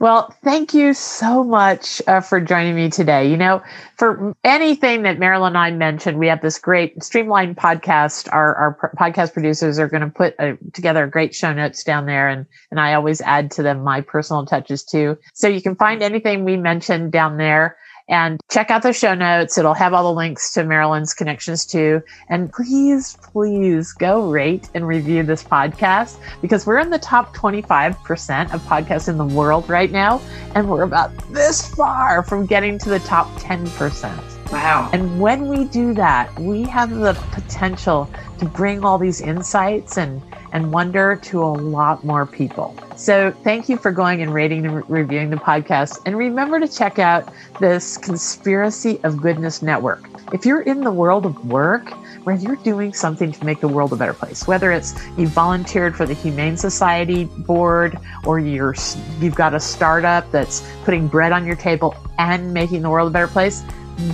Well, 0.00 0.34
thank 0.42 0.72
you 0.72 0.94
so 0.94 1.44
much 1.44 2.00
uh, 2.06 2.22
for 2.22 2.40
joining 2.40 2.74
me 2.74 2.88
today. 2.88 3.30
You 3.30 3.36
know, 3.36 3.62
for 3.98 4.34
anything 4.44 5.02
that 5.02 5.18
Marilyn 5.18 5.48
and 5.48 5.58
I 5.58 5.70
mentioned, 5.72 6.18
we 6.18 6.26
have 6.28 6.40
this 6.40 6.58
great 6.58 7.02
streamlined 7.02 7.58
podcast. 7.58 8.26
Our, 8.32 8.54
our 8.54 8.72
pr- 8.72 8.96
podcast 8.96 9.34
producers 9.34 9.78
are 9.78 9.88
going 9.88 10.00
to 10.00 10.08
put 10.08 10.34
a, 10.38 10.56
together 10.72 11.06
great 11.06 11.34
show 11.34 11.52
notes 11.52 11.84
down 11.84 12.06
there, 12.06 12.30
and 12.30 12.46
and 12.70 12.80
I 12.80 12.94
always 12.94 13.20
add 13.20 13.50
to 13.52 13.62
them 13.62 13.84
my 13.84 14.00
personal 14.00 14.46
touches 14.46 14.82
too. 14.82 15.18
So 15.34 15.48
you 15.48 15.60
can 15.60 15.76
find 15.76 16.02
anything 16.02 16.44
we 16.44 16.56
mentioned 16.56 17.12
down 17.12 17.36
there 17.36 17.76
and 18.10 18.40
check 18.50 18.70
out 18.70 18.82
the 18.82 18.92
show 18.92 19.14
notes. 19.14 19.56
It'll 19.56 19.72
have 19.72 19.94
all 19.94 20.02
the 20.02 20.16
links 20.16 20.52
to 20.54 20.64
Marilyn's 20.64 21.14
connections 21.14 21.64
too. 21.64 22.02
And 22.28 22.52
please, 22.52 23.16
please 23.22 23.92
go 23.92 24.28
rate 24.28 24.68
and 24.74 24.86
review 24.86 25.22
this 25.22 25.44
podcast 25.44 26.18
because 26.42 26.66
we're 26.66 26.80
in 26.80 26.90
the 26.90 26.98
top 26.98 27.34
25% 27.34 28.52
of 28.52 28.60
podcasts 28.62 29.08
in 29.08 29.16
the 29.16 29.24
world 29.24 29.68
right 29.68 29.90
now. 29.90 30.20
And 30.56 30.68
we're 30.68 30.82
about 30.82 31.16
this 31.32 31.72
far 31.74 32.24
from 32.24 32.46
getting 32.46 32.78
to 32.80 32.90
the 32.90 32.98
top 33.00 33.28
10%. 33.38 34.52
Wow. 34.52 34.90
And 34.92 35.20
when 35.20 35.46
we 35.46 35.64
do 35.66 35.94
that, 35.94 36.36
we 36.40 36.64
have 36.64 36.90
the 36.90 37.14
potential 37.30 38.10
to 38.40 38.44
bring 38.44 38.84
all 38.84 38.98
these 38.98 39.20
insights 39.20 39.96
and 39.96 40.20
and 40.52 40.72
wonder 40.72 41.16
to 41.16 41.42
a 41.42 41.52
lot 41.52 42.04
more 42.04 42.26
people. 42.26 42.76
So 42.96 43.32
thank 43.44 43.68
you 43.68 43.76
for 43.76 43.92
going 43.92 44.22
and 44.22 44.32
rating 44.34 44.66
and 44.66 44.76
re- 44.76 44.82
reviewing 44.88 45.30
the 45.30 45.36
podcast. 45.36 46.00
And 46.06 46.16
remember 46.16 46.60
to 46.60 46.68
check 46.68 46.98
out 46.98 47.32
this 47.58 47.96
Conspiracy 47.96 49.00
of 49.04 49.20
Goodness 49.20 49.62
Network. 49.62 50.04
If 50.32 50.44
you're 50.44 50.62
in 50.62 50.82
the 50.82 50.92
world 50.92 51.26
of 51.26 51.44
work, 51.46 51.90
where 52.24 52.36
you're 52.36 52.56
doing 52.56 52.92
something 52.92 53.32
to 53.32 53.44
make 53.44 53.60
the 53.60 53.68
world 53.68 53.92
a 53.92 53.96
better 53.96 54.12
place, 54.12 54.46
whether 54.46 54.70
it's 54.70 54.94
you 55.16 55.26
volunteered 55.26 55.96
for 55.96 56.06
the 56.06 56.14
Humane 56.14 56.56
Society 56.56 57.24
board 57.24 57.98
or 58.26 58.38
you're 58.38 58.74
you've 59.20 59.34
got 59.34 59.54
a 59.54 59.60
startup 59.60 60.30
that's 60.30 60.62
putting 60.84 61.08
bread 61.08 61.32
on 61.32 61.46
your 61.46 61.56
table 61.56 61.96
and 62.18 62.52
making 62.52 62.82
the 62.82 62.90
world 62.90 63.08
a 63.08 63.10
better 63.10 63.26
place, 63.26 63.62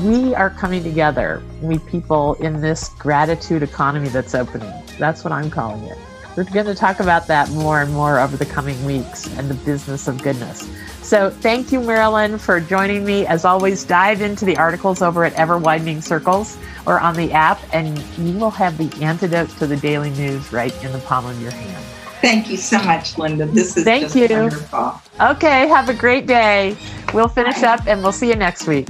we 0.03 0.35
are 0.35 0.51
coming 0.51 0.83
together, 0.83 1.43
we 1.61 1.79
people 1.81 2.35
in 2.35 2.61
this 2.61 2.91
gratitude 2.91 3.63
economy 3.63 4.09
that's 4.09 4.35
opening. 4.35 4.73
That's 4.99 5.25
what 5.25 5.33
I'm 5.33 5.51
calling 5.51 5.83
it. 5.85 5.99
We're 6.37 6.45
going 6.45 6.67
to 6.67 6.75
talk 6.75 7.01
about 7.01 7.27
that 7.29 7.51
more 7.51 7.81
and 7.81 7.93
more 7.93 8.19
over 8.21 8.37
the 8.37 8.45
coming 8.45 8.85
weeks 8.85 9.27
and 9.39 9.49
the 9.49 9.55
business 9.55 10.07
of 10.07 10.23
goodness. 10.23 10.69
So 11.03 11.31
thank 11.31 11.73
you, 11.73 11.81
Marilyn, 11.81 12.37
for 12.37 12.61
joining 12.61 13.05
me. 13.07 13.27
As 13.27 13.45
always, 13.45 13.85
dive 13.85 14.21
into 14.21 14.45
the 14.45 14.57
articles 14.57 15.01
over 15.01 15.25
at 15.25 15.33
Ever 15.35 15.57
Widening 15.57 16.03
Circles 16.03 16.59
or 16.85 17.01
on 17.01 17.15
the 17.17 17.33
app, 17.33 17.61
and 17.73 17.99
you 18.19 18.39
will 18.39 18.51
have 18.51 18.77
the 18.77 19.05
antidote 19.05 19.49
to 19.59 19.67
the 19.67 19.77
daily 19.77 20.11
news 20.11 20.53
right 20.53 20.75
in 20.85 20.93
the 20.93 20.99
palm 20.99 21.25
of 21.25 21.41
your 21.41 21.53
hand. 21.53 21.85
Thank 22.21 22.51
you 22.51 22.57
so 22.57 22.83
much, 22.83 23.17
Linda. 23.19 23.47
This 23.47 23.77
is 23.77 23.85
Thank 23.85 24.15
you. 24.15 24.27
wonderful. 24.29 25.01
Okay, 25.21 25.69
have 25.69 25.89
a 25.89 25.95
great 25.95 26.27
day. 26.27 26.77
We'll 27.15 27.29
finish 27.29 27.61
Bye. 27.61 27.69
up 27.69 27.87
and 27.87 28.03
we'll 28.03 28.13
see 28.13 28.29
you 28.29 28.37
next 28.37 28.67
week. 28.67 28.89